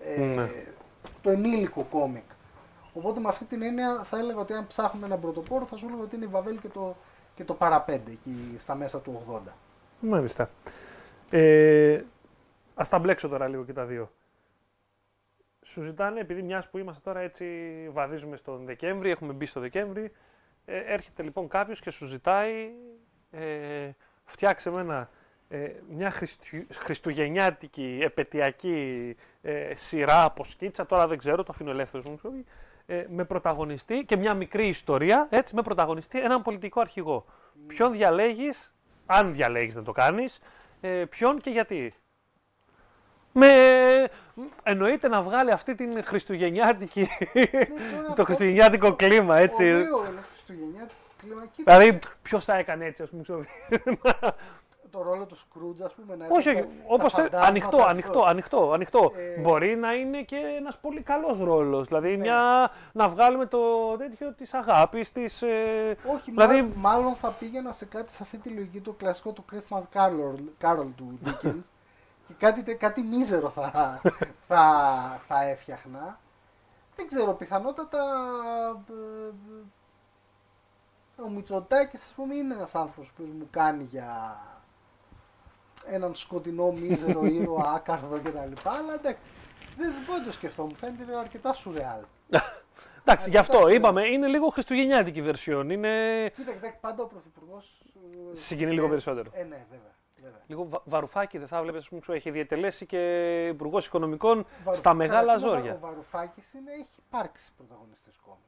Ε, 0.00 0.24
Ναι. 0.24 0.50
Το 1.22 1.30
ενήλικο 1.30 1.86
κόμικ. 1.90 2.24
Οπότε 2.94 3.20
με 3.20 3.28
αυτή 3.28 3.44
την 3.44 3.62
έννοια 3.62 4.00
θα 4.04 4.18
έλεγα 4.18 4.38
ότι 4.40 4.52
αν 4.52 4.66
ψάχνουμε 4.66 5.06
έναν 5.06 5.20
πρωτοπόρο 5.20 5.66
θα 5.66 5.76
σου 5.76 5.86
έλεγα 5.86 6.02
ότι 6.02 6.16
είναι 6.16 6.24
η 6.24 6.28
Βαβέλ 6.28 6.58
και 6.60 6.68
το, 6.68 6.94
και 7.34 7.44
το 7.44 7.54
παραπέντε 7.54 8.10
εκεί 8.10 8.56
στα 8.58 8.74
μέσα 8.74 8.98
του 8.98 9.22
80. 9.32 9.38
Μάλιστα. 10.00 10.50
Ε, 11.30 12.02
ας 12.74 12.88
τα 12.88 12.98
μπλέξω 12.98 13.28
τώρα 13.28 13.48
λίγο 13.48 13.64
και 13.64 13.72
τα 13.72 13.84
δύο. 13.84 14.10
Σου 15.64 15.82
ζητάνε, 15.82 16.20
επειδή 16.20 16.42
μιας 16.42 16.68
που 16.68 16.78
είμαστε 16.78 17.00
τώρα 17.04 17.20
έτσι 17.20 17.46
βαδίζουμε 17.92 18.36
στον 18.36 18.64
Δεκέμβρη, 18.64 19.10
έχουμε 19.10 19.32
μπει 19.32 19.46
στο 19.46 19.60
Δεκέμβρη, 19.60 20.12
ε, 20.64 20.78
έρχεται 20.78 21.22
λοιπόν 21.22 21.48
κάποιος 21.48 21.80
και 21.80 21.90
σου 21.90 22.06
ζητάει 22.06 22.70
ε, 23.30 23.90
φτιάξε 24.24 24.70
με 24.70 24.80
ένα, 24.80 25.10
ε, 25.48 25.70
μια 25.88 26.10
χριστου, 26.10 26.46
χριστουγεννιάτικη, 26.72 27.98
επαιτειακή 28.02 29.16
ε, 29.42 29.74
σειρά 29.74 30.24
από 30.24 30.44
σκίτσα, 30.44 30.86
τώρα 30.86 31.06
δεν 31.06 31.18
ξέρω, 31.18 31.42
το 31.42 31.52
αφήνω 31.52 31.70
ελεύθερο 31.70 32.10
μου, 32.10 32.16
ξέρω, 32.16 32.34
ε, 32.86 33.06
με 33.08 33.24
πρωταγωνιστή 33.24 34.04
και 34.04 34.16
μια 34.16 34.34
μικρή 34.34 34.68
ιστορία, 34.68 35.26
έτσι, 35.30 35.54
με 35.54 35.62
πρωταγωνιστή 35.62 36.20
έναν 36.20 36.42
πολιτικό 36.42 36.80
αρχηγό. 36.80 37.24
Ποιον 37.66 37.92
διαλέγεις, 37.92 38.74
αν 39.06 39.34
διαλέγεις 39.34 39.74
να 39.76 39.82
το 39.82 39.92
κάνεις, 39.92 40.40
ε, 40.80 41.04
ποιον 41.04 41.38
και 41.38 41.50
γιατί. 41.50 41.94
Με... 43.32 43.46
Εννοείται 44.62 45.08
να 45.08 45.22
βγάλει 45.22 45.50
αυτή 45.50 45.74
την 45.74 46.04
χριστουγεννιάτικη, 46.04 47.08
τώρα 47.32 48.02
το 48.04 48.08
αυτό- 48.08 48.24
χριστουγεννιάτικο 48.24 48.92
κλίμα, 48.92 49.36
έτσι. 49.36 49.64
Ωραίο 49.64 49.82
είναι 50.10 50.20
Χριστουγεννιάτικο 50.30 50.94
κλίμα. 51.20 51.42
Κοίτα, 51.56 51.76
Δηλαδή, 51.78 51.98
ποιος 52.22 52.44
θα 52.44 52.56
έκανε 52.56 52.84
έτσι, 52.84 53.02
ας 53.02 53.08
πούμε. 53.08 53.22
ξέρω. 53.22 53.42
το 54.90 55.02
ρόλο 55.02 55.24
του 55.26 55.36
Σκρούτζ, 55.36 55.80
ας 55.82 55.92
πούμε, 55.94 56.16
να 56.16 56.26
όχι, 56.28 56.48
έπαιζε 56.48 56.64
όχι. 56.66 56.76
τα 56.78 56.84
Όπως 56.94 57.12
φαντάσματα, 57.12 57.46
Ανοιχτό, 57.46 57.76
αυτό. 57.76 57.88
ανοιχτό, 57.88 58.22
ανοιχτό. 58.24 58.70
ανοιχτό. 58.72 59.12
Ε, 59.36 59.40
Μπορεί 59.40 59.76
να 59.76 59.92
είναι 59.94 60.22
και 60.22 60.36
ένας 60.58 60.78
πολύ 60.78 61.00
καλός 61.00 61.38
ρόλος. 61.38 61.86
Δηλαδή, 61.86 62.08
Ναι. 62.10 62.16
μια, 62.16 62.70
να 62.92 63.08
βγάλουμε 63.08 63.46
το 63.46 63.58
τέτοιο 63.98 64.32
της 64.32 64.54
αγάπης, 64.54 65.12
της. 65.12 65.42
Ε, 65.42 65.96
Όχι, 66.14 66.30
δηλαδή, 66.30 66.54
μάλλον, 66.54 66.72
μάλλον 66.76 67.14
θα 67.14 67.28
πήγαινα 67.28 67.72
σε 67.72 67.84
κάτι 67.84 68.12
σε 68.12 68.18
αυτή 68.22 68.36
τη 68.38 68.48
λογική 68.48 68.80
το 68.80 68.92
κλασικό 68.92 69.32
του 69.32 69.44
Christmas 69.52 69.82
Carol, 69.94 70.66
Carol 70.66 70.86
του 70.96 71.18
Dickens 71.24 71.62
και 72.32 72.46
κάτι, 72.46 72.62
τε- 72.62 72.78
κάτι 72.78 73.02
μίζερο 73.02 73.50
θα, 73.50 74.00
θα, 74.46 74.62
θα 75.28 75.42
έφτιαχνα. 75.42 76.20
Δεν 76.96 77.06
ξέρω, 77.06 77.32
πιθανότατα 77.32 77.98
ε, 78.88 78.92
ε, 81.18 81.22
ο 81.22 81.28
Μητσοτάκης 81.28 82.02
ας 82.02 82.12
πούμε 82.16 82.34
είναι 82.34 82.54
ένας 82.54 82.74
άνθρωπος 82.74 83.10
που 83.16 83.22
μου 83.22 83.48
κάνει 83.50 83.82
για 83.84 84.40
έναν 85.86 86.14
σκοτεινό 86.14 86.70
μίζερο 86.72 87.24
ήρωα 87.40 87.72
άκαρδο 87.72 88.18
κτλ. 88.18 88.68
Αλλά 88.68 88.94
εντάξει, 88.94 89.22
δεν 89.76 89.92
μπορώ 90.06 90.18
να 90.18 90.24
το 90.24 90.32
σκεφτώ, 90.32 90.62
μου 90.64 90.74
φαίνεται 90.74 91.16
αρκετά 91.18 91.52
σουρεάλ. 91.52 92.00
εντάξει, 93.00 93.30
γι' 93.30 93.36
αυτό 93.38 93.56
εντάξει, 93.58 93.76
είπαμε, 93.76 94.06
είναι 94.06 94.26
λίγο 94.26 94.48
χριστουγεννιάτικη 94.48 95.22
version. 95.26 95.66
Είναι. 95.70 96.28
Κοίτα, 96.36 96.52
κοιτάξτε, 96.52 96.78
πάντα 96.80 97.02
ο 97.02 97.06
Πρωθυπουργός. 97.06 97.82
Συγκινεί 98.32 98.72
λίγο 98.72 98.88
περισσότερο. 98.88 99.30
Ε, 99.32 99.42
ναι, 99.42 99.66
βέβαια. 99.70 99.90
Βέβαια. 100.22 100.40
Λίγο 100.46 100.64
βα- 100.68 100.82
βαρουφάκι 100.84 101.38
δεν 101.38 101.46
θα 101.48 101.62
βλέπεις, 101.62 101.80
ας 101.80 101.88
πούμε, 101.88 102.00
ξέρω, 102.00 102.16
έχει 102.16 102.30
διατελέσει 102.30 102.86
και 102.86 102.98
υπουργός 103.46 103.86
οικονομικών 103.86 104.46
Βαρου- 104.64 104.78
στα 104.78 104.94
μεγάλα 104.94 105.20
Καταρχήν, 105.20 105.46
ο 105.48 105.50
Βα- 105.50 105.56
ζόρια. 105.58 105.74
Ο 105.74 105.78
Βαρουφάκης 105.78 106.54
έχει 106.54 106.86
υπάρξει 107.06 107.52
πρωταγωνιστής 107.56 108.16
κόμιξ. 108.18 108.46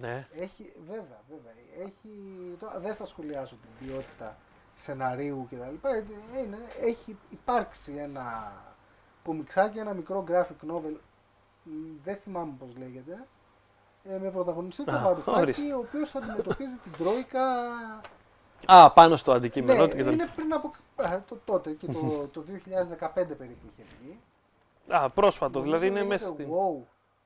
Ναι. 0.00 0.26
Έχει, 0.42 0.72
βέβαια, 0.86 1.20
βέβαια. 1.28 1.52
Έχει, 1.86 2.10
τώρα 2.58 2.78
δεν 2.78 2.94
θα 2.94 3.04
σχολιάσω 3.04 3.56
την 3.56 3.86
ποιότητα 3.88 4.36
σεναρίου 4.76 5.46
κτλ. 5.50 5.86
Ε, 5.88 6.04
είναι- 6.42 6.56
Έχει 6.80 7.16
υπάρξει 7.30 7.94
ένα 7.94 8.52
κομιξάκι, 9.24 9.78
ένα 9.78 9.92
μικρό 9.94 10.24
graphic 10.28 10.70
novel 10.72 10.96
δεν 12.02 12.16
θυμάμαι 12.16 12.52
πώς 12.58 12.76
λέγεται, 12.76 13.26
ε, 14.04 14.18
με 14.18 14.30
πρωταγωνιστή 14.30 14.84
τον 14.84 14.94
Α, 14.94 14.98
Βαρουφάκη, 15.02 15.40
ορίστε. 15.40 15.74
ο 15.74 15.78
οποίος 15.78 16.14
αντιμετωπίζει 16.14 16.76
την 16.78 16.92
Τρόικα 16.92 17.42
Α, 18.66 18.92
πάνω 18.92 19.16
στο 19.16 19.32
αντικείμενο 19.32 19.82
ναι, 19.82 19.88
του 19.90 19.96
και 19.96 20.04
τα 20.04 20.10
λοιπά. 20.10 20.22
είναι 20.22 20.32
πριν 20.36 20.52
από 20.52 20.70
α, 20.96 21.20
το, 21.28 21.38
τότε 21.44 21.70
και 21.70 21.86
το, 21.86 22.00
το 22.32 22.44
2015 22.46 23.10
περίπου 23.14 23.66
είχε 23.72 23.82
βγει. 24.02 24.18
Α, 24.88 25.10
πρόσφατο, 25.10 25.60
δηλαδή 25.60 25.86
είναι 25.86 26.00
Νομίζω 26.00 26.08
μέσα 26.12 26.24
λέγεται 26.26 26.42
στην. 26.42 26.54
Wow. 26.54 26.82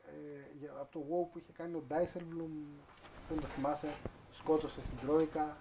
Ε, 0.07 0.57
για- 0.61 0.71
από 0.81 0.93
το 0.93 0.99
WoW 0.99 1.27
που 1.33 1.39
είχε 1.39 1.53
κάνει 1.57 1.75
ο 1.75 1.83
Dijsselbloem, 1.91 2.83
δεν 3.29 3.41
το 3.41 3.47
θυμάσαι, 3.47 3.87
σκότωσε 4.33 4.81
στην 4.83 5.07
Τρόικα. 5.07 5.57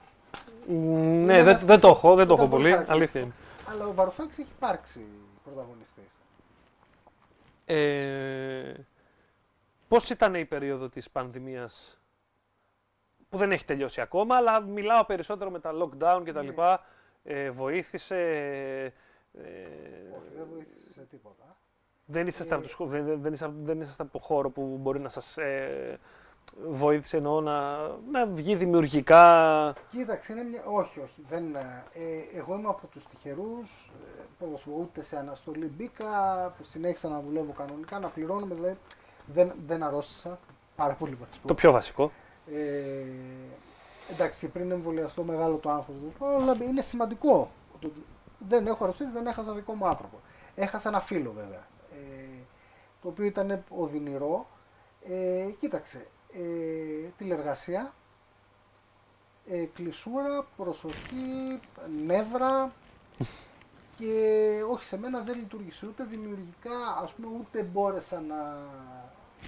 Μ, 0.68 0.74
Ναι, 0.74 1.26
δεν, 1.26 1.48
ένας- 1.48 1.66
δεν 1.66 1.80
το 1.80 1.88
έχω, 1.88 2.16
δεν 2.16 2.28
το 2.28 2.34
ήταν 2.34 2.46
έχω 2.46 2.56
πολύ 2.56 2.64
πολύ. 2.72 2.72
χαρακτηριστικό. 2.72 3.20
Αλήθεια 3.20 3.22
είναι. 3.22 3.32
Αλλά 3.76 3.86
ο 3.88 3.94
Βαρουφάκης 3.94 4.38
έχει 4.38 4.48
υπάρξει 4.58 5.06
πρωταγωνιστής. 5.44 6.12
Ε, 7.66 8.74
πώς 9.88 10.10
ήταν 10.10 10.36
η 10.36 10.46
περίοδο 10.46 10.90
της 10.90 11.10
πανδημίας 11.10 12.01
που 13.32 13.38
δεν 13.38 13.52
έχει 13.52 13.66
τελειώσει 13.66 14.02
ακόμα, 14.02 14.36
αλλά 14.36 14.62
μιλάω 14.62 15.06
περισσότερο 15.06 15.50
με 15.50 15.60
τα 15.60 15.72
lockdown 15.74 16.22
και 16.24 16.34
τα 16.34 16.42
Ναι. 16.42 16.48
λοιπά. 16.48 16.84
Ε, 17.24 17.50
βοήθησε... 17.50 18.16
Ε, 19.34 19.42
Όχι, 20.18 20.30
δεν 20.36 20.46
βοήθησε 20.54 20.92
σε 20.94 21.02
τίποτα. 21.10 21.56
δεν, 22.06 22.28
είσαστε 22.28 22.54
Ε, 22.54 22.56
από 22.58 22.64
το, 22.66 22.70
σχο- 22.70 22.86
δεν, 22.86 23.06
δεν, 23.06 23.22
δεν, 23.22 23.34
είσαστε, 23.34 23.56
δεν 23.62 23.82
είσαστε 23.82 24.04
από 24.04 24.12
το 24.12 24.20
χώρο 24.20 24.50
που 24.50 24.78
μπορεί 24.82 25.00
να 25.00 25.10
σας 25.10 25.38
ε, 25.38 26.00
βοήθησε 26.68 27.18
εννοώ 27.18 27.42
να, 27.42 27.88
να 28.12 28.26
βγει 28.28 28.56
δημιουργικά. 28.56 29.74
Κοίταξε, 29.88 30.32
είναι 30.32 30.44
μια... 30.44 30.64
όχι, 30.66 31.00
όχι. 31.00 31.26
Δεν... 31.30 31.56
Ε, 31.56 32.38
εγώ 32.38 32.56
είμαι 32.56 32.68
από 32.70 32.88
τους 32.88 33.08
τυχερούς, 33.08 33.92
ε, 34.18 34.22
πώς 34.40 34.50
να 34.50 34.58
σου 34.58 34.70
πω, 34.70 34.78
ούτε 34.82 35.04
σε 35.04 35.18
αναστολή 35.18 35.66
μπήκα, 35.66 36.54
συνέχισα 36.62 37.10
να 37.10 37.22
δουλεύω 37.22 37.52
κανονικά, 37.52 38.00
να 38.00 38.08
πληρώνουμε, 38.08 38.56
δηλαδή 38.56 38.78
δεν, 39.26 39.52
δεν 39.66 39.84
αρρώστησα, 39.84 40.40
πάρα 40.76 40.94
πολύ 40.94 41.16
βασικό. 41.16 41.48
Το 41.48 41.54
πιο 41.54 41.72
βασικό. 41.72 42.12
Ε, 42.48 43.04
εντάξει, 44.12 44.40
και 44.40 44.48
πριν 44.48 44.72
εμβολιαστώ 44.72 45.24
μεγάλο 45.24 45.56
το 45.56 45.70
άγχος 45.70 45.96
του, 46.18 46.26
αλλά 46.26 46.58
είναι 46.64 46.82
σημαντικό. 46.82 47.52
Το 47.80 47.88
ότι 47.88 48.06
δεν 48.48 48.68
έχω 48.68 48.84
αρρωστήσει, 48.84 49.12
δεν 49.12 49.28
έχασα 49.28 49.54
δικό 49.54 49.74
μου 49.74 49.88
άνθρωπο. 49.88 50.20
Έχασα 50.56 50.90
ένα 50.90 51.02
φίλο 51.02 51.32
βέβαια, 51.32 51.68
ε, 51.92 52.44
το 53.02 53.08
οποίο 53.08 53.26
ήταν 53.26 53.64
οδυνηρό. 53.70 54.48
Ε, 55.04 55.48
κοίταξε, 55.60 56.08
ε, 56.34 57.08
τηλεργασία, 57.18 57.94
ε, 59.50 59.66
κλεισούρα, 59.66 60.46
προσοχή, 60.58 61.60
νεύρα 62.06 62.72
και 63.98 64.14
όχι 64.70 64.84
σε 64.84 64.98
μένα 64.98 65.20
δεν 65.20 65.38
λειτουργήσε 65.38 65.86
ούτε 65.86 66.04
δημιουργικά, 66.04 67.00
ας 67.04 67.12
πούμε 67.12 67.28
ούτε 67.40 67.64
μπόρεσα 67.64 68.22
να, 68.22 68.58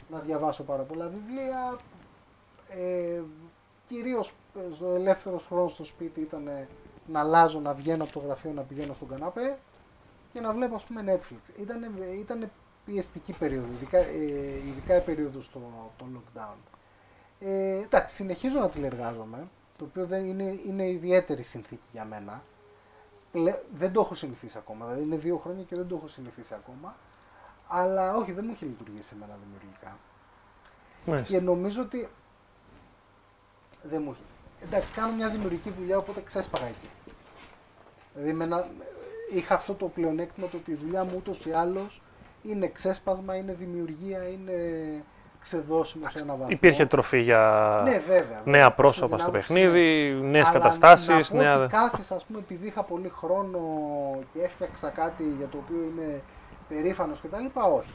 να 0.10 0.20
διαβάσω 0.20 0.64
πάρα 0.64 0.84
πολλά 0.84 1.08
βιβλία, 1.08 1.78
ε, 2.80 3.22
κυρίως 3.88 4.34
στο 4.74 4.88
ελεύθερο 4.88 5.38
χρόνο 5.38 5.68
στο 5.68 5.84
σπίτι 5.84 6.20
ήταν 6.22 6.50
να 7.08 7.20
αλλάζω, 7.20 7.60
να 7.60 7.74
βγαίνω 7.74 8.04
από 8.04 8.14
το 8.14 8.20
γραφείο, 8.20 8.52
να 8.52 8.62
πηγαίνω 8.62 8.94
στον 8.94 9.08
καναπέ 9.08 9.58
και 10.34 10.40
να 10.40 10.54
βλέπω 10.54 10.76
ας 10.76 10.84
πούμε 10.84 11.04
Netflix. 11.08 11.60
Ήταν, 11.62 11.96
ήταν 12.20 12.50
πιεστική 12.86 13.34
περίοδο, 13.34 13.68
ειδικά, 13.74 13.98
ε, 13.98 14.58
ειδικά 14.68 14.96
η 14.96 15.02
περίοδος 15.02 15.46
στο 15.46 15.60
το 15.98 16.06
lockdown. 16.16 16.56
Ε, 17.40 17.82
εντάξει, 17.82 18.16
συνεχίζω 18.16 18.60
να 18.60 18.70
τηλεργάζομαι, 18.70 19.48
το 19.78 19.86
οποίο 19.86 20.06
δεν 20.06 20.26
είναι, 20.26 20.60
είναι 20.66 20.90
ιδιαίτερη 20.90 21.44
συνθήκη 21.44 21.84
για 21.92 22.06
μένα. 22.06 22.44
Πλε- 23.32 23.64
δεν 23.74 23.92
το 23.92 24.02
έχω 24.02 24.16
συνηθίσει 24.16 24.58
ακόμα, 24.58 24.86
δηλαδή 24.86 25.04
είναι 25.04 25.18
δύο 25.18 25.38
χρόνια 25.38 25.64
και 25.64 25.76
δεν 25.76 25.88
το 25.88 25.96
έχω 25.96 26.08
συνηθίσει 26.08 26.54
ακόμα. 26.54 26.96
Αλλά 27.68 28.16
όχι, 28.16 28.32
δεν 28.32 28.44
μου 28.48 28.52
έχει 28.52 28.66
λειτουργήσει 28.66 29.14
εμένα 29.16 29.38
δημιουργικά. 29.44 29.98
Μάλιστα. 31.06 31.38
Και 31.38 31.44
νομίζω 31.44 31.82
ότι 31.82 32.10
δεν 33.90 34.02
μου 34.06 34.12
έχει. 34.12 34.22
Εντάξει, 34.66 34.92
κάνω 34.92 35.16
μια 35.16 35.30
δημιουργική 35.30 35.74
δουλειά, 35.80 35.98
οπότε 35.98 36.22
ξέσπαγα 36.26 36.66
εκεί. 36.66 36.90
Δηλαδή, 38.14 38.34
με 38.34 38.44
ένα... 38.44 38.68
είχα 39.34 39.56
αυτό 39.56 39.74
το 39.74 39.86
πλεονέκτημα 39.86 40.48
το 40.48 40.58
ότι 40.58 40.72
η 40.72 40.76
δουλειά 40.76 41.04
μου 41.04 41.14
ούτως 41.18 41.46
ή 41.46 41.52
άλλως 41.52 42.02
είναι 42.44 42.68
ξέσπασμα, 42.68 43.36
είναι 43.36 43.54
δημιουργία, 43.54 44.28
είναι 44.28 44.54
ξεδώσιμο 45.42 46.10
σε 46.10 46.20
ένα 46.20 46.32
βαθμό. 46.32 46.48
Υπήρχε 46.50 46.86
τροφή 46.86 47.20
για 47.20 47.82
Ναι, 47.84 47.98
βέβαια. 48.08 48.42
νέα 48.46 48.64
Στην 48.64 48.76
πρόσωπα 48.76 49.18
στο 49.18 49.28
άποψη, 49.30 49.54
παιχνίδι, 49.54 50.18
ναι. 50.22 50.28
νέες 50.28 50.48
Αλλά 50.48 50.60
καταστάσεις, 50.60 51.32
να 51.32 51.38
πω 51.38 51.44
νέα... 51.44 51.58
Ότι 51.58 51.74
κάθισα, 51.74 52.16
ας 52.16 52.26
πούμε, 52.26 52.40
επειδή 52.40 52.68
είχα 52.68 52.84
πολύ 52.84 53.10
χρόνο 53.10 53.60
και 54.34 54.42
έφτιαξα 54.42 54.90
κάτι 54.90 55.24
για 55.38 55.48
το 55.48 55.58
οποίο 55.58 55.78
είμαι 55.84 56.22
περήφανος 56.70 57.22
κτλ. 57.22 57.60
Όχι. 57.74 57.94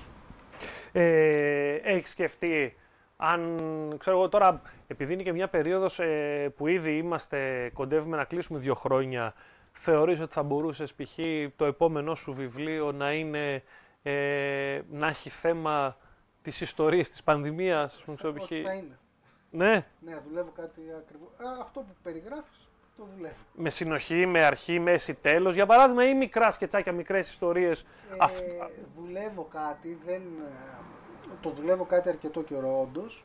Ε, 0.93 1.75
έχεις 1.75 2.11
σκεφτεί 2.11 2.77
αν, 3.21 3.59
ξέρω 3.99 4.17
εγώ 4.17 4.29
τώρα, 4.29 4.61
επειδή 4.87 5.13
είναι 5.13 5.23
και 5.23 5.33
μια 5.33 5.49
περίοδος 5.49 5.99
ε, 6.01 6.53
που 6.57 6.67
ήδη 6.67 6.97
είμαστε, 6.97 7.71
κοντεύουμε 7.75 8.17
να 8.17 8.25
κλείσουμε 8.25 8.59
δύο 8.59 8.75
χρόνια, 8.75 9.35
θεωρείς 9.73 10.21
ότι 10.21 10.33
θα 10.33 10.43
μπορούσες 10.43 10.95
π.χ. 10.95 11.19
το 11.57 11.65
επόμενό 11.65 12.15
σου 12.15 12.33
βιβλίο 12.33 12.93
να 12.93 13.13
είναι, 13.13 13.63
ε, 14.03 14.81
να 14.91 15.07
έχει 15.07 15.31
θέμα 15.31 15.97
τις 16.43 16.61
ιστορίες 16.61 17.11
της 17.11 17.23
πανδημίας, 17.23 17.95
ας 17.95 18.03
πούμε, 18.03 18.17
ξέρω, 18.17 18.33
π.χ. 18.33 18.43
Όχι, 18.43 18.63
θα 18.63 18.73
είναι. 18.73 18.99
Ναι, 19.51 19.87
Ναι, 20.01 20.21
δουλεύω 20.29 20.51
κάτι 20.57 20.81
ακριβώς. 20.99 21.29
Α, 21.29 21.61
αυτό 21.63 21.81
που 21.81 21.95
περιγράφεις, 22.03 22.69
το 22.97 23.09
δουλεύω. 23.17 23.35
με 23.55 23.71
συνοχή, 23.71 24.27
με 24.27 24.43
αρχή, 24.45 24.79
μέση, 24.81 25.15
τέλος. 25.15 25.55
Για 25.55 25.67
παράδειγμα, 25.67 26.05
ή 26.09 26.15
μικρά 26.15 26.51
σκετσάκια, 26.51 26.93
μικρές 26.93 27.29
ιστορίες. 27.31 27.81
Ε, 27.83 28.17
Αυ- 28.19 28.43
δουλεύω 28.97 29.43
κάτι, 29.53 29.99
δεν, 30.05 30.23
ε, 30.23 30.53
το 31.41 31.51
δουλεύω 31.51 31.85
κάτι 31.85 32.09
αρκετό 32.09 32.43
καιρό 32.43 32.81
όντως. 32.81 33.25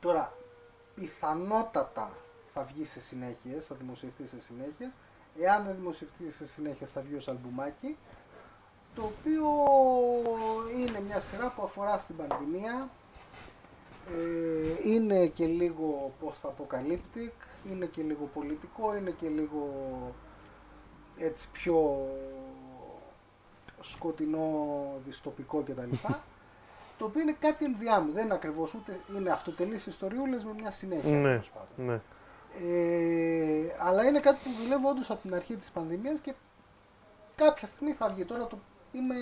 Τώρα, 0.00 0.32
πιθανότατα 0.94 2.10
θα 2.48 2.62
βγει 2.62 2.84
σε 2.84 3.00
συνέχειες, 3.00 3.66
θα 3.66 3.74
δημοσιευτεί 3.74 4.26
σε 4.26 4.40
συνέχειες. 4.40 4.92
Εάν 5.40 5.64
δεν 5.64 5.74
δημοσιευτεί 5.74 6.30
σε 6.30 6.46
συνέχεια 6.46 6.86
θα 6.86 7.00
βγει 7.00 7.14
ως 7.14 7.28
αλμπουμάκι. 7.28 7.96
Το 8.94 9.02
οποίο 9.02 9.44
είναι 10.78 11.00
μια 11.00 11.20
σειρά 11.20 11.52
που 11.56 11.62
αφορά 11.62 11.98
στην 11.98 12.16
πανδημία. 12.16 12.88
Ε, 14.08 14.90
είναι 14.90 15.26
και 15.26 15.46
λίγο 15.46 16.12
post-apocalyptic, 16.22 17.30
είναι 17.70 17.86
και 17.86 18.02
λίγο 18.02 18.30
πολιτικό, 18.34 18.96
είναι 18.96 19.10
και 19.10 19.28
λίγο 19.28 19.68
έτσι 21.18 21.48
πιο 21.50 22.08
σκοτεινό, 23.80 24.66
δυστοπικό 25.04 25.62
κτλ. 25.62 25.90
Το 26.98 27.04
οποίο 27.04 27.20
είναι 27.22 27.36
κάτι 27.40 27.64
ενδιάμεσο. 27.64 28.12
Δεν 28.14 28.24
είναι 28.24 28.34
ακριβώς 28.34 28.74
ούτε 28.74 29.00
είναι 29.16 29.30
αυτοτελείς 29.30 29.86
ιστοριούλες 29.86 30.44
με 30.44 30.52
μια 30.52 30.70
συνέχεια. 30.70 31.10
Ναι, 31.10 31.28
τέλος 31.28 31.50
πάντων. 31.50 31.86
ναι. 31.86 32.00
Ε, 32.60 33.74
αλλά 33.78 34.04
είναι 34.04 34.20
κάτι 34.20 34.38
που 34.44 34.50
δουλεύω 34.62 34.88
όντως 34.88 35.10
από 35.10 35.20
την 35.22 35.34
αρχή 35.34 35.56
της 35.56 35.70
πανδημίας 35.70 36.20
και 36.20 36.34
κάποια 37.34 37.66
στιγμή 37.66 37.92
θα 37.92 38.08
βγει. 38.08 38.24
Τώρα 38.24 38.46
το, 38.46 38.58
είμαι 38.92 39.14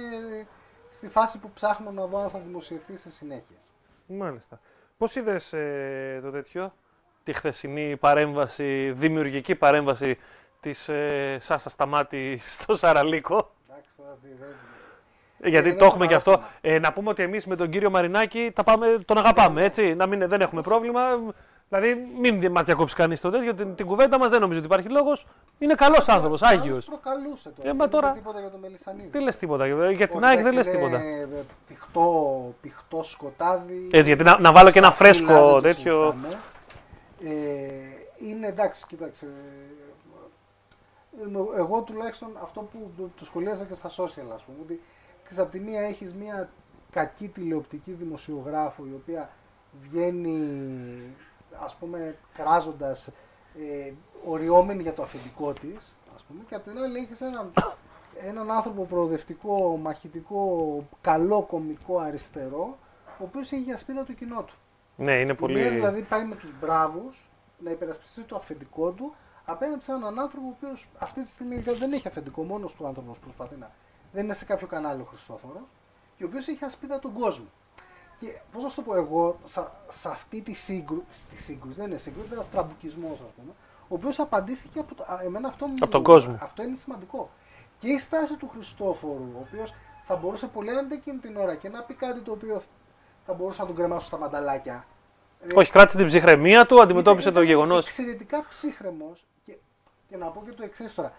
στη 0.92 1.08
φάση 1.08 1.38
που 1.38 1.50
ψάχνω 1.50 1.90
να 1.90 2.06
δω 2.06 2.18
αν 2.18 2.30
θα 2.30 2.38
δημοσιευτεί 2.38 2.96
σε 2.96 3.10
συνέχεια. 3.10 3.56
Μάλιστα. 4.06 4.60
Πώς 4.98 5.16
είδες 5.16 5.52
ε, 5.52 6.20
το 6.22 6.30
τέτοιο, 6.30 6.74
τη 7.22 7.32
χθεσινή 7.32 7.96
παρέμβαση, 7.96 8.92
δημιουργική 8.96 9.54
παρέμβαση 9.54 10.18
της 10.60 10.88
ε, 10.88 11.36
Σάσα 11.40 11.68
Σταμάτη 11.68 12.38
στο 12.44 12.74
Σαραλίκο; 12.74 13.54
Εντάξει, 13.70 13.90
τώρα 13.96 14.16
τι- 14.22 14.28
δεν- 14.38 14.48
Ε, 14.48 14.73
Γιατί 15.44 15.68
δεν 15.68 15.78
το 15.78 15.84
έχουμε 15.84 16.00
έχω 16.04 16.10
και 16.10 16.14
αυτό. 16.18 16.30
παράπονο. 16.30 16.52
Ε, 16.60 16.78
να 16.78 16.92
πούμε 16.92 17.10
ότι 17.10 17.22
εμείς 17.22 17.46
με 17.46 17.56
τον 17.56 17.70
κύριο 17.70 17.90
Μαρινάκη 17.90 18.50
τα 18.54 18.64
πάμε, 18.64 18.86
τον 19.04 19.18
αγαπάμε, 19.18 19.64
έτσι. 19.64 19.94
Να 19.94 20.06
μην, 20.06 20.28
δεν 20.28 20.40
έχουμε 20.40 20.60
πρόβλημα. 20.60 21.00
Δηλαδή, 21.68 22.06
μην 22.20 22.50
μας 22.50 22.64
διακόψει 22.64 22.94
κανείς 22.94 23.20
το 23.20 23.30
τέτοιο. 23.30 23.54
Την, 23.54 23.74
την 23.74 23.86
κουβέντα 23.86 24.18
μας 24.18 24.30
δεν 24.30 24.40
νομίζω 24.40 24.58
ότι 24.58 24.68
υπάρχει 24.68 24.88
λόγος. 24.88 25.26
Είναι 25.58 25.74
καλός 25.74 26.08
άνθρωπος, 26.08 26.42
Άλλος 26.42 26.60
Άγιος. 26.60 26.84
προκαλούσε 26.84 27.48
τώρα. 27.56 27.68
Ε, 27.68 27.72
μα 27.72 27.78
δεν 27.78 27.86
είπε 27.86 27.96
τώρα- 27.96 28.12
τίποτα 28.12 28.40
για 28.40 28.50
το 28.50 28.58
Μελισανίδη. 28.60 29.08
Δεν 29.10 29.22
λες 29.22 29.36
τίποτα. 29.36 29.66
Για 29.66 30.08
την 30.08 30.16
Όχι, 30.22 30.26
ΑΕΚ 30.26 30.42
δεν 30.42 30.54
λες 30.54 30.66
εντάξει, 30.66 30.70
τίποτα. 30.70 31.02
είναι 31.04 31.44
Πηχτό, 31.68 32.54
πηχτό 32.60 33.02
σκοτάδι. 33.02 33.82
Έτσι, 33.90 34.02
γιατί 34.08 34.24
να, 34.24 34.38
να 34.40 34.52
βάλω 34.52 34.70
και 34.70 34.78
ένα 34.78 34.86
Σαφίλα, 34.90 35.08
φρέσκο 35.12 35.34
δεν 35.34 35.52
το 35.52 35.60
τέτοιο. 35.60 36.10
συζητάμε. 36.10 36.38
Ε, 37.24 38.28
είναι 38.28 38.46
εντάξει, 38.46 38.84
κοίταξε. 38.88 39.26
ε, 41.22 41.58
Εγώ 41.58 41.80
τουλάχιστον 41.80 42.28
αυτό 42.42 42.60
που 42.60 42.90
το, 42.96 43.10
το 43.18 43.24
σχολίαζα 43.24 43.64
και 43.64 43.74
στα 43.74 43.88
social, 43.88 44.28
ας 44.34 44.42
πούμε, 44.42 44.58
ότι 44.62 44.80
ξέρεις, 45.24 45.42
από 45.42 45.52
τη 45.52 45.60
μία 45.60 45.80
έχεις 45.80 46.14
μία 46.14 46.48
κακή 46.90 47.28
τηλεοπτική 47.28 47.92
δημοσιογράφο 47.92 48.84
η 48.86 48.92
οποία 48.94 49.30
βγαίνει, 49.80 50.36
ας 51.64 51.74
πούμε, 51.74 52.16
κράζοντας, 52.34 53.06
ε, 53.58 53.92
οριόμενη 54.26 54.82
για 54.82 54.92
το 54.92 55.02
αφεντικό 55.02 55.52
της, 55.52 55.94
ας 56.14 56.22
πούμε, 56.22 56.40
και 56.48 56.54
από 56.54 56.70
την 56.70 56.78
άλλη 56.78 56.98
έχεις 56.98 57.20
έναν, 57.20 57.52
έναν 58.28 58.50
άνθρωπο 58.50 58.84
προοδευτικό, 58.84 59.76
μαχητικό, 59.76 60.76
καλό 61.00 61.42
κομικό 61.42 61.98
αριστερό, 61.98 62.78
ο 63.18 63.24
οποίος 63.24 63.52
έχει 63.52 63.62
για 63.62 63.76
σπίτι 63.76 64.04
το 64.04 64.12
κοινό 64.12 64.42
του. 64.42 64.54
Ναι, 64.96 65.12
είναι 65.12 65.20
Η 65.22 65.24
μία 65.26 65.34
πολύ. 65.34 65.68
δηλαδή 65.68 66.02
πάει 66.02 66.24
με 66.24 66.34
τους 66.34 66.50
μπράβους 66.60 67.30
να 67.58 67.70
υπερασπιστεί 67.70 68.20
το 68.22 68.36
αφεντικό 68.36 68.90
του 68.90 69.14
απέναντι 69.44 69.82
σε 69.82 69.92
έναν 69.92 70.18
άνθρωπο 70.18 70.46
ο 70.46 70.54
οποίος 70.56 70.88
αυτή 70.98 71.22
τη 71.22 71.28
στιγμή 71.28 71.56
δεν 71.56 71.92
έχει 71.92 72.08
αφεντικό, 72.08 72.42
μόνος 72.42 72.74
του 72.74 72.86
άνθρωπος 72.86 73.18
προσπαθεί 73.18 73.56
να. 73.56 73.70
Δεν 74.14 74.24
είναι 74.24 74.34
σε 74.34 74.44
κάποιο 74.44 74.66
κανάλι 74.66 75.00
ο 75.00 75.04
Χριστόφορος 75.04 75.62
και 76.16 76.24
ο 76.24 76.26
οποίος 76.26 76.48
έχει 76.48 76.64
ασπίδα 76.64 76.98
τον 76.98 77.12
κόσμο. 77.12 77.46
Και 78.20 78.26
πώς 78.52 78.62
να 78.62 78.68
σου 78.68 78.74
το 78.74 78.82
πω 78.82 78.94
εγώ, 78.94 79.38
σε 79.88 80.08
αυτή 80.08 80.40
τη 80.40 80.54
σύγκρουση, 80.54 81.26
σύγκρουση, 81.36 81.78
δεν 81.78 81.86
είναι 81.90 81.98
σύγκρουση, 81.98 82.26
είναι 82.26 82.34
ένας 82.34 82.50
τραμπουκισμός, 82.50 83.12
ας 83.12 83.32
πούμε, 83.36 83.52
ο 83.80 83.94
οποίος 83.94 84.18
απαντήθηκε 84.18 84.78
από 84.78 84.94
το, 84.94 85.04
εμένα 85.24 85.48
αυτό 85.48 85.68
από 85.80 85.90
τον 85.90 86.02
κόσμο. 86.02 86.38
Αυτό 86.40 86.62
είναι 86.62 86.76
σημαντικό. 86.76 87.30
Και 87.78 87.88
η 87.88 87.98
στάση 87.98 88.36
του 88.36 88.48
Χριστόφορου, 88.54 89.30
ο 89.36 89.46
οποίος 89.48 89.74
θα 90.06 90.16
μπορούσε 90.16 90.46
πολύ 90.46 90.70
να 90.74 90.94
εκείνη 90.94 91.18
την 91.18 91.36
ώρα 91.36 91.54
και 91.54 91.68
να 91.68 91.82
πει 91.82 91.94
κάτι 91.94 92.20
το 92.20 92.32
οποίο 92.32 92.62
θα 93.26 93.32
μπορούσε 93.32 93.60
να 93.60 93.66
τον 93.66 93.76
κρεμάσω 93.76 94.06
στα 94.06 94.18
μανταλάκια. 94.18 94.86
Ε, 95.40 95.54
Όχι, 95.54 95.70
κράτησε 95.70 95.96
την 95.96 96.06
ψυχραιμία 96.06 96.66
του, 96.66 96.80
αντιμετώπισε 96.80 97.30
το 97.30 97.42
γεγονός. 97.42 97.84
Εξαιρετικά 97.84 98.44
ψύχρεμος. 98.48 99.26
Και, 99.46 99.56
και 100.08 100.16
να 100.16 100.26
πω 100.26 100.42
και 100.44 100.52
το 100.52 100.64
εξής 100.64 100.94
τώρα. 100.94 101.12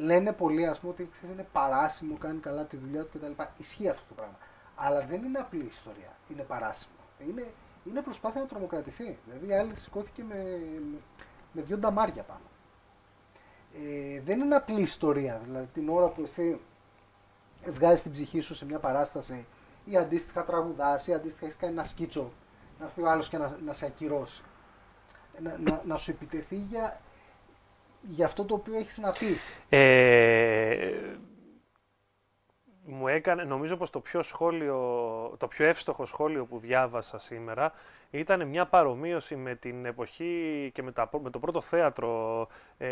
Λένε 0.00 0.32
πολλοί, 0.32 0.66
ας 0.66 0.80
πούμε, 0.80 0.92
ότι 0.92 1.08
ξέρεις, 1.12 1.34
είναι 1.34 1.46
παράσιμο, 1.52 2.16
κάνει 2.16 2.40
καλά 2.40 2.64
τη 2.64 2.76
δουλειά 2.76 3.04
του 3.04 3.18
κτλ. 3.18 3.42
Ισχύει 3.56 3.88
αυτό 3.88 4.04
το 4.08 4.14
πράγμα. 4.14 4.36
Αλλά 4.74 5.00
δεν 5.00 5.22
είναι 5.22 5.38
απλή 5.38 5.64
ιστορία. 5.64 6.16
Είναι 6.28 6.42
παράσιμο. 6.42 6.94
Είναι, 7.28 7.50
είναι 7.84 8.02
προσπάθεια 8.02 8.40
να 8.40 8.46
τρομοκρατηθεί. 8.46 9.18
Δηλαδή, 9.24 9.46
η 9.46 9.54
άλλη 9.54 9.76
σηκώθηκε 9.76 10.22
με, 10.22 10.60
με 11.52 11.62
δύο 11.62 11.76
νταμάρια 11.78 12.22
πάνω. 12.22 12.40
Ε, 13.74 14.20
δεν 14.20 14.40
είναι 14.40 14.54
απλή 14.54 14.80
ιστορία. 14.80 15.40
Δηλαδή, 15.44 15.66
την 15.72 15.88
ώρα 15.88 16.08
που 16.08 16.22
εσύ 16.22 16.60
βγάζεις 17.66 18.02
την 18.02 18.12
ψυχή 18.12 18.40
σου 18.40 18.54
σε 18.54 18.64
μια 18.64 18.78
παράσταση 18.78 19.46
ή 19.84 19.96
αντίστοιχα 19.96 20.44
τραγουδάς 20.44 21.06
ή 21.06 21.14
αντίστοιχα 21.14 21.44
έχεις 21.44 21.56
κάνει 21.56 21.72
ένα 21.72 21.84
σκίτσο 21.84 22.32
να 22.78 22.84
έρθει 22.84 23.02
ο 23.02 23.10
άλλος 23.10 23.28
και 23.28 23.38
να, 23.38 23.56
να 23.64 23.72
σε 23.72 23.86
ακυρώσει. 23.86 24.42
Να, 25.42 25.58
να, 25.58 25.82
να 25.84 25.96
σου 25.96 26.10
επιτεθεί 26.10 26.56
για, 26.56 27.00
για 28.00 28.26
αυτό 28.26 28.44
το 28.44 28.54
οποίο 28.54 28.78
έχεις 28.78 28.98
να 28.98 29.10
πεις. 29.10 29.56
Ε, 29.68 30.90
μου 32.90 33.08
έκανε, 33.08 33.42
νομίζω 33.42 33.76
πως 33.76 33.90
το 33.90 34.00
πιο, 34.00 34.22
σχόλιο, 34.22 34.76
το 35.38 35.46
πιο 35.46 35.66
εύστοχο 35.66 36.04
σχόλιο 36.06 36.44
που 36.44 36.58
διάβασα 36.58 37.18
σήμερα 37.18 37.72
ήταν 38.10 38.46
μια 38.48 38.66
παρομοίωση 38.66 39.36
με 39.36 39.54
την 39.54 39.84
εποχή 39.86 40.70
και 40.74 40.82
με, 40.82 40.92
τα, 40.92 41.08
με 41.22 41.30
το 41.30 41.38
πρώτο 41.38 41.60
θέατρο 41.60 42.46
ε, 42.78 42.86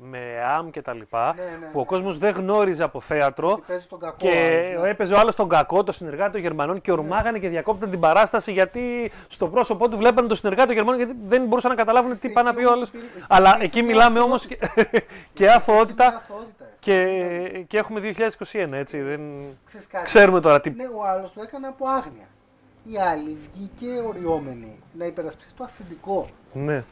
με 0.00 0.18
ΑΜ 0.56 0.70
και 0.70 0.82
τα 0.82 0.92
λοιπά, 0.94 1.34
Ναι, 1.36 1.42
ναι, 1.42 1.66
που 1.66 1.78
ο 1.78 1.78
ναι. 1.78 1.84
κόσμος 1.86 2.18
δεν 2.18 2.34
γνώριζε 2.34 2.82
από 2.82 3.00
θέατρο 3.00 3.54
Και 3.54 3.62
παίζει 3.66 3.86
τον 3.86 3.98
κακό. 3.98 4.16
και 4.18 4.28
άλλος, 4.70 4.82
ναι. 4.82 4.88
έπαιζε 4.90 5.14
ο 5.14 5.18
άλλος 5.18 5.34
τον 5.34 5.48
κακό, 5.48 5.84
το 5.84 5.92
συνεργάτη 5.92 6.32
των 6.32 6.40
Γερμανών 6.40 6.80
και 6.80 6.92
ορμάγανε 6.92 7.38
και 7.38 7.48
διακόπταν 7.48 7.90
την 7.90 8.00
παράσταση 8.00 8.52
γιατί 8.52 9.10
στο 9.28 9.48
πρόσωπό 9.48 9.88
του 9.88 9.96
βλέπανε 9.96 10.28
τον 10.28 10.36
συνεργάτη 10.36 10.66
των 10.66 10.76
Γερμανών 10.76 10.98
γιατί 11.00 11.16
δεν 11.26 11.44
μπορούσαν 11.44 11.70
να 11.70 11.76
καταλάβουν 11.76 12.18
τι 12.20 12.28
πάει 12.28 12.44
να 12.44 12.54
πει 12.54 12.58
ο 12.58 12.62
Εκεί 12.62 12.72
άλλος. 12.72 12.88
όμως 12.92 13.04
υπήρχε- 13.04 13.26
Αλλά 13.28 13.48
υπήρχε 13.48 13.64
εκεί 13.64 13.82
μια 13.82 13.86
μιλάμε 13.94 14.18
όμως 14.20 14.46
και, 14.46 14.58
και 15.34 15.44
Μια 15.44 15.54
αθωότητα 15.54 16.06
αθωότητα, 16.06 16.57
ρε. 16.57 16.57
Και, 16.88 17.64
και 17.66 17.78
έχουμε 17.78 18.00
2021, 18.52 18.68
έτσι. 18.72 19.00
Δεν... 19.00 19.20
Ξέρεις 19.64 19.86
κάτι; 19.86 20.04
Ξέρουμε 20.04 20.40
τώρα 20.40 20.60
τι. 20.60 20.70
Ναι, 20.70 20.84
ο 20.96 21.04
άλλος 21.06 21.32
το 21.32 21.42
έκανε 21.42 21.66
από 21.66 21.88
άγνοια. 21.88 22.26
Η 22.84 22.98
άλλη 22.98 23.38
βγήκε 23.52 24.00
ωρυόμενη 24.06 24.78
να 24.92 25.04
υπερασπιστεί 25.04 25.52
το 25.56 25.64
αφεντικό. 25.64 26.28
Ναι. 26.52 26.84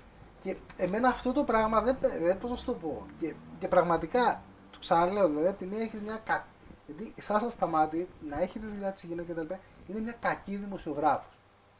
Και 0.42 0.56
εμένα 0.76 1.08
αυτό 1.08 1.32
το 1.32 1.42
πράγμα 1.44 1.80
δεν, 1.80 1.96
δεν 2.22 2.38
πώς 2.38 2.50
να 2.50 2.56
σου 2.56 2.64
το 2.64 2.72
πω. 2.72 3.06
Και, 3.20 3.34
και 3.58 3.68
πραγματικά, 3.68 4.40
το 4.70 4.78
ξαναλέω, 4.78 5.28
δηλαδή 5.28 5.48
από 5.48 5.58
τη 5.58 5.64
μία 5.64 5.80
έχεις 5.82 6.00
μια 6.00 6.20
κακή. 6.24 6.44
Γιατί 6.86 7.12
η 7.16 7.20
Σάσα 7.20 7.50
Σταμάτη 7.50 8.08
να 8.28 8.40
έχει 8.42 8.58
τη 8.58 8.66
δουλειά 8.66 8.90
της 8.92 9.02
γυναίκα 9.02 9.32
κτλ. 9.32 9.54
είναι 9.86 10.00
μια 10.00 10.14
κακή 10.20 10.56
δημοσιογράφος. 10.56 11.32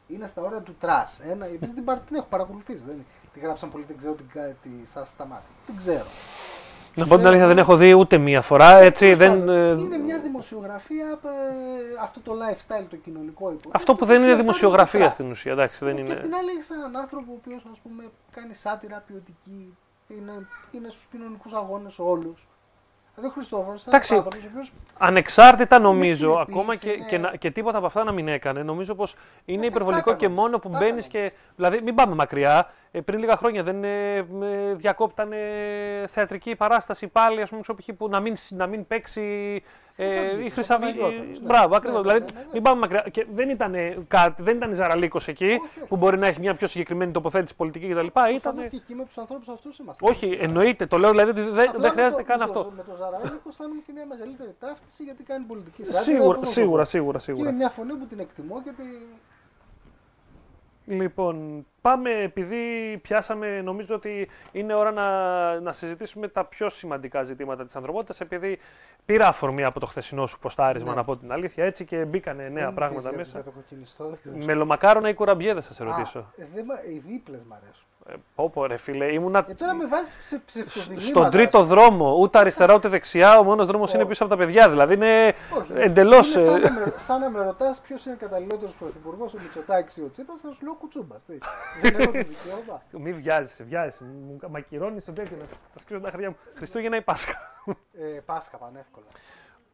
Είναι 0.07 0.27
στα 0.27 0.41
όρια 0.41 0.61
του 0.61 0.75
trash. 0.79 1.19
Ένα, 1.23 1.45
επειδή 1.45 1.73
την, 1.73 1.83
παρα- 1.83 1.99
την 1.99 2.15
έχω 2.15 2.25
παρακολουθήσει. 2.29 2.83
Δεν, 2.85 2.93
είναι. 2.93 3.05
τη 3.33 3.39
γράψαν 3.39 3.71
πολύ, 3.71 3.83
δεν 3.87 3.97
ξέρω 3.97 4.13
την, 4.13 4.25
κα- 4.33 4.55
τη 4.61 4.69
Σάσα 4.93 5.09
Σταμάτη. 5.09 5.43
Δεν 5.67 5.75
ξέρω. 5.75 6.05
Να 6.97 7.07
πω 7.07 7.17
την 7.17 7.27
αλήθεια, 7.27 7.47
δεν 7.47 7.57
έχω 7.57 7.75
δει 7.75 7.93
ούτε 7.93 8.17
μία 8.17 8.41
φορά. 8.41 8.75
Έτσι, 8.77 8.99
Τέλος 8.99 9.17
δεν, 9.17 9.39
πάντων, 9.39 9.49
ε, 9.49 9.81
Είναι 9.81 9.97
μια 9.97 10.19
δημοσιογραφία, 10.19 11.19
ε, 11.23 12.01
αυτό 12.01 12.19
το 12.19 12.31
lifestyle, 12.31 12.85
το 12.89 12.95
κοινωνικό 12.95 13.45
υποτίθεται. 13.45 13.69
αυτό 13.73 13.93
που 13.93 13.99
το 13.99 14.05
δεν 14.05 14.15
είναι 14.15 14.25
οποίο 14.25 14.37
δημοσιογραφία 14.37 14.99
κάνει 14.99 15.11
στην 15.11 15.29
ουσία. 15.31 15.51
Εντάξει, 15.51 15.85
δεν 15.85 15.95
και 15.95 16.01
είναι. 16.01 16.13
απ' 16.13 16.21
την 16.21 16.35
άλλη 16.35 16.49
έχει 16.49 16.73
έναν 16.73 16.95
άνθρωπο 16.95 17.31
ο 17.31 17.35
οποίος 17.41 17.63
ας 17.71 17.79
πούμε 17.83 18.03
κάνει 18.31 18.53
σάτυρα 18.55 19.03
ποιοτική, 19.07 19.77
είναι, 20.07 20.47
είναι 20.71 20.89
στους 20.89 21.05
κοινωνικούς 21.11 21.53
αγώνες 21.53 21.99
όλους. 21.99 22.47
Δηλαδή 23.19 23.31
ο 23.31 23.39
Χριστόφορος 23.39 23.83
είναι 23.85 23.95
ένας 23.95 24.09
Εντάξει. 24.09 24.15
άνθρωπο 24.15 24.37
ο 24.47 24.49
οποίος. 24.51 24.71
Ανεξάρτητα 24.97 25.79
νομίζω, 25.79 26.29
συνεπής, 26.31 26.53
ακόμα 26.53 26.75
και, 26.75 26.89
είναι- 26.91 27.05
και, 27.05 27.17
να- 27.17 27.35
και 27.35 27.51
τίποτα 27.51 27.77
από 27.77 27.85
αυτά 27.85 28.03
να 28.03 28.11
μην 28.11 28.27
έκανε, 28.27 28.63
νομίζω 28.63 28.95
πως 28.95 29.15
είναι 29.45 29.57
Ε, 29.57 29.61
τα 29.61 29.65
υπερβολικό 29.65 30.09
έκανα. 30.09 30.17
και 30.17 30.29
μόνο 30.29 30.59
που 30.59 30.69
Τα 30.69 30.77
μπαίνεις 30.77 31.07
έκανα. 31.07 31.27
και. 31.27 31.33
Δηλαδή, 31.55 31.81
μην 31.81 31.95
πάμε 31.95 32.15
μακριά. 32.15 32.69
Ε, 32.91 33.01
πριν 33.01 33.19
λίγα 33.19 33.35
χρόνια 33.37 33.63
δεν 33.63 33.83
ε, 33.83 34.23
με 34.31 34.73
διακόπτανε 34.77 35.37
θεατρική 36.07 36.55
παράσταση 36.55 37.07
πάλι, 37.07 37.41
ας 37.41 37.49
πούμε, 37.49 37.61
ξέρω, 37.61 37.77
π.χ. 37.77 37.87
που 37.97 38.09
να 38.09 38.19
μην, 38.19 38.33
να 38.49 38.67
μην 38.67 38.87
παίξει 38.87 39.63
ε, 39.99 40.05
Χρυσαυγίτης, 40.09 40.43
η 40.43 40.47
ο 40.47 40.49
Χρυσαυγή. 40.53 40.83
Παναγιώταρος, 40.93 41.39
ναι. 41.39 41.45
Μπράβο, 41.47 41.69
Ναι, 41.69 41.75
ακριβώς. 41.75 42.03
ναι, 42.05 42.11
δηλαδή, 42.11 42.19
ναι, 42.33 42.39
ναι, 42.39 42.45
ναι. 42.45 42.51
μην 42.53 42.61
πάμε 42.61 42.79
μακριά. 42.79 43.05
Και 43.11 43.25
δεν 43.33 43.49
ήταν, 43.49 43.75
κάτι, 44.07 44.41
δεν 44.41 44.55
ήταν 44.55 44.73
Ζαραλίκος 44.73 45.27
εκεί, 45.27 45.45
όχι. 45.45 45.87
που 45.87 45.95
μπορεί 45.95 46.17
να 46.17 46.27
έχει 46.27 46.39
μια 46.39 46.55
πιο 46.55 46.67
συγκεκριμένη 46.67 47.11
τοποθέτηση 47.11 47.55
πολιτική 47.55 47.87
κτλ. 47.87 48.05
Ήταν... 48.05 48.35
Ήταν. 48.35 48.55
και 48.69 48.75
εκεί 48.75 48.93
με 48.95 49.05
τους 49.05 49.17
ανθρώπους 49.17 49.47
αυτούς 49.47 49.77
είμαστε. 49.77 50.09
Όχι, 50.09 50.37
εννοείται. 50.41 50.85
Το 50.85 50.97
λέω 50.97 51.09
δηλαδή 51.09 51.29
ότι 51.29 51.41
δεν, 51.41 51.51
Απλά 51.51 51.71
δεν 51.71 51.81
με 51.81 51.89
χρειάζεται 51.89 52.21
το- 52.21 52.27
καν 52.27 52.37
με 52.37 52.43
αυτό. 52.43 52.63
Το, 52.63 52.71
με 52.75 52.83
το 52.83 52.95
Ζαραλίκο 52.95 53.49
αισθάνομαι 53.49 53.81
και 53.85 53.91
μια 53.93 54.05
μεγαλύτερη 54.05 54.55
ταύτιση 54.59 55.03
γιατί 55.03 55.23
κάνει 55.23 55.43
πολιτική 55.45 55.83
σάτυρα. 55.83 56.01
Σίγουρα, 56.03 56.25
πώς 56.27 56.35
να 56.37 56.43
το 56.43 56.49
σίγουρα, 56.51 56.81
πω. 56.83 56.89
σίγουρα, 56.89 57.17
Και 57.17 57.23
σίγουρα. 57.23 57.47
είναι 57.49 57.57
μια 57.57 57.69
φωνή 57.69 57.93
που 57.93 58.05
την 58.05 58.19
εκτιμώ 58.19 58.61
και 58.63 58.71
τη... 58.77 58.83
Λοιπόν, 60.89 61.65
πάμε 61.81 62.09
επειδή 62.11 62.57
πιάσαμε, 63.01 63.61
νομίζω 63.61 63.95
ότι 63.95 64.29
είναι 64.51 64.73
ώρα 64.73 64.91
να, 64.91 65.59
να 65.59 65.71
συζητήσουμε 65.71 66.27
τα 66.27 66.45
πιο 66.45 66.69
σημαντικά 66.69 67.23
ζητήματα 67.23 67.65
της 67.65 67.75
ανθρωπότητας, 67.75 68.21
επειδή 68.21 68.59
πήρα 69.05 69.27
αφορμή 69.27 69.63
από 69.63 69.79
το 69.79 69.85
χθεσινό 69.85 70.25
σου 70.27 70.39
ποστάρισμα, 70.39 70.89
Ναι. 70.89 70.95
να 70.95 71.03
πω 71.03 71.17
την 71.17 71.31
αλήθεια, 71.31 71.65
έτσι 71.65 71.85
και 71.85 72.05
μπήκανε 72.05 72.43
νέα 72.43 72.51
Δεν 72.53 72.67
μου 72.67 72.73
πράγματα 72.73 72.95
πεις 73.01 73.09
για- 73.09 73.17
μέσα. 73.17 73.39
Για 73.41 73.51
το 73.51 73.57
κοκκινιστό 73.59 74.09
δεν 74.09 74.19
ξέρω. 74.23 74.45
Μελομακάρονα 74.45 75.09
ή 75.09 75.13
κουραμπιέδες 75.13 75.67
θα 75.67 75.73
σε 75.73 75.83
Α, 75.83 75.85
ρωτήσω. 75.85 76.33
ε, 76.37 76.43
δεν 76.53 76.65
μ' 76.65 76.91
οι 76.93 76.97
δίπλες 77.07 77.43
μ' 77.43 77.53
αρέσουν. 77.53 77.85
Ε, 78.09 78.13
πω 78.35 78.49
πω 78.49 78.65
ρε 78.65 78.77
φίλε, 78.77 79.13
ήμουνα 79.13 79.45
Ε, 79.49 79.53
τώρα 79.53 79.73
με 79.73 79.85
βάζεις 79.85 80.15
ψε, 80.19 80.39
ψευτοδιλήμματα. 80.45 81.05
στον 81.07 81.29
τρίτο 81.29 81.63
δρόμο, 81.63 82.15
ούτε 82.19 82.39
αριστερά 82.39 82.73
ούτε 82.73 82.87
δεξιά, 82.87 83.37
ο 83.39 83.43
μόνος 83.43 83.65
δρόμος 83.65 83.89
είναι 83.93 84.01
Όχι. 84.01 84.09
πίσω 84.09 84.23
από 84.23 84.33
τα 84.35 84.39
παιδιά, 84.39 84.69
δηλαδή 84.69 84.93
είναι 84.93 85.33
Όχι, 85.59 85.71
εντελώς... 85.75 86.33
Είναι 86.33 86.43
σαν, 86.43 86.55
ε, 86.55 86.69
να 86.69 86.71
με, 86.79 86.93
σαν 86.97 87.19
να 87.19 87.29
με 87.29 87.43
ρωτάς 87.43 87.81
ποιος 87.81 88.05
είναι 88.05 88.15
καταλληλότερος 88.15 88.75
πρωθυπουργός, 88.75 89.33
ο 89.33 89.37
Μητσοτάκης 89.41 89.97
ή 89.97 90.01
ο 90.01 90.09
Τσίπρας, 90.11 90.41
θα 90.41 90.51
σου 90.51 90.63
λέω 90.63 90.73
κουτσούμπας. 90.73 91.25
Τι. 91.25 91.37
Δεν 91.81 91.99
έχω 91.99 92.11
το 92.11 92.17
δικαίωμα. 92.17 92.81
Μη 93.03 93.13
βιάζεσαι, 93.13 93.63
βιάζεσαι. 93.63 94.03
Μου 94.03 94.39
μακυρώνεις 94.49 95.05
το 95.05 95.11
τέτοιο, 95.11 95.37
να 95.39 95.43
τα 95.73 95.79
σκίσω 95.79 95.99
τα 95.99 96.09
χέρια 96.09 96.29
μου. 96.29 96.37
Χριστούγεννα 96.55 96.95
ή 96.97 97.01
Πάσχα. 97.01 97.61
Ε, 97.93 98.19
Πάσχα 98.25 98.57
πανεύκολα. 98.57 99.05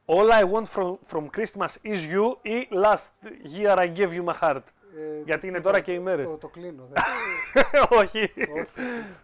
All 0.06 0.30
I 0.32 0.44
want 0.54 0.68
from, 0.68 0.98
from 1.14 1.30
Christmas 1.38 1.72
is 1.84 2.00
you 2.14 2.38
ή 2.42 2.68
last 2.72 3.10
year 3.58 3.78
I 3.78 3.88
gave 4.00 4.12
you 4.14 4.24
my 4.24 4.36
heart. 4.42 4.64
Ε, 4.98 5.22
Γιατί 5.26 5.48
είναι 5.48 5.58
τι 5.58 5.64
τώρα 5.64 5.78
το- 5.78 5.84
και 5.84 5.92
οι 5.92 6.00
μέρες. 6.00 6.26
Το, 6.26 6.38
το 6.38 6.48
κλείνω. 6.48 6.84
Δεν, 6.92 7.04
Όχι. 8.02 8.20
όχι. 8.22 8.32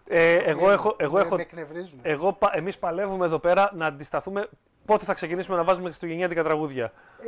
Ε, 0.08 0.36
εγώ 0.36 0.72
έχω, 0.72 0.96
εγώ 1.00 1.14
Με- 1.16 1.22
έχω, 1.22 1.36
Με 1.36 1.42
εκνευρίζουν. 1.42 2.00
εγώ, 2.02 2.34
πα- 2.34 2.52
εμείς 2.56 2.78
παλεύουμε 2.78 3.26
εδώ 3.26 3.40
πέρα 3.40 3.72
να 3.76 3.86
αντισταθούμε 3.86 4.50
πότε 4.86 5.06
θα 5.06 5.14
ξεκινήσουμε 5.14 5.58
να 5.58 5.64
βάζουμε 5.64 5.86
χριστουγεννιάτικα 5.86 6.44
τραγούδια. 6.44 6.84
Ε, 7.22 7.28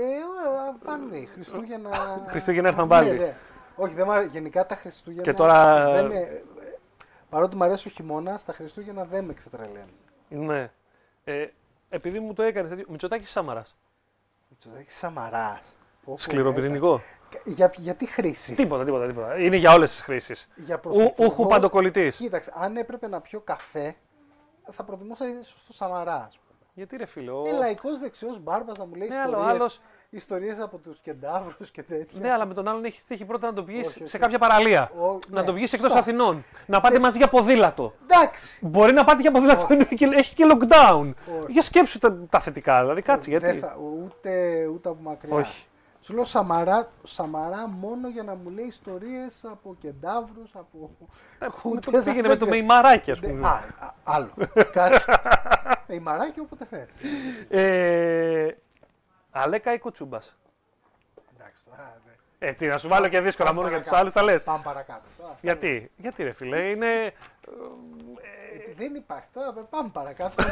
ωραία, 0.49 0.75
πάνε 0.85 1.05
δει. 1.11 1.29
Χριστούγεννα. 1.33 1.89
Χριστούγεννα 2.27 2.67
έρθαν 2.69 2.87
πάλι. 2.87 3.09
Ναι, 3.11 3.15
ναι. 3.17 3.35
Όχι, 3.75 3.93
δεν 3.93 4.05
μ' 4.07 4.11
αρέ- 4.11 4.31
γενικά 4.31 4.65
τα 4.65 4.75
Χριστούγεννα. 4.75 5.23
Και 5.23 5.33
τώρα- 5.33 5.91
Δεν 5.93 6.05
με, 6.05 6.15
ε, 6.19 6.43
παρότι 7.29 7.55
μου 7.55 7.63
αρέσει 7.63 7.87
ο 7.87 7.91
χειμώνας, 7.91 8.45
τα 8.45 8.53
Χριστούγεννα 8.53 9.03
δεν 9.05 9.23
με 9.25 9.33
ξετρελαίνουν. 9.33 9.95
Ναι. 10.29 10.71
Ε, 11.23 11.45
επειδή 11.89 12.19
μου 12.19 12.33
το 12.33 12.43
έκανες 12.43 12.69
τέτοιο. 12.69 12.85
Μητσοτάκης 12.89 13.29
Σάμαρα. 13.29 13.63
Μητσοτάκης 14.49 14.95
Σαμαράς. 14.97 15.73
Σκληροπυρηνικό. 16.15 17.01
Για, 17.45 17.71
για 17.77 17.93
τι 17.95 18.05
χρήση; 18.05 18.55
Τίποτα, 18.55 18.84
τίποτα, 18.84 19.07
τίποτα. 19.07 19.39
Είναι 19.39 19.55
για 19.55 19.73
όλες 19.73 19.91
τις 19.91 20.01
χρήσεις. 20.01 20.47
Για 20.55 20.79
Ούχου 20.86 20.97
πρωθυπουργό- 20.97 21.47
παντοκολλητής. 21.49 22.15
Κοίταξε, 22.15 22.51
αν 22.55 22.77
έπρεπε 22.77 23.07
να 23.07 23.21
πιω 23.21 23.39
καφέ, 23.39 23.95
θα 24.71 24.84
προτιμούσα 24.84 25.27
ίσω 25.27 25.57
στο 25.63 25.73
Σαμαρά. 25.73 26.15
ας 26.27 26.36
πούμε. 26.38 26.59
Γιατί 26.73 26.97
ρε 26.97 27.05
φίλε. 27.05 27.32
ο- 27.32 27.43
Είναι 27.47 27.57
λαϊκός 27.57 27.99
δεξιός 27.99 28.39
μπάρμπας 28.39 28.77
να 28.77 28.86
μου 28.86 28.95
λέει 28.95 29.07
Ναι, 29.07 29.15
αλλά 29.15 29.25
ο 29.38 29.39
ιστορίες, 29.39 29.53
άλλος- 29.61 29.82
ιστορίες 30.09 30.59
από 30.59 30.77
τους 30.77 30.99
κεντάβρου 30.99 31.53
και 31.71 31.84
τέτοια. 31.84 32.19
Ναι, 32.19 32.32
αλλά 32.32 32.45
με 32.45 32.53
τον 32.53 32.67
άλλον 32.67 32.86
έχεις 32.86 33.03
τύχει 33.03 33.25
πρώτα 33.25 33.47
να 33.47 33.53
το 33.53 33.63
πιει 33.63 33.82
Όχι, 33.86 33.97
σε 33.97 34.03
όχι. 34.03 34.17
κάποια 34.17 34.39
παραλία. 34.39 34.91
Ο- 34.99 35.19
να 35.29 35.39
ναι, 35.39 35.45
το 35.45 35.53
πιει 35.53 35.63
εκτός 35.65 35.79
σωστά. 35.79 35.99
Αθηνών. 35.99 36.43
Να 36.65 36.82
πάτε 36.82 36.99
μαζί 36.99 37.17
για 37.17 37.27
ποδήλατο. 37.29 37.93
Εντάξει. 38.03 38.57
Μπορεί 38.61 38.93
να 38.93 39.03
πάτε 39.03 39.21
για 39.21 39.32
ποδήλατο, 39.32 39.67
έχει 39.73 39.95
και- 39.95 40.09
έχει 40.13 40.36
και 40.36 40.45
lockdown. 40.51 41.13
Όχι. 41.41 41.51
Για 41.51 41.61
σκέψου 41.61 41.99
τα, 41.99 42.17
τα 42.29 42.39
θετικά, 42.39 42.79
δηλαδή 42.82 43.01
κάτσε 43.01 43.29
Δεν 43.32 43.39
γιατί. 43.39 43.57
θα- 43.59 43.77
ούτε, 44.05 44.65
ούτε 44.65 44.89
από 44.89 44.97
μακριά. 45.01 45.36
Όχι. 45.36 45.65
Σου 46.04 46.14
λέω 46.14 46.26
Σαμαρά, 46.26 46.91
Σαμαρά 47.04 47.68
μόνο 47.68 48.08
για 48.10 48.24
να 48.24 48.36
μου 48.36 48.49
λέει 48.49 48.66
ιστορίες 48.66 49.45
από 49.45 49.76
κεντάβρους, 49.80 50.56
από... 50.56 50.89
Με 51.39 51.47
χούτες, 51.47 51.93
το 51.93 52.12
πήγαινε 52.12 52.28
με 52.28 52.36
το 52.36 52.45
αφέντε. 52.45 52.49
μεϊμαράκι, 52.49 53.12
ας 53.12 53.22
Ναι, 53.22 53.28
πούμε. 53.28 53.47
α, 53.47 53.52
α, 53.80 53.93
άλλο. 54.04 54.32
Κάτσε. 54.74 55.14
Η 55.88 55.99
μαράκι 55.99 56.39
όποτε 56.39 56.66
θες. 56.66 56.88
Ε, 57.49 58.58
Αλέκα 59.32 59.74
ή 59.74 59.80
κουτσούμπας; 59.80 60.38
Εντάξει, 61.36 61.62
τώρα, 61.70 61.97
ναι. 62.06 62.47
Ε, 62.47 62.52
τι, 62.52 62.68
να 62.68 62.78
σου 62.78 62.88
βάλω 62.88 63.08
και 63.08 63.22
δύσκολα 63.22 63.54
μόνο 63.54 63.68
για 63.68 63.78
τους 63.80 63.89
παρακάτω. 63.89 64.20
άλλους 64.20 64.28
τα 64.28 64.32
λες. 64.34 64.43
Πάμε 64.43 64.62
παρακάτω. 64.64 65.02
Τώρα, 65.18 65.38
Γιατί, 65.41 65.91
γιατί 65.97 66.24
ρε 66.24 66.32
φίλε, 66.32 66.60
είναι. 66.62 67.12
Γιατί 68.56 68.74
δεν 68.78 68.95
υπάρχει 68.95 69.28
τώρα, 69.34 69.52
πάμε 69.54 69.89
παρακάτω. 69.93 70.43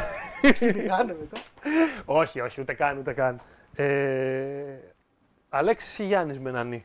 Κυνηγάνε 0.58 1.16
μετά. 1.20 1.40
όχι, 2.04 2.40
όχι, 2.40 2.60
ούτε 2.60 2.72
καν, 2.74 2.98
ούτε 2.98 3.12
καν. 3.12 3.40
Ε, 3.74 3.84
Αλέξης 5.50 5.98
ή 5.98 6.04
Γιάννης 6.04 6.38
με 6.38 6.48
έναν. 6.48 6.84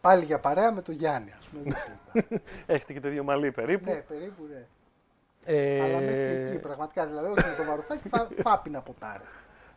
Πάλι 0.00 0.24
για 0.24 0.38
παρέα 0.38 0.72
με 0.72 0.82
το 0.82 0.92
Γιάννη, 0.92 1.34
ας 1.38 1.46
πούμε. 1.46 1.76
Έχετε 2.66 2.92
και 2.92 3.00
το 3.00 3.08
ίδιο 3.08 3.24
μαλλί 3.24 3.52
περίπου. 3.52 3.90
Ναι, 3.90 4.00
περίπου, 4.00 4.42
ναι. 4.50 4.66
Ε, 5.44 5.82
Αλλά 5.82 5.98
μέχρι 5.98 6.20
εκεί 6.20 6.58
πραγματικά, 6.58 7.06
δηλαδή, 7.06 7.26
όχι 7.26 7.48
με 7.48 7.54
το 7.56 7.64
βαρουφάκι 7.64 8.08
θα, 8.08 8.28
θα 8.36 8.58
πίνα 8.58 8.80
ποτάρι. 8.80 9.22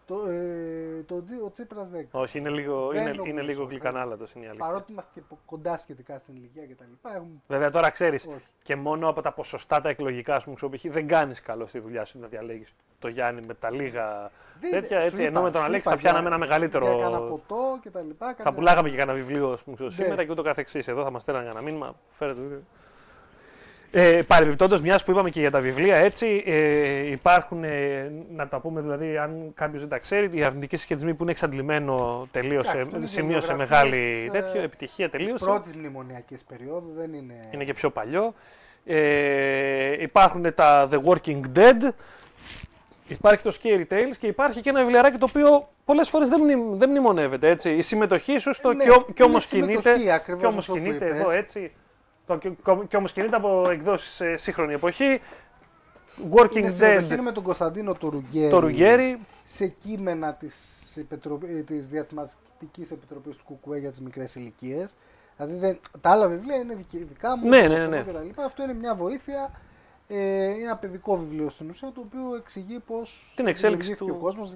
Το, 0.05 0.25
ε, 0.29 1.03
το, 1.05 1.23
Τζι- 1.23 1.41
ο 1.41 1.51
Τσίπρας 1.51 1.89
δεν 1.89 2.07
ξέρω. 2.07 2.23
Όχι, 2.23 2.37
είναι 2.37 2.49
λίγο, 2.49 2.87
Δεν 2.87 3.01
είναι, 3.01 3.09
νομίζω. 3.11 3.29
είναι 3.31 3.41
λίγο 3.41 3.63
γλυκανάλατος 3.63 4.33
είναι 4.33 4.45
η 4.45 4.47
αλήθεια. 4.47 4.65
Παρότι 4.65 4.91
είμαστε 4.91 5.09
και 5.13 5.21
κοντά 5.45 5.77
σχετικά 5.77 6.17
στην 6.17 6.35
ηλικία 6.35 6.63
κτλ. 6.65 7.07
Έχουμε... 7.15 7.27
Βέβαια 7.47 7.69
τώρα 7.69 7.89
ξέρεις, 7.89 8.27
Όχι. 8.27 8.45
και 8.63 8.75
μόνο 8.75 9.09
από 9.09 9.21
τα 9.21 9.31
ποσοστά 9.31 9.81
τα 9.81 9.89
εκλογικά 9.89 10.39
σου 10.39 10.53
ξοπηχεί, 10.53 10.89
δεν 10.89 11.07
κάνεις 11.07 11.41
καλό 11.41 11.67
στη 11.67 11.79
δουλειά 11.79 12.05
σου 12.05 12.19
να 12.19 12.27
διαλέγεις 12.27 12.73
το 12.99 13.07
Γιάννη 13.07 13.41
με 13.41 13.53
τα 13.53 13.71
λίγα 13.71 14.31
Δεν- 14.61 14.71
τέτοια. 14.71 15.01
σου 15.01 15.07
Έτσι, 15.07 15.21
είπα, 15.21 15.29
ενώ 15.29 15.41
με 15.41 15.51
τον 15.51 15.61
σου 15.61 15.67
Αλέξη 15.67 15.87
είπα 15.87 15.95
θα 15.97 16.01
πιάναμε 16.01 16.27
για- 16.27 16.35
ένα 16.35 16.45
μεγαλύτερο. 16.45 16.85
Για 16.93 17.03
κανένα 17.03 17.19
ποτό 17.21 17.79
κτλ. 17.83 18.09
Θα 18.37 18.53
πουλάγαμε 18.53 18.89
και 18.89 18.95
κανένα 18.97 19.17
βιβλίο 19.17 19.51
ας 19.51 19.63
πούμε, 19.63 19.89
σήμερα 19.89 20.15
Ναι. 20.15 20.25
και 20.25 20.31
ούτω 20.31 20.41
καθεξής. 20.41 20.87
Εδώ 20.87 21.03
θα 21.03 21.11
μας 21.11 21.21
στέλναν 21.21 21.43
κανένα 21.43 21.61
μήνυμα. 21.61 21.95
Φέρετε 22.11 22.35
το 22.37 22.41
βιβλίο. 22.43 22.63
Ε, 23.93 24.21
Παρεμπιπτόντως, 24.27 24.81
μιας 24.81 25.03
που 25.03 25.11
είπαμε 25.11 25.29
και 25.29 25.39
για 25.39 25.51
τα 25.51 25.59
βιβλία, 25.59 25.95
έτσι 25.95 26.43
ε, 26.45 27.11
υπάρχουν, 27.11 27.63
ε, 27.63 28.11
να 28.35 28.47
τα 28.47 28.59
πούμε 28.59 28.81
δηλαδή, 28.81 29.17
αν 29.17 29.51
κάποιος 29.53 29.81
δεν 29.81 29.89
τα 29.89 29.97
ξέρει, 29.97 30.29
οι 30.37 30.43
αρνητικοί 30.43 30.75
συσχετισμοί 30.75 31.13
που 31.13 31.21
είναι 31.23 31.31
εξαντλημένο 31.31 32.27
τελείωσε, 32.31 32.77
Εντάξει, 32.77 32.95
είναι 32.97 33.07
σημείωσε 33.07 33.53
βιογραφίες, 33.53 33.69
μεγάλη 33.91 34.25
ε, 34.27 34.31
τέτοιο, 34.41 34.61
επιτυχία 34.61 35.09
Της 35.09 35.19
τελείωσε. 35.19 35.45
πρώτης 35.45 35.73
μνημονιακής 35.75 36.43
περίοδου 36.43 36.91
δεν 36.97 37.13
είναι. 37.13 37.33
Είναι 37.51 37.63
και 37.63 37.73
πιο 37.73 37.89
παλιό. 37.89 38.33
Ε, 38.85 40.01
υπάρχουν 40.01 40.53
τα 40.55 40.89
The 40.91 40.99
Working 41.03 41.41
Dead, 41.55 41.89
υπάρχει 43.07 43.43
το 43.43 43.57
Scary 43.63 43.93
Tales 43.93 44.15
και 44.19 44.27
υπάρχει 44.27 44.61
και 44.61 44.69
ένα 44.69 44.79
βιβλιαράκι 44.79 45.17
το 45.17 45.25
οποίο 45.29 45.69
πολλές 45.85 46.09
φορές 46.09 46.29
δεν, 46.29 46.41
μνη- 46.41 46.77
δεν 46.77 46.89
μνημονεύεται. 46.89 47.49
Έτσι. 47.49 47.69
Η 47.71 47.81
συμμετοχή 47.81 48.37
σου 48.37 48.53
στο 48.53 48.73
Ναι, 48.73 48.83
και, 48.83 48.89
ό- 48.89 48.93
και 49.05 49.13
είναι 49.17 49.23
όμως 49.29 49.45
συμμετοχή, 49.45 49.81
κινείται, 49.95 50.13
ακριβώς 50.13 50.41
και 50.41 50.47
όμως 50.47 50.59
αυτό 50.69 50.73
που 50.73 50.79
κινείται 50.83 51.05
είπες. 51.05 51.19
εδώ 51.19 51.29
έτσι. 51.31 51.71
Το, 52.25 52.37
και, 52.37 52.51
και 52.87 52.97
όμως 52.97 53.11
κινείται 53.11 53.35
από 53.35 53.69
εκδόσεις 53.69 54.09
σε 54.13 54.35
σύγχρονη 54.35 54.73
εποχή. 54.73 55.19
Working 56.33 56.55
Είναι 56.55 56.69
συμμετοχή 56.69 57.07
Dead, 57.07 57.11
είναι 57.13 57.21
με 57.21 57.31
τον 57.31 57.43
Κωνσταντίνο 57.43 57.93
το 57.93 58.09
Ρουγκέρι. 58.09 58.49
το 58.49 58.59
Ρουγγέρι. 58.59 59.19
Σε 59.45 59.67
κείμενα 59.67 60.33
της, 60.33 60.81
Επιτροπ... 60.97 61.43
ε, 61.43 61.47
της 61.47 61.87
Διατηματικής 61.87 62.91
Επιτροπής 62.91 63.35
του 63.37 63.43
Κουκουέ 63.45 63.79
για 63.79 63.89
τις 63.89 64.01
μικρές 64.01 64.35
ηλικίες. 64.35 64.95
Δηλαδή 65.37 65.55
δεν... 65.57 65.79
τα 66.01 66.09
άλλα 66.09 66.27
βιβλία 66.27 66.55
είναι 66.55 66.75
δικ- 66.75 67.07
δικά 67.07 67.37
μου. 67.37 67.49
Ναι, 67.49 67.61
το 67.61 67.61
ναι, 67.61 67.67
Κωνσταντίνο 67.67 67.97
ναι. 67.97 68.03
και 68.03 68.11
τα 68.11 68.21
λοιπά. 68.21 68.43
Αυτό 68.43 68.63
είναι 68.63 68.73
μια 68.73 68.95
βοήθεια. 68.95 69.51
Ε, 70.07 70.43
είναι 70.45 70.63
ένα 70.63 70.77
παιδικό 70.77 71.17
βιβλίο 71.17 71.49
στην 71.49 71.69
ουσία 71.69 71.91
το 71.91 72.01
οποίο 72.01 72.35
εξηγεί 72.35 72.79
πώς 72.79 73.33
Την 73.35 73.47
εξέλιξη 73.47 73.87
δημιουργήθηκε 73.95 74.11
του- 74.11 74.17
ο 74.19 74.23
κόσμος. 74.23 74.55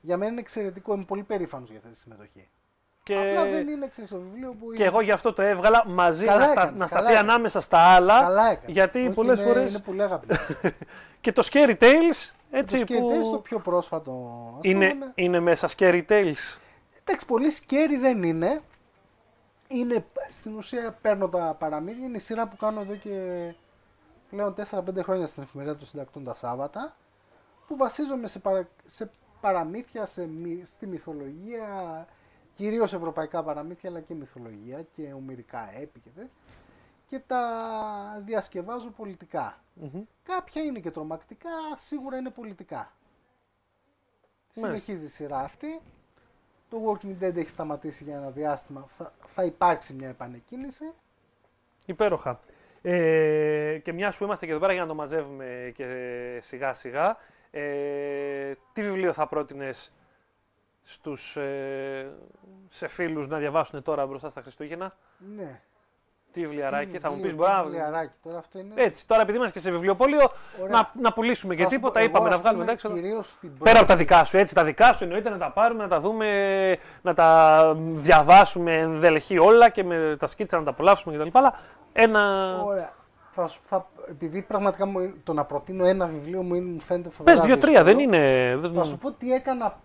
Για 0.00 0.16
μένα 0.16 0.30
είναι 0.30 0.40
εξαιρετικό, 0.40 0.94
είμαι 0.94 1.04
πολύ 1.04 1.22
περήφανος 1.22 1.68
για 1.68 1.78
αυτή 1.78 1.90
τη 1.90 1.98
συμμετοχή. 1.98 2.48
Και, 3.14 3.28
Απλά 3.28 3.44
δεν 3.50 3.68
είναι 3.68 3.88
ξέρεις, 3.88 4.10
το 4.10 4.18
βιβλίο 4.20 4.54
που 4.60 4.66
και 4.72 4.82
είναι... 4.82 4.84
εγώ 4.84 5.00
γι' 5.00 5.10
αυτό 5.10 5.32
το 5.32 5.42
έβγαλα 5.42 5.84
μαζί 5.86 6.24
Καλά 6.26 6.38
να, 6.38 6.46
στα- 6.46 6.60
έκανες, 6.60 6.80
να 6.80 6.86
καλά 6.86 7.00
σταθεί 7.02 7.12
έκανες. 7.12 7.32
ανάμεσα 7.32 7.60
στα 7.60 7.78
άλλα. 7.78 8.20
Καλά 8.20 8.50
έκανες. 8.50 8.72
γιατί 8.72 8.98
Όχι, 9.00 9.10
πολλές 9.10 9.38
είναι, 9.38 9.46
φορές- 9.48 9.70
Είναι 9.70 9.80
πολύ 9.84 10.02
αγαπητό. 10.02 10.36
Και 11.20 11.32
το 11.32 11.48
Scary 11.52 11.74
Tales, 11.78 12.30
έτσι 12.50 12.84
το 12.84 12.84
που 12.94 12.94
σκέφτεσαι 13.10 13.30
το 13.30 13.38
πιο 13.38 13.58
πρόσφατο. 13.58 14.12
ας 14.54 14.60
είναι, 14.62 14.88
πούμε, 14.90 15.12
είναι 15.14 15.40
μέσα 15.40 15.68
Scary 15.76 16.02
Tales. 16.08 16.58
Εντάξει, 17.04 17.26
πολύ 17.26 17.50
σκέρι 17.50 17.96
δεν 17.96 18.22
είναι. 18.22 18.60
Είναι 19.68 20.04
στην 20.28 20.56
ουσία 20.56 20.98
παίρνω 21.02 21.28
τα 21.28 21.56
παραμύθια. 21.58 22.06
Είναι 22.06 22.16
η 22.16 22.20
σειρά 22.20 22.46
που 22.46 22.56
κάνω 22.56 22.80
εδώ 22.80 22.94
και 22.94 23.10
πλέον 24.30 24.54
4-5 24.70 24.80
χρόνια 25.02 25.26
στην 25.26 25.42
εφημερίδα 25.42 25.76
των 25.76 25.86
συντακτών 25.86 26.24
τα 26.24 26.34
Σάββατα. 26.34 26.96
Που 27.66 27.76
βασίζομαι 27.76 28.26
σε, 28.26 28.38
παρα... 28.38 28.68
σε 28.86 29.10
παραμύθια, 29.40 30.06
σε... 30.06 30.26
μυ- 30.26 30.66
στη 30.66 30.86
μυθολογία, 30.86 31.66
κυρίως 32.60 32.92
ευρωπαϊκά 32.92 33.42
παραμύθια 33.42 33.90
αλλά 33.90 34.00
και 34.00 34.14
μυθολογία 34.14 34.82
και 34.82 35.12
ομυρικά 35.12 35.70
έπι 35.80 36.00
και 36.00 36.08
τέτοια. 36.08 36.30
Και 37.06 37.18
τα 37.26 38.22
διασκευάζω 38.24 38.90
πολιτικά. 38.90 39.62
Μμμ. 39.74 40.02
Κάποια 40.22 40.62
είναι 40.62 40.78
και 40.78 40.90
τρομακτικά, 40.90 41.50
σίγουρα 41.76 42.16
είναι 42.16 42.30
πολιτικά. 42.30 42.92
Μάλιστα. 44.54 44.82
Συνεχίζει 44.84 45.04
η 45.04 45.08
σειρά 45.08 45.38
αυτή. 45.38 45.80
Το 46.70 46.76
Walking 46.86 47.22
Dead 47.24 47.36
έχει 47.36 47.48
σταματήσει 47.48 48.04
για 48.04 48.16
ένα 48.16 48.30
διάστημα. 48.30 48.88
Θα, 48.96 49.12
θα 49.26 49.44
υπάρξει 49.44 49.92
μια 49.94 50.08
επανεκκίνηση. 50.08 50.92
Υπέροχα. 51.86 52.40
Ε, 52.82 53.78
και 53.82 53.92
μιας 53.92 54.16
που 54.16 54.24
είμαστε 54.24 54.46
και 54.46 54.50
εδώ 54.50 54.60
πέρα 54.60 54.72
για 54.72 54.82
να 54.82 54.88
το 54.88 54.94
μαζεύουμε 54.94 55.72
και 55.74 56.38
σιγά 56.42 56.74
σιγά, 56.74 57.16
ε, 57.50 58.52
τι 58.72 58.82
βιβλίο 58.82 59.12
θα 59.12 59.26
πρότεινες 59.26 59.92
στους, 60.84 61.36
ε, 61.36 62.10
σε 62.70 62.88
φίλους 62.88 63.26
να 63.28 63.38
διαβάσουν 63.38 63.82
τώρα 63.82 64.06
μπροστά 64.06 64.28
στα 64.28 64.40
Χριστούγεννα. 64.42 64.92
Ναι. 65.36 65.60
Τι 66.32 66.40
βιβλιαράκι, 66.40 66.98
θα 66.98 67.08
μου 67.10 67.14
Βιβλίο, 67.14 67.30
πεις 67.36 67.40
μπορεί 67.40 67.56
να... 67.56 67.62
βιβλιαράκι. 67.62 68.12
Τώρα 68.22 68.38
αυτό 68.38 68.58
είναι. 68.58 68.74
Έτσι, 68.76 69.06
τώρα 69.06 69.22
επειδή 69.22 69.36
είμαστε 69.36 69.58
και 69.58 69.64
σε 69.64 69.70
βιβλιοπωλείο, 69.70 70.30
Ωραία. 70.62 70.72
να, 70.76 70.90
να 71.02 71.12
πουλήσουμε 71.12 71.54
και 71.54 71.62
Θα 71.62 71.68
σου 71.68 71.74
τίποτα, 71.74 71.92
πω, 71.92 71.98
εγώ, 72.00 72.08
είπαμε 72.08 72.28
να 72.28 72.34
ας 72.34 72.40
βγάλουμε 72.40 72.62
πούμε, 72.64 72.72
εντάξει. 72.72 72.86
εδώ. 72.90 73.00
Κυρίως 73.02 73.30
στην 73.30 73.58
Πέρα 73.58 73.70
από 73.78 73.78
τα 73.78 73.84
πρώτη- 73.94 74.00
δικά 74.08 74.24
σου, 74.24 74.36
έτσι, 74.36 74.54
τα 74.54 74.64
δικά 74.64 74.92
σου 74.92 75.04
εννοείται 75.04 75.30
να 75.30 75.38
τα 75.38 75.50
πάρουμε, 75.50 75.82
να 75.82 75.88
τα 75.88 76.00
δούμε, 76.00 76.26
να 77.02 77.14
τα 77.14 77.72
διαβάσουμε 77.76 78.76
ενδελεχή 78.78 79.38
όλα 79.38 79.68
και 79.68 79.84
με 79.84 80.16
τα 80.18 80.26
σκίτσα 80.26 80.58
να 80.58 80.64
τα 80.64 80.70
απολαύσουμε 80.70 81.16
κτλ. 81.16 81.28
Αλλά 81.38 81.58
ένα. 81.92 82.22
Ωραία. 82.64 82.92
Θα, 83.34 83.46
σου- 83.48 83.60
θα, 83.66 83.86
επειδή 84.08 84.42
πραγματικά 84.42 84.86
μου, 84.86 84.98
είναι- 85.00 85.14
το 85.24 85.32
να 85.32 85.44
προτείνω 85.44 85.84
ένα 85.84 86.06
βιβλίο 86.06 86.42
μου, 86.42 86.54
είναι- 86.54 86.70
μου 86.70 86.80
φαίνεται 86.80 87.10
φοβερά 87.10 87.36
Πες 87.36 87.46
δύο-τρία, 87.46 87.82
δύσκολο. 87.82 88.06
δεν 88.06 88.14
είναι. 88.14 88.56
δεν- 88.56 88.72
Θα 88.74 88.84
σου 88.84 88.98
πω 88.98 89.12
τι 89.12 89.32
έκανα 89.32 89.78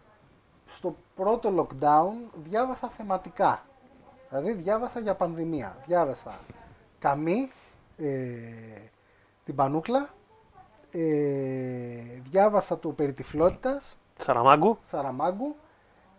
στο 0.76 0.96
πρώτο 1.16 1.54
lockdown, 1.58 2.30
διάβασα 2.44 2.88
θεματικά. 2.90 3.62
Δηλαδή 4.30 4.54
διάβασα 4.54 5.00
για 5.00 5.16
πανδημία. 5.16 5.78
Διάβασα 5.86 6.40
Καμί, 7.00 7.52
ε, 7.98 8.10
την 9.46 9.56
Πανούκλα, 9.56 10.10
ε, 10.92 11.00
διάβασα 12.30 12.80
το 12.80 12.90
περί 12.90 13.14
τυφλότητας, 13.14 13.98
Σαραμάγκου. 14.20 14.78
Σαραμάγκου 14.88 15.56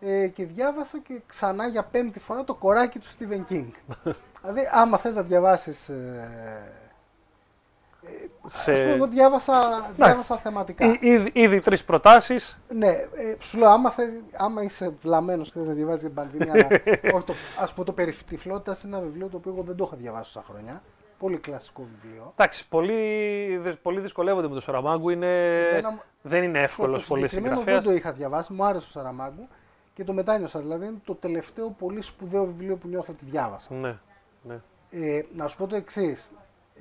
ε, 0.01 0.27
και 0.29 0.45
διάβασα 0.45 0.99
και 0.99 1.21
ξανά 1.27 1.67
για 1.67 1.85
πέμπτη 1.85 2.21
φορά 2.21 2.45
το 2.45 2.55
κοράκι 2.55 2.99
του 2.99 3.07
Stephen 3.19 3.53
King. 3.53 3.69
δηλαδή 4.41 4.69
άμα 4.73 4.99
θες 4.99 5.15
να 5.15 5.23
διαβάσεις... 5.23 5.89
Ε, 5.89 6.86
Σε... 8.45 8.73
Ας 8.73 8.81
πούμε, 8.81 8.93
εγώ 8.93 9.07
διάβασα, 9.07 9.91
διάβασα 9.97 10.37
θεματικά. 10.37 10.87
Εί- 10.87 10.99
Ήδη, 11.03 11.31
ήδη 11.33 11.61
τρεις 11.61 11.85
προτάσεις. 11.85 12.61
Ναι, 12.69 12.89
ε, 12.89 13.35
σου 13.39 13.59
λέω, 13.59 13.69
άμα, 13.71 13.91
θες, 13.91 14.09
άμα 14.37 14.63
είσαι 14.63 14.95
βλαμμένος 15.03 15.53
και 15.53 15.59
θες 15.59 15.69
να 15.69 15.75
διαβάζει 15.75 16.05
την 16.05 16.15
πανδημία, 16.15 16.53
αλλά, 16.53 16.67
όχι 17.17 17.25
το, 17.25 17.35
ας 17.61 17.73
πούμε 17.73 17.87
το 17.87 17.93
περί 17.93 18.15
τυφλότητας 18.27 18.83
είναι 18.83 18.97
ένα 18.97 19.05
βιβλίο 19.05 19.29
το 19.29 19.37
οποίο 19.37 19.53
εγώ 19.53 19.63
δεν 19.63 19.77
το 19.77 19.85
είχα 19.87 19.97
διαβάσει 19.97 20.33
τόσα 20.33 20.47
χρόνια. 20.51 20.83
Πολύ 21.19 21.37
κλασικό 21.39 21.87
βιβλίο. 22.03 22.33
Εντάξει, 22.37 22.69
πολλοί, 22.69 23.57
δυ- 23.61 23.77
πολλοί 23.83 24.01
δυσκολεύονται 24.01 24.49
με 24.49 24.55
το 24.55 24.61
Σαραμάγκου. 24.61 25.09
Είναι... 25.09 25.59
Εμένα 25.69 25.91
μου- 25.91 26.01
Δεν 26.23 26.43
είναι 26.43 26.59
Το 26.59 26.65
εύκολο 26.65 27.01
πολύ 27.09 27.29
συγκεκριμένο 27.29 27.57
συγγραφέας. 27.57 27.85
δεν 27.85 27.93
το 27.93 27.99
είχα 27.99 28.13
διαβάσει, 28.13 28.53
μου 28.53 28.65
άρεσε 28.65 28.87
ο 28.89 28.91
Σαραμάγκου 28.91 29.49
και 29.95 30.05
το 30.05 30.13
μετάνιωσα. 30.13 30.59
Δηλαδή 30.61 30.87
είναι 30.87 31.01
το 31.05 31.15
τελευταίο 31.15 31.69
πολύ 31.79 32.03
σπουδαίο 32.03 32.45
βιβλίο 32.45 32.77
που 32.77 32.89
νιώθω 32.89 33.13
ότι 33.13 33.25
διάβασα. 33.31 33.75
Ναι, 33.75 33.97
ναι. 34.43 34.61
Ε, 34.91 35.23
να 35.37 35.47
σου 35.47 35.57
πω 35.57 35.67
το 35.67 35.77
εξής, 35.77 36.31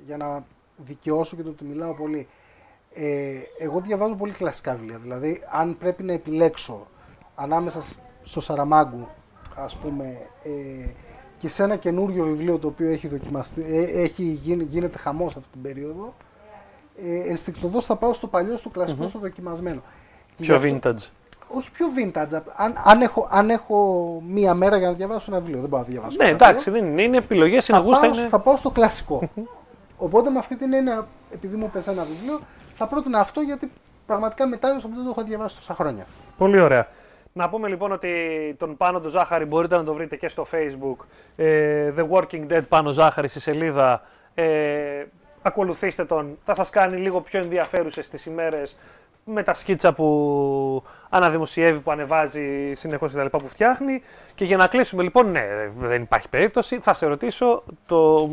για 0.06 0.16
να 0.16 0.44
δικαιώσω 0.76 1.36
και 1.36 1.42
το 1.42 1.48
ότι 1.48 1.64
μιλάω 1.64 1.94
πολύ. 1.94 2.28
Ε, 2.94 3.32
εγώ 3.58 3.80
διαβάζω 3.80 4.14
πολύ 4.14 4.32
κλασικά 4.32 4.74
βιβλία. 4.74 4.98
Δηλαδή, 5.02 5.42
αν 5.52 5.76
πρέπει 5.78 6.02
να 6.02 6.12
επιλέξω 6.12 6.86
ανάμεσα 7.34 7.80
σ- 7.82 7.98
στο 8.22 8.40
Σαραμάγκου, 8.40 9.08
ας 9.54 9.76
πούμε, 9.76 10.04
ε, 10.42 10.50
και 11.38 11.48
σε 11.48 11.62
ένα 11.62 11.76
καινούριο 11.76 12.24
βιβλίο 12.24 12.58
το 12.58 12.66
οποίο 12.68 12.88
έχει 12.90 13.08
δοκιμαστεί, 13.08 13.64
ε, 13.68 14.02
έχει 14.02 14.22
γίνει, 14.22 14.62
γίνεται 14.64 14.98
χαμός 14.98 15.36
αυτή 15.36 15.48
την 15.52 15.62
περίοδο, 15.62 16.14
ε, 17.06 17.28
ενστικτοδός 17.30 17.84
θα 17.84 17.96
πάω 17.96 18.12
στο 18.12 18.26
παλιό, 18.26 18.56
στο 18.56 18.68
κλασικο 18.68 19.06
στο 19.08 19.18
δοκιμασμένο. 19.18 19.82
Και 20.36 20.42
Πιο 20.42 20.56
γι' 20.58 20.68
αυτό- 20.74 20.90
vintage. 20.90 21.10
όχι 21.48 21.70
πιο 21.70 21.86
vintage. 21.98 22.40
Αν, 22.56 22.74
αν, 22.84 23.02
έχω, 23.02 23.28
αν 23.30 23.50
έχω 23.50 24.22
μία 24.28 24.54
μέρα 24.54 24.76
για 24.76 24.86
να 24.88 24.92
διαβάσω 24.94 25.30
ένα 25.32 25.40
βιβλίο, 25.40 25.60
δεν 25.60 25.68
μπορώ 25.68 25.82
να 25.82 25.88
διαβάσω. 25.88 26.16
Ναι, 26.20 26.24
ένα 26.28 26.34
εντάξει, 26.34 26.70
βιβλίο, 26.70 26.82
δεν 26.84 26.92
είναι. 26.92 27.02
Είναι 27.02 27.16
επιλογές, 27.16 27.68
είναι 27.68 27.78
θα, 27.78 27.84
γούστα. 27.84 28.08
πάω, 28.08 28.18
Είναι... 28.18 28.28
θα 28.28 28.38
πάω 28.38 28.56
στο 28.56 28.70
κλασικό. 28.70 29.28
Οπότε 29.98 30.30
με 30.30 30.38
αυτή 30.38 30.56
την 30.56 30.72
έννοια, 30.72 31.06
επειδή 31.32 31.56
μου 31.56 31.70
πέσει 31.70 31.90
ένα 31.90 32.02
βιβλίο, 32.04 32.40
θα 32.74 32.86
πρότεινα 32.86 33.20
αυτό 33.20 33.40
γιατί 33.40 33.70
πραγματικά 34.06 34.46
μετάνιωσα 34.46 34.88
που 34.88 34.94
δεν 34.94 35.04
το 35.04 35.10
έχω 35.10 35.22
διαβάσει 35.22 35.56
τόσα 35.56 35.74
χρόνια. 35.74 36.06
Πολύ 36.38 36.60
ωραία. 36.60 36.88
Να 37.32 37.48
πούμε 37.48 37.68
λοιπόν 37.68 37.92
ότι 37.92 38.10
τον 38.58 38.76
Πάνο 38.76 39.00
του 39.00 39.08
Ζάχαρη 39.08 39.44
μπορείτε 39.44 39.76
να 39.76 39.84
το 39.84 39.94
βρείτε 39.94 40.16
και 40.16 40.28
στο 40.28 40.46
facebook. 40.52 41.04
Ε, 41.36 41.92
The 41.96 42.08
Working 42.10 42.46
Dead 42.50 42.62
Πάνο 42.68 42.90
Ζάχαρη 42.90 43.28
στη 43.28 43.40
σελίδα. 43.40 44.02
Ε, 44.34 45.04
ακολουθήστε 45.42 46.04
τον. 46.04 46.38
Θα 46.44 46.54
σας 46.54 46.70
κάνει 46.70 46.96
λίγο 46.96 47.20
πιο 47.20 47.40
ενδιαφέρουσες 47.40 48.08
τις 48.08 48.26
ημέρες 48.26 48.76
με 49.24 49.42
τα 49.42 49.54
σκίτσα 49.54 49.92
που 49.92 50.82
αναδημοσιεύει, 51.08 51.78
που 51.78 51.90
ανεβάζει 51.90 52.72
συνεχώς 52.74 53.10
και 53.10 53.16
τα 53.16 53.22
λοιπά 53.22 53.38
που 53.38 53.48
φτιάχνει. 53.48 54.02
Και 54.34 54.44
για 54.44 54.56
να 54.56 54.66
κλείσουμε 54.66 55.02
λοιπόν, 55.02 55.30
ναι, 55.30 55.44
δεν 55.78 56.02
υπάρχει 56.02 56.28
περίπτωση. 56.28 56.78
Θα 56.82 56.94
σε 56.94 57.06
ρωτήσω 57.06 57.62
το, 57.86 58.28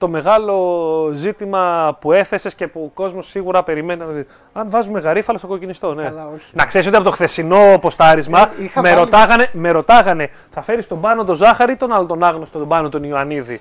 το 0.00 0.08
μεγάλο 0.08 1.10
ζήτημα 1.12 1.96
που 2.00 2.12
έθεσες 2.12 2.54
και 2.54 2.66
που 2.68 2.82
ο 2.84 2.90
κόσμος 2.94 3.26
σίγουρα 3.28 3.62
περιμένει. 3.62 4.00
να 4.00 4.06
δει. 4.06 4.26
Αν 4.52 4.70
βάζουμε 4.70 5.00
γαρίφαλο 5.00 5.38
στο 5.38 5.46
κοκκινιστό, 5.46 5.94
ναι. 5.94 6.02
Καλά, 6.02 6.26
όχι. 6.28 6.44
Να 6.52 6.66
ξέρεις 6.66 6.86
ότι 6.86 6.96
από 6.96 7.04
το 7.04 7.10
χθεσινό 7.10 7.78
ποστάρισμα 7.80 8.40
Ε, 8.40 8.62
είχα 8.62 8.80
με, 8.82 8.88
βάλει- 8.88 9.04
ρωτάγανε, 9.04 9.50
με 9.52 9.70
ρωτάγανε, 9.70 10.30
θα 10.50 10.62
φέρεις 10.62 10.86
τον 10.86 11.00
πάνω 11.00 11.24
τον 11.24 11.34
Ζάχαρη 11.34 11.72
ή 11.72 11.76
τον 11.76 11.92
άλλο 11.92 12.06
τον 12.06 12.22
άγνωστο 12.24 12.58
τον 12.58 12.68
πάνω 12.68 12.88
τον 12.88 13.04
Ιωαννίδη; 13.04 13.60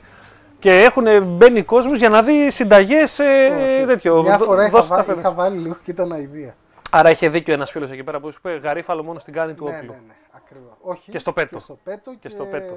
Και 0.59 0.71
έχουν 0.81 1.23
μπαίνει 1.23 1.61
κόσμος 1.63 1.97
για 1.97 2.09
να 2.09 2.21
δει 2.21 2.51
συνταγές 2.51 3.19
Όχι. 3.19 3.85
τέτοιο. 3.85 4.21
Μια 4.21 4.37
Δω- 4.37 4.45
φορά 4.45 4.61
είχα, 4.61 4.71
δώστε 4.71 4.89
τα 4.89 4.95
βά- 4.95 5.05
φέρνεις. 5.05 5.23
είχα 5.23 5.33
βάλει 5.33 5.57
λίγο 5.57 5.77
και 5.83 5.91
ήταν 5.91 6.11
αηδία. 6.11 6.55
Άρα 6.91 7.09
είχε 7.09 7.29
δίκιο 7.29 7.53
ένας 7.53 7.71
φίλος 7.71 7.91
εκεί 7.91 8.03
πέρα 8.03 8.19
που 8.19 8.31
σου 8.31 8.39
είπε 8.43 8.59
γαρίφαλο 8.63 9.03
μόνο 9.03 9.19
στην 9.19 9.33
κάνη 9.33 9.53
του 9.53 9.63
ναι, 9.65 9.71
ναι, 9.71 9.77
όπλου. 9.77 9.91
ναι, 10.07 10.13
ακριβώς. 10.35 10.71
Όχι. 10.81 11.11
Και 11.11 11.19
στο 11.19 11.33
πέτο. 11.33 11.57
Και 11.57 11.63
στο 11.63 11.77
πέτο 11.83 12.11
και, 12.19 12.29
στο 12.29 12.43
πέτο. 12.43 12.73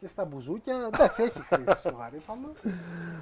Και 0.00 0.08
στα 0.08 0.24
μπουζούκια. 0.24 0.74
Εντάξει, 0.94 1.22
έχει 1.22 1.40
χρήση 1.48 1.78
στο 1.78 1.90
γαρίφαλο, 1.98 2.52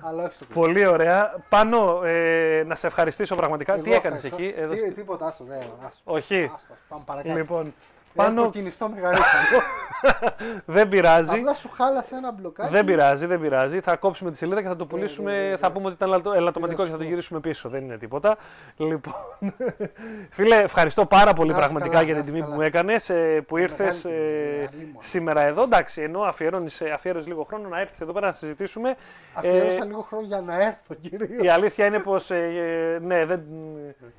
αλλά 0.02 0.24
όχι 0.24 0.34
στο 0.34 0.44
πέτο. 0.44 0.60
Πολύ 0.60 0.86
ωραία. 0.86 1.34
Πάνω, 1.48 2.02
ε, 2.04 2.62
να 2.66 2.74
σε 2.74 2.86
ευχαριστήσω 2.86 3.34
πραγματικά. 3.34 3.72
Εγώ 3.74 3.82
Τι 3.82 3.92
έκανες 3.92 4.24
ευχαριστώ. 4.24 4.48
εκεί, 4.50 4.60
εδώ 4.60 4.72
Τι- 4.72 4.78
στη- 4.80 4.90
Τίποτα, 4.92 5.26
άστο, 5.26 5.44
ναι, 5.44 5.66
άστο. 5.86 6.12
Όχι. 6.12 6.50
Άστο, 6.54 6.74
πάμε 6.88 7.02
παρακάτω. 7.06 7.36
Λοιπόν, 7.38 7.74
Πάνω... 8.14 8.28
πάνω 8.28 8.42
κοκκινιστό 8.42 8.88
με 8.88 9.00
γαρίφαλο. 9.00 9.60
δεν 10.76 10.88
πειράζει. 10.88 11.38
Απλά 11.38 11.54
σου 11.54 11.70
χάλασε 11.74 12.14
ένα 12.16 12.32
μπλοκάκι. 12.32 12.72
Δεν 12.72 12.84
πειράζει, 12.84 13.26
δεν 13.26 13.40
πειράζει. 13.40 13.80
Θα 13.80 13.96
κόψουμε 13.96 14.30
τη 14.30 14.36
σελίδα 14.36 14.62
και 14.62 14.68
θα 14.68 14.76
το 14.76 14.86
πουλήσουμε. 14.86 15.32
ναι, 15.32 15.38
ναι, 15.42 15.48
ναι. 15.48 15.56
Θα 15.56 15.72
πούμε 15.72 15.86
ότι 15.86 15.94
ήταν 15.94 16.08
ελαττω- 16.08 16.32
ελαττωματικό 16.34 16.84
και 16.84 16.90
θα 16.90 16.96
το 16.96 17.02
γυρίσουμε 17.04 17.40
πίσω. 17.40 17.68
Δεν 17.68 17.82
είναι 17.82 17.96
τίποτα. 17.98 18.36
Λοιπόν, 18.76 19.14
φίλε, 20.30 20.56
ευχαριστώ 20.56 21.06
πάρα 21.06 21.32
πολύ 21.32 21.50
Να 21.50 21.56
είσαι 21.58 21.62
πραγματικά 21.64 21.94
καλά, 21.94 22.04
για 22.06 22.14
να 22.14 22.20
την 22.22 22.28
είσαι 22.28 22.32
τιμή 22.34 22.40
που 22.44 22.50
καλά. 22.50 22.56
μου 22.56 22.66
έκανες, 22.66 23.10
που 23.46 23.56
ήρθες 23.56 24.04
μεγάλη 24.04 24.22
τιμή, 24.68 24.68
αλίμονο. 24.74 24.98
σήμερα 24.98 25.40
εδώ. 25.42 25.62
Εντάξει, 25.62 26.02
ενώ 26.02 26.20
αφιερώνεις, 26.20 26.80
ε, 26.80 26.90
αφιέρωσες 26.90 27.28
λίγο 27.28 27.44
χρόνο 27.44 27.68
να 27.68 27.80
έρθεις 27.80 28.00
εδώ 28.00 28.12
πέρα 28.12 28.26
να 28.26 28.32
συζητήσουμε. 28.32 28.94
Αφιέρωσα 29.34 29.82
Ε, 29.82 29.84
λίγο 29.84 30.00
χρόνο 30.00 30.26
για 30.26 30.40
να 30.40 30.54
έρθω, 30.62 30.94
κυρίω. 31.00 31.42
Η 31.44 31.48
αλήθεια 31.48 31.86
είναι 31.86 31.98
πως 31.98 32.30
ε, 32.30 32.36
ε, 32.36 32.98
ναι, 33.06 33.24
δεν, 33.24 33.42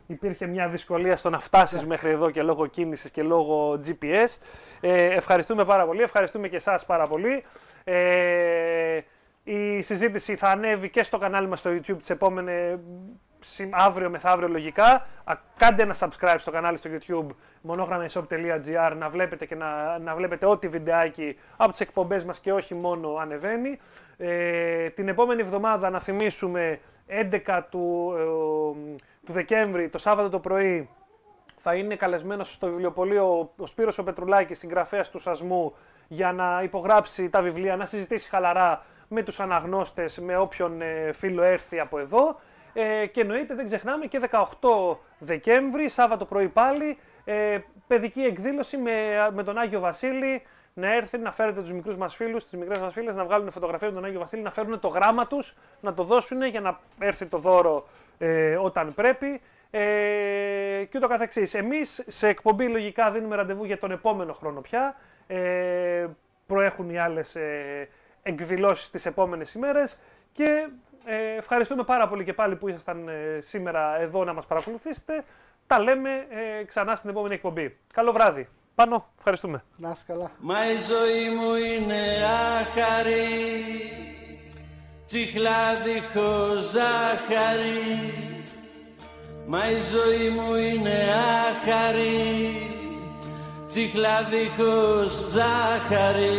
υπήρχε 0.07 0.45
μια 0.47 0.67
δυσκολία 0.67 1.17
στο 1.17 1.29
να 1.29 1.39
φτάσεις 1.39 1.85
μέχρι 1.85 2.09
εδώ 2.09 2.29
και 2.29 2.41
λόγω 2.41 2.65
κίνησης 2.67 3.11
και 3.11 3.21
λόγω 3.23 3.77
GPS. 3.87 4.37
Ε, 4.81 5.03
ευχαριστούμε 5.03 5.65
πάρα 5.65 5.85
πολύ, 5.85 6.01
ευχαριστούμε 6.01 6.47
και 6.47 6.55
εσάς 6.55 6.85
πάρα 6.85 7.07
πολύ. 7.07 7.43
Ε, 7.83 8.99
η 9.43 9.81
συζήτηση 9.81 10.35
θα 10.35 10.47
ανέβει 10.49 10.89
και 10.89 11.03
στο 11.03 11.17
κανάλι 11.17 11.47
μας 11.47 11.59
στο 11.59 11.69
YouTube 11.69 11.97
τις 11.99 12.09
επόμενες 12.09 12.79
συμ- 13.39 13.73
αύριο 13.75 14.09
μεθαύριο 14.09 14.47
λογικά. 14.47 15.07
Α, 15.23 15.33
Κάντε 15.57 15.83
ένα 15.83 15.95
subscribe 15.99 16.35
στο 16.37 16.51
κανάλι 16.51 16.77
στο 16.77 16.89
YouTube 16.93 17.27
monogrameshop.gr 17.71 18.93
να 18.97 19.09
βλέπετε 19.09 19.45
και 19.45 19.55
να, 19.55 19.99
να 19.99 20.15
βλέπετε 20.15 20.45
ό,τι 20.45 20.67
βιντεάκι 20.67 21.37
από 21.57 21.71
τις 21.71 21.79
εκπομπές 21.81 22.23
μας 22.25 22.39
και 22.39 22.53
όχι 22.53 22.75
μόνο 22.75 23.15
ανεβαίνει. 23.15 23.79
Ε, 24.17 24.89
την 24.89 25.07
επόμενη 25.07 25.41
εβδομάδα 25.41 25.89
να 25.89 25.99
θυμίσουμε 25.99 26.79
11 27.45 27.61
του, 27.69 28.13
ε, 28.17 28.23
του 29.25 29.31
Δεκέμβρη, 29.31 29.89
το 29.89 29.97
Σάββατο 29.97 30.29
το 30.29 30.39
πρωί, 30.39 30.89
θα 31.61 31.75
είναι 31.75 31.95
καλεσμένος 31.95 32.53
στο 32.53 32.67
βιβλιοπωλείο 32.67 33.51
ο 33.57 33.65
Σπύρος 33.65 33.97
ο 33.97 34.03
Πετρουλάκης, 34.03 34.59
συγγραφέας 34.59 35.09
του 35.09 35.19
Σασμού, 35.19 35.75
για 36.07 36.31
να 36.31 36.61
υπογράψει 36.63 37.29
τα 37.29 37.41
βιβλία, 37.41 37.75
να 37.75 37.85
συζητήσει 37.85 38.29
χαλαρά 38.29 38.85
με 39.07 39.23
τους 39.23 39.39
αναγνώστες, 39.39 40.19
με 40.19 40.37
όποιον 40.37 40.81
ε, 40.81 41.11
φίλο 41.13 41.43
έρθει 41.43 41.79
από 41.79 41.99
εδώ. 41.99 42.39
Ε, 42.73 43.05
και 43.05 43.21
εννοείται 43.21 43.55
δεν 43.55 43.65
ξεχνάμε 43.65 44.05
και 44.05 44.19
18 44.31 44.97
Δεκέμβρη, 45.19 45.89
Σάββατο 45.89 46.25
πρωί 46.25 46.47
πάλι, 46.47 46.97
ε, 47.25 47.57
παιδική 47.87 48.21
εκδήλωση 48.21 48.77
με, 48.77 48.91
με 49.33 49.43
τον 49.43 49.57
Άγιο 49.57 49.79
Βασίλη, 49.79 50.41
να 50.73 50.93
έρθει 50.93 51.17
να 51.17 51.31
φέρετε 51.31 51.61
τους 51.61 51.73
μικρούς 51.73 51.97
μας 51.97 52.15
φίλους, 52.15 52.43
τις 52.43 52.59
μικρές 52.59 52.79
μας 52.79 52.93
φίλες, 52.93 53.15
να 53.15 53.25
βγάλουν 53.25 53.51
φωτογραφία 53.51 53.87
με 53.87 53.93
τον 53.93 54.05
Άγιο 54.05 54.19
Βασίλη, 54.19 54.41
να 54.41 54.51
φέρουν 54.51 54.79
το 54.79 54.87
γράμμα 54.87 55.27
τους, 55.27 55.55
να 55.81 55.93
το 55.93 56.03
δώσουν 56.03 56.43
για 56.43 56.61
να 56.61 56.79
έρθει 56.99 57.25
το 57.25 57.37
δώρο 57.37 57.87
ε, 58.17 58.55
όταν 58.55 58.93
πρέπει 58.93 59.41
ε, 59.71 60.83
και 60.89 60.97
ούτω 60.97 61.07
καθεξής. 61.07 61.53
Εμείς 61.53 62.03
σε 62.07 62.27
εκπομπή 62.27 62.67
λογικά 62.67 63.11
δίνουμε 63.11 63.35
ραντεβού 63.35 63.63
για 63.65 63.77
τον 63.77 63.91
επόμενο 63.91 64.33
χρόνο 64.33 64.61
πια. 64.61 64.95
Ε, 65.27 66.07
προέχουν 66.47 66.89
οι 66.89 66.97
άλλες 66.97 67.35
ε, 67.35 67.89
εκδηλώσεις 68.23 68.89
τις 68.89 69.05
επόμενες 69.05 69.53
ημέρες 69.53 69.99
και 70.31 70.69
ε, 71.05 71.37
ευχαριστούμε 71.37 71.83
πάρα 71.83 72.07
πολύ 72.07 72.23
και 72.23 72.33
πάλι 72.33 72.55
που 72.55 72.67
ήσασταν 72.67 73.07
ε, 73.07 73.39
σήμερα 73.41 73.99
εδώ 73.99 74.23
να 74.23 74.33
μας 74.33 74.45
παρακολουθήσετε. 74.45 75.23
Τα 75.67 75.79
λέμε 75.79 76.09
ε, 76.59 76.63
ξανά 76.63 76.95
στην 76.95 77.09
επόμενη 77.09 77.33
εκπομπή. 77.33 77.77
Καλό 77.93 78.11
βράδυ. 78.11 78.47
Πάνω, 78.75 79.09
ευχαριστούμε. 79.17 79.63
Να 79.77 79.89
είσαι 79.89 80.03
καλά. 80.07 80.31
Μα 80.39 80.71
η 80.71 80.77
ζωή 80.77 81.35
μου 81.35 81.55
είναι 81.55 82.01
άχαρη 82.59 83.27
Τσιχλά 85.05 85.75
δίχως 85.83 86.63
ζάχαρη 86.69 88.38
Μα 89.51 89.69
η 89.69 89.79
ζωή 89.93 90.29
μου 90.35 90.55
είναι 90.55 90.97
άχαρη 91.47 92.69
Τσιχλά 93.67 94.17
δίχως 94.31 95.13
ζάχαρη. 95.33 96.35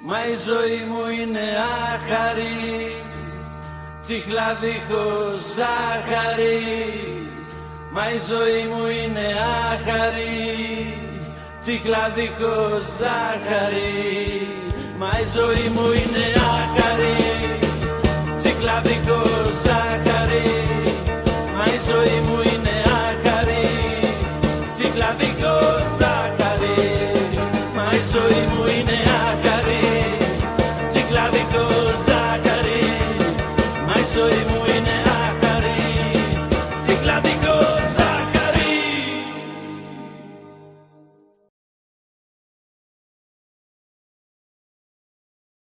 Μα 0.00 0.18
η 0.32 0.36
ζωή 0.46 0.80
μου 0.90 1.02
είναι 1.20 1.46
άχαρη 1.92 2.94
Τσιχλά 4.02 4.58
δίχως 4.60 5.34
ζάχαρη. 5.56 6.58
Μα 7.90 8.10
η 8.10 8.18
ζωή 8.30 8.62
μου 8.72 8.84
είναι 8.86 9.26
άχαρη 9.70 10.38
Τσίχλα 11.60 12.04
δίχως 12.14 12.82
ζάχαρη. 13.00 14.48
Μα 14.98 15.10
η 15.22 15.26
ζωή 15.36 15.68
μου 15.74 15.86
είναι 16.00 16.26
άχαρη 16.56 17.18
Τσίχλα 18.36 18.80
δίχως 18.80 19.60
ζάχαρη 19.64 20.09